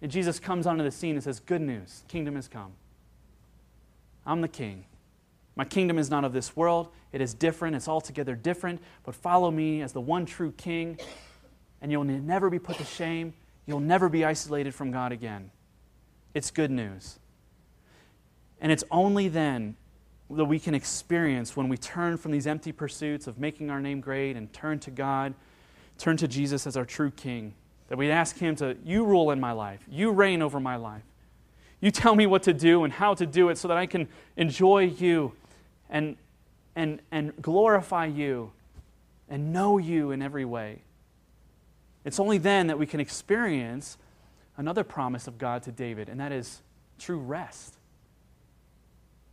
And 0.00 0.10
Jesus 0.10 0.38
comes 0.38 0.66
onto 0.66 0.84
the 0.84 0.90
scene 0.90 1.14
and 1.14 1.24
says, 1.24 1.40
Good 1.40 1.60
news, 1.60 2.02
kingdom 2.08 2.36
has 2.36 2.48
come. 2.48 2.72
I'm 4.26 4.40
the 4.40 4.48
king. 4.48 4.84
My 5.56 5.64
kingdom 5.64 5.98
is 5.98 6.10
not 6.10 6.24
of 6.24 6.32
this 6.32 6.56
world. 6.56 6.88
It 7.12 7.20
is 7.20 7.32
different. 7.32 7.76
It's 7.76 7.88
altogether 7.88 8.34
different. 8.34 8.80
But 9.04 9.14
follow 9.14 9.50
me 9.50 9.82
as 9.82 9.92
the 9.92 10.00
one 10.00 10.26
true 10.26 10.52
king, 10.56 10.98
and 11.80 11.92
you'll 11.92 12.04
never 12.04 12.50
be 12.50 12.58
put 12.58 12.76
to 12.78 12.84
shame. 12.84 13.34
You'll 13.66 13.80
never 13.80 14.08
be 14.08 14.24
isolated 14.24 14.74
from 14.74 14.90
God 14.90 15.12
again. 15.12 15.50
It's 16.34 16.50
good 16.50 16.70
news. 16.70 17.18
And 18.60 18.70
it's 18.70 18.84
only 18.90 19.28
then 19.28 19.76
that 20.30 20.44
we 20.44 20.58
can 20.58 20.74
experience 20.74 21.56
when 21.56 21.68
we 21.68 21.76
turn 21.76 22.16
from 22.16 22.32
these 22.32 22.46
empty 22.46 22.72
pursuits 22.72 23.26
of 23.26 23.38
making 23.38 23.70
our 23.70 23.80
name 23.80 24.00
great 24.00 24.36
and 24.36 24.52
turn 24.52 24.78
to 24.80 24.90
God, 24.90 25.34
turn 25.98 26.16
to 26.16 26.28
Jesus 26.28 26.66
as 26.66 26.76
our 26.76 26.84
true 26.84 27.10
king, 27.10 27.54
that 27.88 27.98
we 27.98 28.10
ask 28.10 28.38
Him 28.38 28.56
to, 28.56 28.76
You 28.84 29.04
rule 29.04 29.30
in 29.30 29.40
my 29.40 29.52
life, 29.52 29.80
you 29.88 30.10
reign 30.10 30.42
over 30.42 30.58
my 30.60 30.76
life. 30.76 31.02
You 31.80 31.90
tell 31.90 32.14
me 32.14 32.26
what 32.26 32.42
to 32.44 32.54
do 32.54 32.84
and 32.84 32.92
how 32.92 33.12
to 33.14 33.26
do 33.26 33.50
it 33.50 33.58
so 33.58 33.68
that 33.68 33.76
I 33.76 33.84
can 33.84 34.08
enjoy 34.36 34.84
you 34.84 35.32
and, 35.90 36.16
and, 36.74 37.00
and 37.10 37.34
glorify 37.42 38.06
you 38.06 38.52
and 39.28 39.52
know 39.52 39.76
you 39.76 40.10
in 40.10 40.22
every 40.22 40.46
way. 40.46 40.80
It's 42.04 42.20
only 42.20 42.38
then 42.38 42.66
that 42.66 42.78
we 42.78 42.86
can 42.86 43.00
experience 43.00 43.96
another 44.56 44.84
promise 44.84 45.26
of 45.26 45.38
God 45.38 45.62
to 45.64 45.72
David, 45.72 46.08
and 46.08 46.20
that 46.20 46.32
is 46.32 46.62
true 46.98 47.18
rest. 47.18 47.76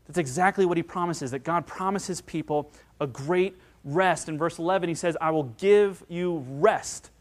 That's 0.07 0.17
exactly 0.17 0.65
what 0.65 0.77
he 0.77 0.83
promises, 0.83 1.31
that 1.31 1.43
God 1.43 1.67
promises 1.67 2.21
people 2.21 2.71
a 2.99 3.07
great 3.07 3.55
rest. 3.83 4.29
In 4.29 4.37
verse 4.37 4.57
11, 4.57 4.89
he 4.89 4.95
says, 4.95 5.15
I 5.21 5.31
will 5.31 5.43
give 5.43 6.03
you 6.07 6.45
rest 6.49 7.11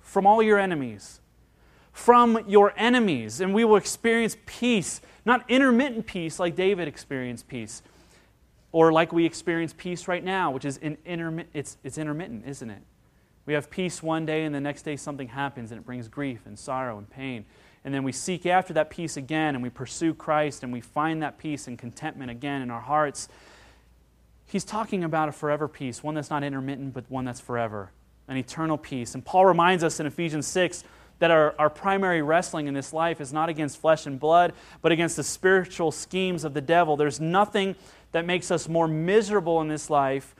from 0.00 0.26
all 0.26 0.42
your 0.42 0.58
enemies 0.58 1.20
from 1.96 2.44
your 2.46 2.74
enemies, 2.76 3.40
and 3.40 3.54
we 3.54 3.64
will 3.64 3.76
experience 3.76 4.36
peace, 4.44 5.00
not 5.24 5.42
intermittent 5.50 6.04
peace 6.04 6.38
like 6.38 6.54
David 6.54 6.86
experienced 6.86 7.48
peace, 7.48 7.82
or 8.70 8.92
like 8.92 9.14
we 9.14 9.24
experience 9.24 9.74
peace 9.74 10.06
right 10.06 10.22
now, 10.22 10.50
which 10.50 10.66
is 10.66 10.76
in 10.76 10.98
intermi- 11.06 11.46
it's, 11.54 11.78
it's 11.82 11.96
intermittent, 11.96 12.44
isn't 12.46 12.68
it? 12.68 12.82
We 13.46 13.54
have 13.54 13.70
peace 13.70 14.02
one 14.02 14.26
day, 14.26 14.44
and 14.44 14.54
the 14.54 14.60
next 14.60 14.82
day 14.82 14.96
something 14.96 15.28
happens, 15.28 15.70
and 15.70 15.80
it 15.80 15.86
brings 15.86 16.08
grief 16.08 16.40
and 16.46 16.58
sorrow 16.58 16.98
and 16.98 17.08
pain. 17.08 17.46
And 17.84 17.94
then 17.94 18.02
we 18.02 18.10
seek 18.10 18.44
after 18.44 18.74
that 18.74 18.90
peace 18.90 19.16
again, 19.16 19.54
and 19.54 19.62
we 19.62 19.70
pursue 19.70 20.12
Christ, 20.12 20.64
and 20.64 20.72
we 20.72 20.80
find 20.80 21.22
that 21.22 21.38
peace 21.38 21.68
and 21.68 21.78
contentment 21.78 22.32
again 22.32 22.60
in 22.60 22.70
our 22.70 22.80
hearts. 22.80 23.28
He's 24.46 24.64
talking 24.64 25.04
about 25.04 25.28
a 25.28 25.32
forever 25.32 25.68
peace, 25.68 26.02
one 26.02 26.16
that's 26.16 26.28
not 26.28 26.42
intermittent, 26.42 26.94
but 26.94 27.04
one 27.08 27.24
that's 27.24 27.38
forever, 27.38 27.92
an 28.26 28.36
eternal 28.36 28.76
peace. 28.76 29.14
And 29.14 29.24
Paul 29.24 29.46
reminds 29.46 29.84
us 29.84 30.00
in 30.00 30.06
Ephesians 30.06 30.48
6 30.48 30.82
that 31.20 31.30
our, 31.30 31.54
our 31.58 31.70
primary 31.70 32.22
wrestling 32.22 32.66
in 32.66 32.74
this 32.74 32.92
life 32.92 33.20
is 33.20 33.32
not 33.32 33.48
against 33.48 33.80
flesh 33.80 34.06
and 34.06 34.18
blood, 34.18 34.52
but 34.82 34.90
against 34.90 35.16
the 35.16 35.22
spiritual 35.22 35.92
schemes 35.92 36.42
of 36.42 36.54
the 36.54 36.60
devil. 36.60 36.96
There's 36.96 37.20
nothing 37.20 37.76
that 38.10 38.26
makes 38.26 38.50
us 38.50 38.68
more 38.68 38.88
miserable 38.88 39.60
in 39.60 39.68
this 39.68 39.88
life 39.88 40.34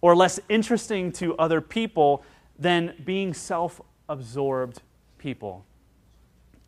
or 0.00 0.14
less 0.14 0.38
interesting 0.48 1.12
to 1.12 1.36
other 1.36 1.60
people 1.60 2.22
than 2.58 2.94
being 3.04 3.34
self 3.34 3.80
absorbed 4.08 4.82
people. 5.18 5.64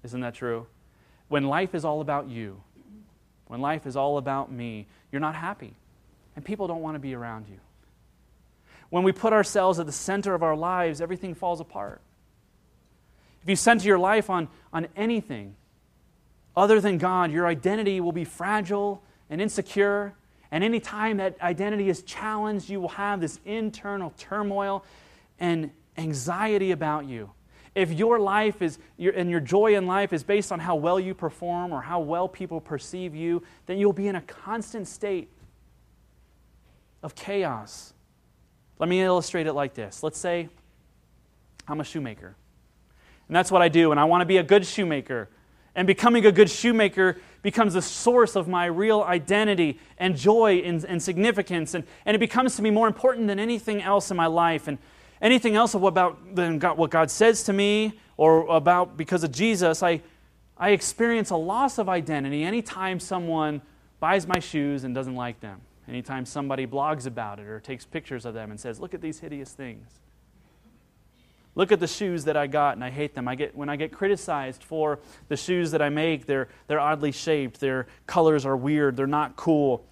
Isn't 0.02 0.20
that 0.20 0.34
true? 0.34 0.66
When 1.28 1.44
life 1.44 1.74
is 1.74 1.84
all 1.84 2.00
about 2.00 2.28
you, 2.28 2.62
when 3.46 3.60
life 3.60 3.86
is 3.86 3.96
all 3.96 4.18
about 4.18 4.50
me, 4.50 4.86
you're 5.10 5.20
not 5.20 5.34
happy, 5.34 5.74
and 6.36 6.44
people 6.44 6.66
don't 6.66 6.82
want 6.82 6.94
to 6.94 7.00
be 7.00 7.14
around 7.14 7.48
you. 7.48 7.58
When 8.90 9.02
we 9.02 9.12
put 9.12 9.32
ourselves 9.32 9.78
at 9.78 9.86
the 9.86 9.92
center 9.92 10.34
of 10.34 10.42
our 10.42 10.56
lives, 10.56 11.00
everything 11.00 11.34
falls 11.34 11.60
apart. 11.60 12.00
If 13.42 13.48
you 13.48 13.56
center 13.56 13.86
your 13.86 13.98
life 13.98 14.30
on, 14.30 14.48
on 14.72 14.88
anything 14.96 15.54
other 16.56 16.80
than 16.80 16.98
God, 16.98 17.30
your 17.30 17.46
identity 17.46 18.00
will 18.00 18.12
be 18.12 18.24
fragile 18.24 19.02
and 19.30 19.40
insecure. 19.40 20.14
And 20.50 20.64
any 20.64 20.80
time 20.80 21.18
that 21.18 21.40
identity 21.40 21.88
is 21.88 22.02
challenged, 22.02 22.70
you 22.70 22.80
will 22.80 22.88
have 22.88 23.20
this 23.20 23.38
internal 23.44 24.12
turmoil 24.16 24.84
and 25.38 25.70
anxiety 25.96 26.70
about 26.70 27.06
you. 27.06 27.30
If 27.74 27.92
your 27.92 28.18
life 28.18 28.62
is, 28.62 28.78
your, 28.96 29.12
and 29.12 29.30
your 29.30 29.40
joy 29.40 29.76
in 29.76 29.86
life 29.86 30.12
is 30.12 30.22
based 30.22 30.50
on 30.50 30.58
how 30.58 30.74
well 30.74 30.98
you 30.98 31.14
perform 31.14 31.72
or 31.72 31.82
how 31.82 32.00
well 32.00 32.28
people 32.28 32.60
perceive 32.60 33.14
you, 33.14 33.42
then 33.66 33.78
you'll 33.78 33.92
be 33.92 34.08
in 34.08 34.16
a 34.16 34.22
constant 34.22 34.88
state 34.88 35.28
of 37.02 37.14
chaos. 37.14 37.92
Let 38.78 38.88
me 38.88 39.02
illustrate 39.02 39.46
it 39.46 39.52
like 39.52 39.74
this. 39.74 40.02
Let's 40.02 40.18
say 40.18 40.48
I'm 41.68 41.80
a 41.80 41.84
shoemaker. 41.84 42.34
And 43.28 43.36
that's 43.36 43.52
what 43.52 43.60
I 43.60 43.68
do. 43.68 43.90
And 43.90 44.00
I 44.00 44.04
want 44.04 44.22
to 44.22 44.26
be 44.26 44.38
a 44.38 44.42
good 44.42 44.64
shoemaker. 44.64 45.28
And 45.78 45.86
becoming 45.86 46.26
a 46.26 46.32
good 46.32 46.50
shoemaker 46.50 47.18
becomes 47.40 47.74
the 47.74 47.82
source 47.82 48.34
of 48.34 48.48
my 48.48 48.66
real 48.66 49.00
identity 49.02 49.78
and 49.96 50.16
joy 50.16 50.56
and, 50.64 50.84
and 50.84 51.00
significance. 51.00 51.72
And, 51.72 51.84
and 52.04 52.16
it 52.16 52.18
becomes 52.18 52.56
to 52.56 52.62
me 52.62 52.70
more 52.70 52.88
important 52.88 53.28
than 53.28 53.38
anything 53.38 53.80
else 53.80 54.10
in 54.10 54.16
my 54.16 54.26
life. 54.26 54.66
And 54.66 54.78
anything 55.22 55.54
else 55.54 55.74
about 55.74 56.34
than 56.34 56.58
God, 56.58 56.78
what 56.78 56.90
God 56.90 57.12
says 57.12 57.44
to 57.44 57.52
me 57.52 58.00
or 58.16 58.44
about 58.48 58.96
because 58.96 59.22
of 59.22 59.30
Jesus, 59.30 59.80
I, 59.84 60.02
I 60.56 60.70
experience 60.70 61.30
a 61.30 61.36
loss 61.36 61.78
of 61.78 61.88
identity 61.88 62.42
anytime 62.42 62.98
someone 62.98 63.62
buys 64.00 64.26
my 64.26 64.40
shoes 64.40 64.82
and 64.82 64.96
doesn't 64.96 65.14
like 65.14 65.38
them. 65.38 65.60
anytime 65.86 66.26
somebody 66.26 66.66
blogs 66.66 67.06
about 67.06 67.38
it 67.38 67.46
or 67.46 67.60
takes 67.60 67.84
pictures 67.84 68.24
of 68.24 68.34
them 68.34 68.50
and 68.50 68.58
says, 68.58 68.80
Look 68.80 68.94
at 68.94 69.00
these 69.00 69.20
hideous 69.20 69.52
things. 69.52 70.00
Look 71.58 71.72
at 71.72 71.80
the 71.80 71.88
shoes 71.88 72.24
that 72.26 72.36
I 72.36 72.46
got 72.46 72.76
and 72.76 72.84
I 72.84 72.90
hate 72.90 73.16
them. 73.16 73.26
I 73.26 73.34
get, 73.34 73.56
when 73.56 73.68
I 73.68 73.74
get 73.74 73.90
criticized 73.90 74.62
for 74.62 75.00
the 75.26 75.36
shoes 75.36 75.72
that 75.72 75.82
I 75.82 75.88
make, 75.88 76.24
they're, 76.24 76.46
they're 76.68 76.78
oddly 76.78 77.10
shaped, 77.10 77.58
their 77.58 77.88
colors 78.06 78.46
are 78.46 78.56
weird, 78.56 78.96
they're 78.96 79.08
not 79.08 79.34
cool. 79.34 79.84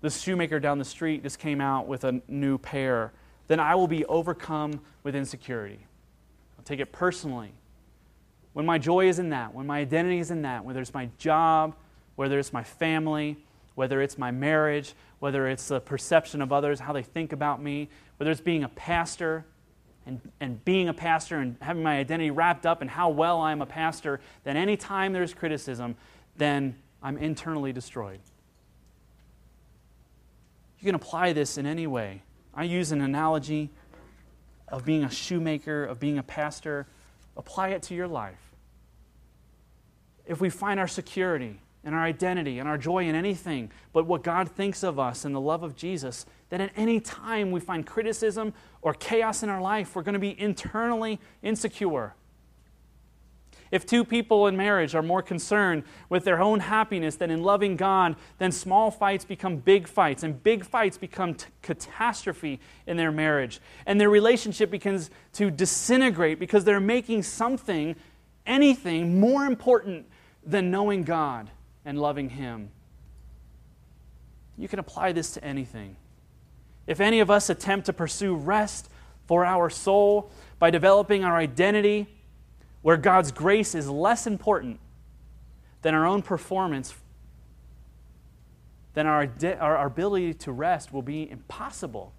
This 0.00 0.22
shoemaker 0.22 0.58
down 0.58 0.78
the 0.78 0.84
street 0.84 1.22
just 1.22 1.38
came 1.38 1.60
out 1.60 1.86
with 1.86 2.04
a 2.04 2.22
new 2.26 2.56
pair. 2.56 3.12
Then 3.48 3.60
I 3.60 3.74
will 3.74 3.86
be 3.86 4.06
overcome 4.06 4.80
with 5.02 5.14
insecurity. 5.14 5.86
I'll 6.58 6.64
take 6.64 6.80
it 6.80 6.90
personally. 6.90 7.52
When 8.54 8.64
my 8.64 8.78
joy 8.78 9.06
is 9.06 9.18
in 9.18 9.28
that, 9.28 9.52
when 9.54 9.66
my 9.66 9.80
identity 9.80 10.20
is 10.20 10.30
in 10.30 10.40
that, 10.42 10.64
whether 10.64 10.80
it's 10.80 10.94
my 10.94 11.10
job, 11.18 11.74
whether 12.16 12.38
it's 12.38 12.54
my 12.54 12.64
family, 12.64 13.36
whether 13.74 14.00
it's 14.00 14.16
my 14.16 14.30
marriage, 14.30 14.94
whether 15.18 15.48
it's 15.48 15.68
the 15.68 15.80
perception 15.80 16.40
of 16.40 16.50
others, 16.50 16.80
how 16.80 16.94
they 16.94 17.02
think 17.02 17.34
about 17.34 17.62
me, 17.62 17.90
whether 18.16 18.30
it's 18.30 18.40
being 18.40 18.64
a 18.64 18.70
pastor, 18.70 19.44
and, 20.10 20.20
and 20.40 20.64
being 20.64 20.88
a 20.88 20.94
pastor 20.94 21.38
and 21.38 21.56
having 21.60 21.84
my 21.84 21.98
identity 21.98 22.32
wrapped 22.32 22.66
up 22.66 22.82
in 22.82 22.88
how 22.88 23.10
well 23.10 23.40
I'm 23.40 23.62
a 23.62 23.66
pastor, 23.66 24.20
then 24.42 24.56
anytime 24.56 25.12
there's 25.12 25.32
criticism, 25.32 25.94
then 26.36 26.74
I'm 27.00 27.16
internally 27.16 27.72
destroyed. 27.72 28.18
You 30.80 30.86
can 30.86 30.96
apply 30.96 31.32
this 31.32 31.58
in 31.58 31.64
any 31.66 31.86
way. 31.86 32.22
I 32.52 32.64
use 32.64 32.90
an 32.90 33.00
analogy 33.00 33.70
of 34.66 34.84
being 34.84 35.04
a 35.04 35.10
shoemaker, 35.10 35.84
of 35.84 36.00
being 36.00 36.18
a 36.18 36.24
pastor. 36.24 36.88
Apply 37.36 37.68
it 37.68 37.82
to 37.84 37.94
your 37.94 38.08
life. 38.08 38.40
If 40.26 40.40
we 40.40 40.50
find 40.50 40.80
our 40.80 40.88
security 40.88 41.60
and 41.84 41.94
our 41.94 42.02
identity 42.02 42.58
and 42.58 42.68
our 42.68 42.76
joy 42.76 43.06
in 43.06 43.14
anything 43.14 43.70
but 43.92 44.06
what 44.06 44.22
God 44.22 44.50
thinks 44.50 44.82
of 44.82 44.98
us 44.98 45.24
and 45.24 45.34
the 45.34 45.40
love 45.40 45.62
of 45.62 45.76
Jesus, 45.76 46.26
that 46.50 46.60
at 46.60 46.72
any 46.76 47.00
time 47.00 47.50
we 47.50 47.60
find 47.60 47.86
criticism 47.86 48.52
or 48.82 48.94
chaos 48.94 49.42
in 49.42 49.48
our 49.48 49.60
life, 49.60 49.94
we're 49.94 50.02
going 50.02 50.14
to 50.14 50.18
be 50.18 50.38
internally 50.38 51.18
insecure. 51.42 52.14
If 53.70 53.86
two 53.86 54.04
people 54.04 54.48
in 54.48 54.56
marriage 54.56 54.96
are 54.96 55.02
more 55.02 55.22
concerned 55.22 55.84
with 56.08 56.24
their 56.24 56.40
own 56.40 56.58
happiness 56.58 57.14
than 57.16 57.30
in 57.30 57.42
loving 57.42 57.76
God, 57.76 58.16
then 58.38 58.50
small 58.50 58.90
fights 58.90 59.24
become 59.24 59.58
big 59.58 59.86
fights, 59.86 60.24
and 60.24 60.42
big 60.42 60.64
fights 60.64 60.98
become 60.98 61.34
t- 61.34 61.46
catastrophe 61.62 62.58
in 62.88 62.96
their 62.96 63.12
marriage. 63.12 63.60
And 63.86 64.00
their 64.00 64.10
relationship 64.10 64.72
begins 64.72 65.08
to 65.34 65.52
disintegrate 65.52 66.40
because 66.40 66.64
they're 66.64 66.80
making 66.80 67.22
something, 67.22 67.94
anything, 68.44 69.20
more 69.20 69.44
important 69.44 70.06
than 70.44 70.72
knowing 70.72 71.04
God 71.04 71.48
and 71.84 71.98
loving 71.98 72.30
Him. 72.30 72.70
You 74.56 74.68
can 74.68 74.78
apply 74.78 75.12
this 75.12 75.32
to 75.34 75.44
anything. 75.44 75.96
If 76.86 77.00
any 77.00 77.20
of 77.20 77.30
us 77.30 77.48
attempt 77.48 77.86
to 77.86 77.92
pursue 77.92 78.34
rest 78.34 78.90
for 79.26 79.44
our 79.44 79.70
soul 79.70 80.30
by 80.58 80.70
developing 80.70 81.24
our 81.24 81.36
identity 81.36 82.08
where 82.82 82.96
God's 82.96 83.32
grace 83.32 83.74
is 83.74 83.88
less 83.88 84.26
important 84.26 84.80
than 85.82 85.94
our 85.94 86.06
own 86.06 86.22
performance, 86.22 86.94
then 88.94 89.06
our, 89.06 89.30
our 89.60 89.86
ability 89.86 90.34
to 90.34 90.52
rest 90.52 90.92
will 90.92 91.02
be 91.02 91.30
impossible. 91.30 92.12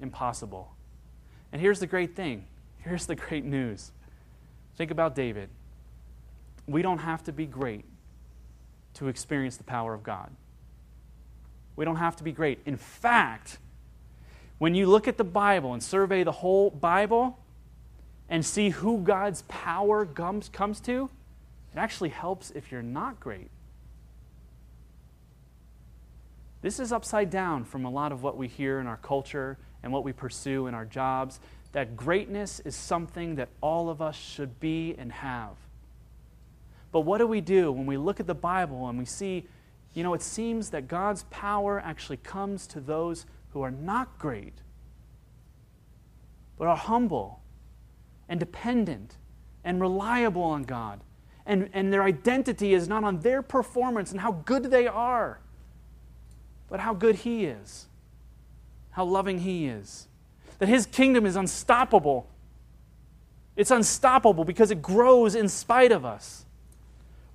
Impossible. 0.00 0.72
And 1.52 1.60
here's 1.60 1.80
the 1.80 1.86
great 1.86 2.14
thing 2.14 2.46
here's 2.78 3.06
the 3.06 3.16
great 3.16 3.44
news. 3.44 3.90
Think 4.76 4.92
about 4.92 5.16
David. 5.16 5.48
We 6.66 6.82
don't 6.82 6.98
have 6.98 7.22
to 7.24 7.32
be 7.32 7.46
great 7.46 7.84
to 8.94 9.08
experience 9.08 9.56
the 9.56 9.64
power 9.64 9.94
of 9.94 10.02
God. 10.02 10.30
We 11.76 11.84
don't 11.84 11.96
have 11.96 12.16
to 12.16 12.24
be 12.24 12.32
great. 12.32 12.60
In 12.64 12.76
fact, 12.76 13.58
when 14.58 14.74
you 14.74 14.86
look 14.86 15.06
at 15.06 15.18
the 15.18 15.24
Bible 15.24 15.74
and 15.74 15.82
survey 15.82 16.24
the 16.24 16.32
whole 16.32 16.70
Bible 16.70 17.38
and 18.28 18.44
see 18.44 18.70
who 18.70 18.98
God's 18.98 19.42
power 19.42 20.06
comes, 20.06 20.48
comes 20.48 20.80
to, 20.80 21.10
it 21.74 21.78
actually 21.78 22.08
helps 22.08 22.50
if 22.50 22.72
you're 22.72 22.82
not 22.82 23.20
great. 23.20 23.50
This 26.62 26.80
is 26.80 26.90
upside 26.90 27.30
down 27.30 27.64
from 27.64 27.84
a 27.84 27.90
lot 27.90 28.10
of 28.10 28.22
what 28.22 28.36
we 28.36 28.48
hear 28.48 28.80
in 28.80 28.86
our 28.86 28.96
culture 28.96 29.58
and 29.82 29.92
what 29.92 30.02
we 30.02 30.12
pursue 30.12 30.66
in 30.66 30.74
our 30.74 30.86
jobs. 30.86 31.38
That 31.72 31.96
greatness 31.96 32.60
is 32.60 32.74
something 32.74 33.36
that 33.36 33.50
all 33.60 33.90
of 33.90 34.00
us 34.00 34.16
should 34.16 34.58
be 34.58 34.94
and 34.96 35.12
have. 35.12 35.56
But 36.96 37.02
what 37.02 37.18
do 37.18 37.26
we 37.26 37.42
do 37.42 37.70
when 37.72 37.84
we 37.84 37.98
look 37.98 38.20
at 38.20 38.26
the 38.26 38.34
Bible 38.34 38.88
and 38.88 38.98
we 38.98 39.04
see 39.04 39.46
you 39.92 40.02
know, 40.02 40.14
it 40.14 40.22
seems 40.22 40.70
that 40.70 40.88
God's 40.88 41.24
power 41.24 41.78
actually 41.78 42.16
comes 42.16 42.66
to 42.68 42.80
those 42.80 43.26
who 43.50 43.60
are 43.60 43.70
not 43.70 44.18
great, 44.18 44.62
but 46.56 46.68
are 46.68 46.76
humble 46.76 47.42
and 48.30 48.40
dependent 48.40 49.16
and 49.62 49.78
reliable 49.78 50.40
on 50.40 50.62
God. 50.62 51.02
And, 51.44 51.68
and 51.74 51.92
their 51.92 52.02
identity 52.02 52.72
is 52.72 52.88
not 52.88 53.04
on 53.04 53.20
their 53.20 53.42
performance 53.42 54.10
and 54.10 54.18
how 54.18 54.32
good 54.32 54.70
they 54.70 54.86
are, 54.86 55.40
but 56.70 56.80
how 56.80 56.94
good 56.94 57.16
He 57.16 57.44
is, 57.44 57.88
how 58.92 59.04
loving 59.04 59.40
He 59.40 59.66
is. 59.66 60.08
That 60.60 60.70
His 60.70 60.86
kingdom 60.86 61.26
is 61.26 61.36
unstoppable. 61.36 62.26
It's 63.54 63.70
unstoppable 63.70 64.46
because 64.46 64.70
it 64.70 64.80
grows 64.80 65.34
in 65.34 65.50
spite 65.50 65.92
of 65.92 66.06
us. 66.06 66.45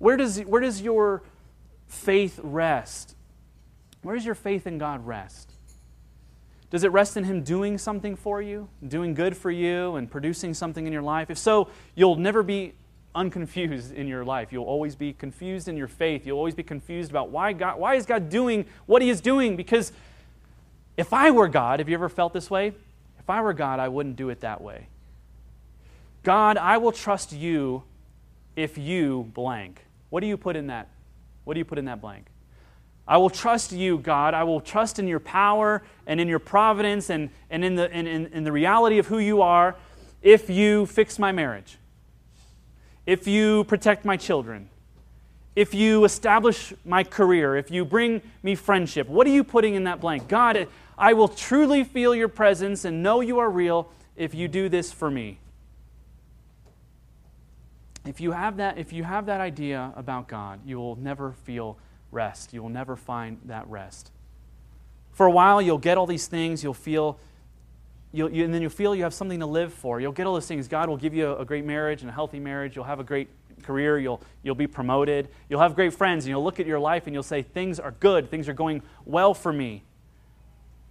Where 0.02 0.16
does, 0.16 0.40
where 0.40 0.60
does 0.60 0.82
your 0.82 1.22
faith 1.86 2.40
rest? 2.42 3.14
Where 4.02 4.16
does 4.16 4.26
your 4.26 4.34
faith 4.34 4.66
in 4.66 4.76
God 4.76 5.06
rest? 5.06 5.52
Does 6.70 6.82
it 6.82 6.90
rest 6.90 7.16
in 7.16 7.22
Him 7.22 7.44
doing 7.44 7.78
something 7.78 8.16
for 8.16 8.42
you, 8.42 8.68
doing 8.88 9.14
good 9.14 9.36
for 9.36 9.52
you, 9.52 9.94
and 9.94 10.10
producing 10.10 10.54
something 10.54 10.88
in 10.88 10.92
your 10.92 11.02
life? 11.02 11.30
If 11.30 11.38
so, 11.38 11.68
you'll 11.94 12.16
never 12.16 12.42
be 12.42 12.72
unconfused 13.14 13.92
in 13.92 14.08
your 14.08 14.24
life. 14.24 14.50
You'll 14.50 14.64
always 14.64 14.96
be 14.96 15.12
confused 15.12 15.68
in 15.68 15.76
your 15.76 15.86
faith. 15.86 16.26
You'll 16.26 16.38
always 16.38 16.56
be 16.56 16.64
confused 16.64 17.12
about 17.12 17.30
why, 17.30 17.52
God, 17.52 17.78
why 17.78 17.94
is 17.94 18.04
God 18.04 18.28
doing 18.28 18.66
what 18.86 19.02
He 19.02 19.08
is 19.08 19.20
doing? 19.20 19.54
Because 19.54 19.92
if 20.96 21.12
I 21.12 21.30
were 21.30 21.46
God, 21.46 21.78
have 21.78 21.88
you 21.88 21.94
ever 21.94 22.08
felt 22.08 22.32
this 22.32 22.50
way? 22.50 22.72
If 23.20 23.30
I 23.30 23.40
were 23.40 23.52
God, 23.52 23.78
I 23.78 23.86
wouldn't 23.86 24.16
do 24.16 24.30
it 24.30 24.40
that 24.40 24.62
way. 24.62 24.88
God, 26.24 26.56
I 26.56 26.78
will 26.78 26.90
trust 26.90 27.32
you 27.32 27.84
if 28.56 28.76
you 28.76 29.30
blank. 29.32 29.84
What 30.12 30.20
do 30.20 30.26
you 30.26 30.36
put 30.36 30.56
in 30.56 30.66
that 30.66 30.88
what 31.44 31.54
do 31.54 31.58
you 31.58 31.64
put 31.64 31.78
in 31.78 31.86
that 31.86 32.02
blank? 32.02 32.26
I 33.08 33.16
will 33.16 33.30
trust 33.30 33.72
you, 33.72 33.96
God. 33.96 34.34
I 34.34 34.44
will 34.44 34.60
trust 34.60 34.98
in 34.98 35.08
your 35.08 35.20
power 35.20 35.82
and 36.06 36.20
in 36.20 36.28
your 36.28 36.38
providence 36.38 37.08
and, 37.08 37.30
and 37.48 37.64
in, 37.64 37.76
the, 37.76 37.90
in, 37.90 38.06
in, 38.06 38.26
in 38.26 38.44
the 38.44 38.52
reality 38.52 38.98
of 38.98 39.06
who 39.06 39.18
you 39.18 39.40
are 39.40 39.74
if 40.20 40.50
you 40.50 40.84
fix 40.84 41.18
my 41.18 41.32
marriage, 41.32 41.78
if 43.06 43.26
you 43.26 43.64
protect 43.64 44.04
my 44.04 44.18
children, 44.18 44.68
if 45.56 45.72
you 45.72 46.04
establish 46.04 46.74
my 46.84 47.02
career, 47.02 47.56
if 47.56 47.70
you 47.70 47.82
bring 47.82 48.20
me 48.42 48.54
friendship. 48.54 49.08
What 49.08 49.26
are 49.26 49.30
you 49.30 49.42
putting 49.42 49.76
in 49.76 49.84
that 49.84 50.02
blank? 50.02 50.28
God, 50.28 50.68
I 50.98 51.14
will 51.14 51.28
truly 51.28 51.84
feel 51.84 52.14
your 52.14 52.28
presence 52.28 52.84
and 52.84 53.02
know 53.02 53.22
you 53.22 53.38
are 53.38 53.50
real 53.50 53.90
if 54.14 54.34
you 54.34 54.46
do 54.46 54.68
this 54.68 54.92
for 54.92 55.10
me 55.10 55.38
if 58.04 58.20
you 58.20 58.32
have 58.32 58.56
that 58.56 58.78
if 58.78 58.92
you 58.92 59.04
have 59.04 59.26
that 59.26 59.40
idea 59.40 59.92
about 59.96 60.28
god 60.28 60.60
you 60.64 60.78
will 60.78 60.96
never 60.96 61.32
feel 61.44 61.78
rest. 62.12 62.52
You 62.52 62.62
will 62.62 62.68
never 62.68 62.94
find 62.94 63.40
that 63.46 63.66
rest. 63.66 64.12
For 65.10 65.26
a 65.26 65.30
while 65.30 65.60
you'll 65.60 65.78
get 65.78 65.98
all 65.98 66.06
these 66.06 66.28
things. 66.28 66.62
You'll 66.62 66.74
feel 66.74 67.18
you'll, 68.12 68.30
you, 68.30 68.44
and 68.44 68.54
then 68.54 68.62
you'll 68.62 68.70
feel 68.70 68.94
you 68.94 69.02
have 69.02 69.14
something 69.14 69.40
to 69.40 69.46
live 69.46 69.72
for. 69.72 70.00
You'll 70.00 70.12
get 70.12 70.26
all 70.26 70.34
those 70.34 70.46
things. 70.46 70.68
God 70.68 70.88
will 70.88 70.96
give 70.96 71.14
you 71.14 71.28
a, 71.28 71.40
a 71.40 71.44
great 71.44 71.64
marriage 71.64 72.02
and 72.02 72.10
a 72.10 72.12
healthy 72.12 72.38
marriage. 72.38 72.76
You'll 72.76 72.84
have 72.84 73.00
a 73.00 73.04
great 73.04 73.28
career. 73.62 73.98
You'll, 73.98 74.20
you'll 74.42 74.54
be 74.54 74.66
promoted. 74.66 75.28
You'll 75.48 75.60
have 75.60 75.74
great 75.74 75.94
friends 75.94 76.24
and 76.24 76.30
you'll 76.30 76.44
look 76.44 76.60
at 76.60 76.66
your 76.66 76.78
life 76.78 77.06
and 77.06 77.14
you'll 77.14 77.22
say 77.22 77.42
things 77.42 77.80
are 77.80 77.92
good. 77.92 78.30
Things 78.30 78.48
are 78.48 78.54
going 78.54 78.82
well 79.04 79.34
for 79.34 79.52
me. 79.52 79.82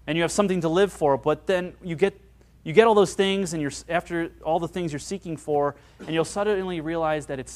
And 0.08 0.18
you 0.18 0.24
have 0.24 0.32
something 0.32 0.62
to 0.62 0.70
live 0.70 0.92
for 0.92 1.18
but 1.18 1.48
then 1.48 1.74
you 1.84 1.96
get 1.96 2.20
you 2.64 2.74
get 2.74 2.86
all 2.86 2.94
those 2.94 3.14
things, 3.16 3.54
and 3.54 3.62
you're, 3.62 3.72
after 3.90 4.32
all 4.44 4.60
the 4.60 4.68
things 4.68 4.94
you're 4.94 5.00
seeking 5.00 5.36
for, 5.36 5.76
and 6.00 6.10
you'll 6.10 6.26
suddenly 6.26 6.80
realize 6.80 7.26
that 7.28 7.40
it 7.40 7.52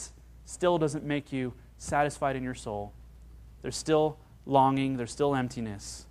still 0.46 0.78
doesn't 0.78 1.04
make 1.04 1.32
you 1.32 1.54
satisfied 1.78 2.36
in 2.36 2.44
your 2.44 2.56
soul. 2.56 2.94
There's 3.62 3.78
still 3.78 4.18
longing, 4.46 4.98
there's 4.98 5.12
still 5.12 5.36
emptiness. 5.36 6.08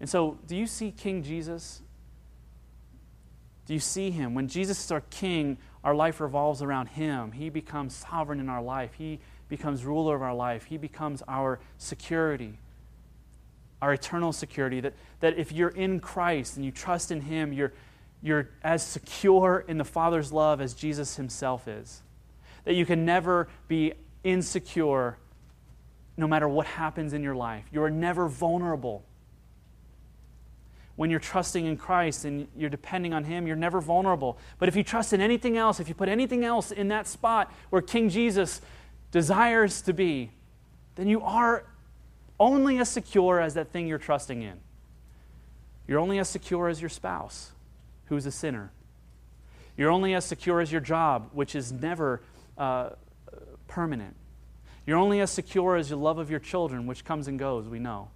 And 0.00 0.08
so, 0.08 0.38
do 0.46 0.56
you 0.56 0.66
see 0.66 0.90
King 0.90 1.22
Jesus? 1.22 1.82
Do 3.66 3.74
you 3.74 3.80
see 3.80 4.10
him? 4.10 4.34
When 4.34 4.48
Jesus 4.48 4.82
is 4.84 4.90
our 4.90 5.02
king, 5.10 5.58
our 5.82 5.94
life 5.94 6.20
revolves 6.20 6.62
around 6.62 6.86
him. 6.86 7.32
He 7.32 7.50
becomes 7.50 7.96
sovereign 7.96 8.40
in 8.40 8.48
our 8.48 8.62
life, 8.62 8.94
he 8.96 9.20
becomes 9.48 9.84
ruler 9.84 10.14
of 10.14 10.22
our 10.22 10.34
life, 10.34 10.64
he 10.64 10.78
becomes 10.78 11.22
our 11.28 11.60
security 11.76 12.58
our 13.82 13.92
eternal 13.92 14.32
security, 14.32 14.80
that, 14.80 14.94
that 15.20 15.38
if 15.38 15.52
you're 15.52 15.68
in 15.68 16.00
Christ 16.00 16.56
and 16.56 16.64
you 16.64 16.70
trust 16.70 17.10
in 17.10 17.20
Him, 17.20 17.52
you're, 17.52 17.72
you're 18.22 18.48
as 18.62 18.84
secure 18.84 19.64
in 19.68 19.78
the 19.78 19.84
Father's 19.84 20.32
love 20.32 20.60
as 20.60 20.74
Jesus 20.74 21.16
Himself 21.16 21.68
is. 21.68 22.02
That 22.64 22.74
you 22.74 22.86
can 22.86 23.04
never 23.04 23.48
be 23.68 23.92
insecure 24.24 25.18
no 26.16 26.26
matter 26.26 26.48
what 26.48 26.66
happens 26.66 27.12
in 27.12 27.22
your 27.22 27.34
life. 27.34 27.64
You 27.70 27.82
are 27.82 27.90
never 27.90 28.28
vulnerable. 28.28 29.04
When 30.96 31.10
you're 31.10 31.20
trusting 31.20 31.66
in 31.66 31.76
Christ 31.76 32.24
and 32.24 32.48
you're 32.56 32.70
depending 32.70 33.12
on 33.12 33.24
Him, 33.24 33.46
you're 33.46 33.54
never 33.54 33.82
vulnerable. 33.82 34.38
But 34.58 34.70
if 34.70 34.76
you 34.76 34.82
trust 34.82 35.12
in 35.12 35.20
anything 35.20 35.58
else, 35.58 35.78
if 35.78 35.88
you 35.88 35.94
put 35.94 36.08
anything 36.08 36.42
else 36.44 36.70
in 36.70 36.88
that 36.88 37.06
spot 37.06 37.52
where 37.68 37.82
King 37.82 38.08
Jesus 38.08 38.62
desires 39.10 39.82
to 39.82 39.92
be, 39.92 40.30
then 40.94 41.06
you 41.06 41.20
are 41.20 41.66
only 42.38 42.78
as 42.78 42.88
secure 42.88 43.40
as 43.40 43.54
that 43.54 43.70
thing 43.70 43.86
you're 43.86 43.98
trusting 43.98 44.42
in. 44.42 44.58
You're 45.86 46.00
only 46.00 46.18
as 46.18 46.28
secure 46.28 46.68
as 46.68 46.80
your 46.80 46.90
spouse, 46.90 47.52
who's 48.06 48.26
a 48.26 48.32
sinner. 48.32 48.72
You're 49.76 49.90
only 49.90 50.14
as 50.14 50.24
secure 50.24 50.60
as 50.60 50.72
your 50.72 50.80
job, 50.80 51.30
which 51.32 51.54
is 51.54 51.72
never 51.72 52.22
uh, 52.58 52.90
permanent. 53.68 54.16
You're 54.86 54.98
only 54.98 55.20
as 55.20 55.30
secure 55.30 55.76
as 55.76 55.90
your 55.90 55.98
love 55.98 56.18
of 56.18 56.30
your 56.30 56.40
children, 56.40 56.86
which 56.86 57.04
comes 57.04 57.28
and 57.28 57.38
goes, 57.38 57.68
we 57.68 57.78
know. 57.78 58.08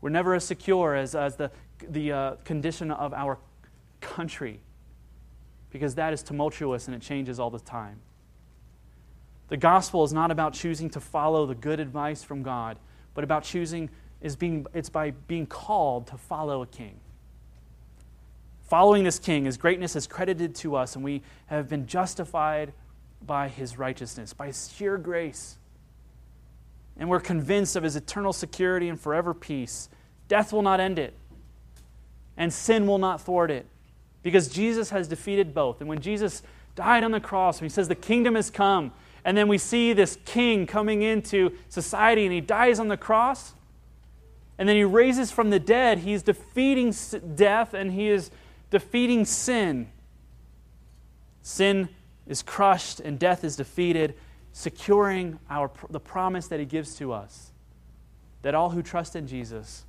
We're 0.00 0.10
never 0.10 0.34
as 0.34 0.44
secure 0.44 0.94
as, 0.94 1.14
as 1.14 1.36
the, 1.36 1.50
the 1.88 2.12
uh, 2.12 2.34
condition 2.44 2.90
of 2.90 3.12
our 3.12 3.38
country, 4.00 4.60
because 5.70 5.94
that 5.96 6.12
is 6.12 6.22
tumultuous 6.22 6.86
and 6.86 6.94
it 6.94 7.02
changes 7.02 7.40
all 7.40 7.50
the 7.50 7.58
time. 7.58 8.00
The 9.48 9.56
gospel 9.56 10.04
is 10.04 10.12
not 10.12 10.30
about 10.30 10.54
choosing 10.54 10.90
to 10.90 11.00
follow 11.00 11.46
the 11.46 11.54
good 11.54 11.78
advice 11.78 12.22
from 12.22 12.42
God, 12.42 12.78
but 13.14 13.24
about 13.24 13.44
choosing 13.44 13.90
is 14.20 14.34
being 14.34 14.66
it's 14.74 14.88
by 14.88 15.12
being 15.12 15.46
called 15.46 16.08
to 16.08 16.16
follow 16.16 16.62
a 16.62 16.66
king. 16.66 16.98
Following 18.68 19.04
this 19.04 19.20
king, 19.20 19.44
his 19.44 19.56
greatness 19.56 19.94
is 19.94 20.08
credited 20.08 20.54
to 20.56 20.74
us, 20.74 20.96
and 20.96 21.04
we 21.04 21.22
have 21.46 21.68
been 21.68 21.86
justified 21.86 22.72
by 23.24 23.48
his 23.48 23.78
righteousness, 23.78 24.32
by 24.32 24.48
his 24.48 24.72
sheer 24.72 24.98
grace. 24.98 25.58
And 26.96 27.08
we're 27.08 27.20
convinced 27.20 27.76
of 27.76 27.84
his 27.84 27.94
eternal 27.94 28.32
security 28.32 28.88
and 28.88 29.00
forever 29.00 29.34
peace. 29.34 29.88
Death 30.26 30.52
will 30.52 30.62
not 30.62 30.80
end 30.80 30.98
it, 30.98 31.14
and 32.36 32.52
sin 32.52 32.88
will 32.88 32.98
not 32.98 33.20
thwart 33.20 33.52
it, 33.52 33.66
because 34.24 34.48
Jesus 34.48 34.90
has 34.90 35.06
defeated 35.06 35.54
both. 35.54 35.80
And 35.80 35.88
when 35.88 36.00
Jesus 36.00 36.42
died 36.74 37.04
on 37.04 37.12
the 37.12 37.20
cross, 37.20 37.60
when 37.60 37.66
he 37.66 37.72
says, 37.72 37.86
The 37.86 37.94
kingdom 37.94 38.34
has 38.34 38.50
come, 38.50 38.90
and 39.26 39.36
then 39.36 39.48
we 39.48 39.58
see 39.58 39.92
this 39.92 40.16
king 40.24 40.68
coming 40.68 41.02
into 41.02 41.52
society 41.68 42.24
and 42.24 42.32
he 42.32 42.40
dies 42.40 42.78
on 42.78 42.86
the 42.86 42.96
cross, 42.96 43.54
and 44.56 44.68
then 44.68 44.76
he 44.76 44.84
raises 44.84 45.32
from 45.32 45.50
the 45.50 45.58
dead, 45.58 45.98
he's 45.98 46.22
defeating 46.22 46.94
death 47.34 47.74
and 47.74 47.90
he 47.90 48.08
is 48.08 48.30
defeating 48.70 49.24
sin. 49.24 49.88
Sin 51.42 51.88
is 52.28 52.40
crushed 52.40 53.00
and 53.00 53.18
death 53.18 53.42
is 53.42 53.56
defeated, 53.56 54.14
securing 54.52 55.40
our, 55.50 55.72
the 55.90 56.00
promise 56.00 56.46
that 56.46 56.60
he 56.60 56.64
gives 56.64 56.94
to 56.94 57.12
us 57.12 57.50
that 58.42 58.54
all 58.54 58.70
who 58.70 58.80
trust 58.80 59.16
in 59.16 59.26
Jesus 59.26 59.84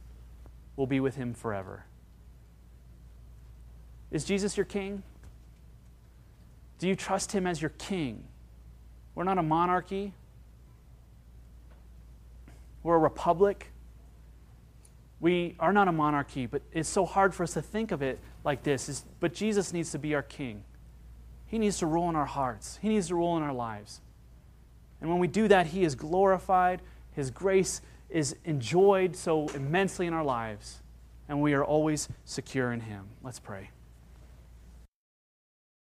will 0.75 0.87
be 0.87 0.99
with 0.99 1.15
him 1.15 1.35
forever. 1.35 1.85
Is 4.09 4.25
Jesus 4.25 4.57
your 4.57 4.65
king? 4.65 5.03
Do 6.79 6.87
you 6.87 6.95
trust 6.95 7.33
him 7.33 7.45
as 7.45 7.61
your 7.61 7.69
king? 7.77 8.23
We're 9.17 9.23
not 9.23 9.39
a 9.39 9.43
monarchy, 9.43 10.13
we're 12.83 12.97
a 12.97 12.99
republic. 12.99 13.71
We 15.19 15.55
are 15.59 15.73
not 15.73 15.87
a 15.87 15.91
monarchy, 15.91 16.45
but 16.45 16.61
it's 16.71 16.87
so 16.87 17.03
hard 17.03 17.33
for 17.33 17.41
us 17.41 17.53
to 17.53 17.61
think 17.63 17.91
of 17.91 18.03
it 18.03 18.19
like 18.43 18.61
this. 18.61 19.03
but 19.19 19.33
Jesus 19.33 19.73
needs 19.73 19.89
to 19.93 19.97
be 19.97 20.13
our 20.13 20.21
king. 20.21 20.63
He 21.47 21.57
needs 21.57 21.79
to 21.79 21.87
rule 21.87 22.07
in 22.09 22.15
our 22.15 22.27
hearts, 22.27 22.77
He 22.79 22.89
needs 22.89 23.07
to 23.07 23.15
rule 23.15 23.35
in 23.37 23.41
our 23.41 23.55
lives. 23.55 24.01
And 25.01 25.09
when 25.09 25.17
we 25.17 25.27
do 25.27 25.47
that, 25.47 25.65
He 25.65 25.83
is 25.83 25.95
glorified, 25.95 26.83
His 27.13 27.31
grace 27.31 27.81
is 28.11 28.35
enjoyed 28.45 29.15
so 29.15 29.47
immensely 29.55 30.05
in 30.05 30.13
our 30.13 30.23
lives, 30.23 30.83
and 31.27 31.41
we 31.41 31.55
are 31.55 31.65
always 31.65 32.07
secure 32.23 32.71
in 32.71 32.81
Him. 32.81 33.07
Let's 33.23 33.39
pray. 33.39 33.71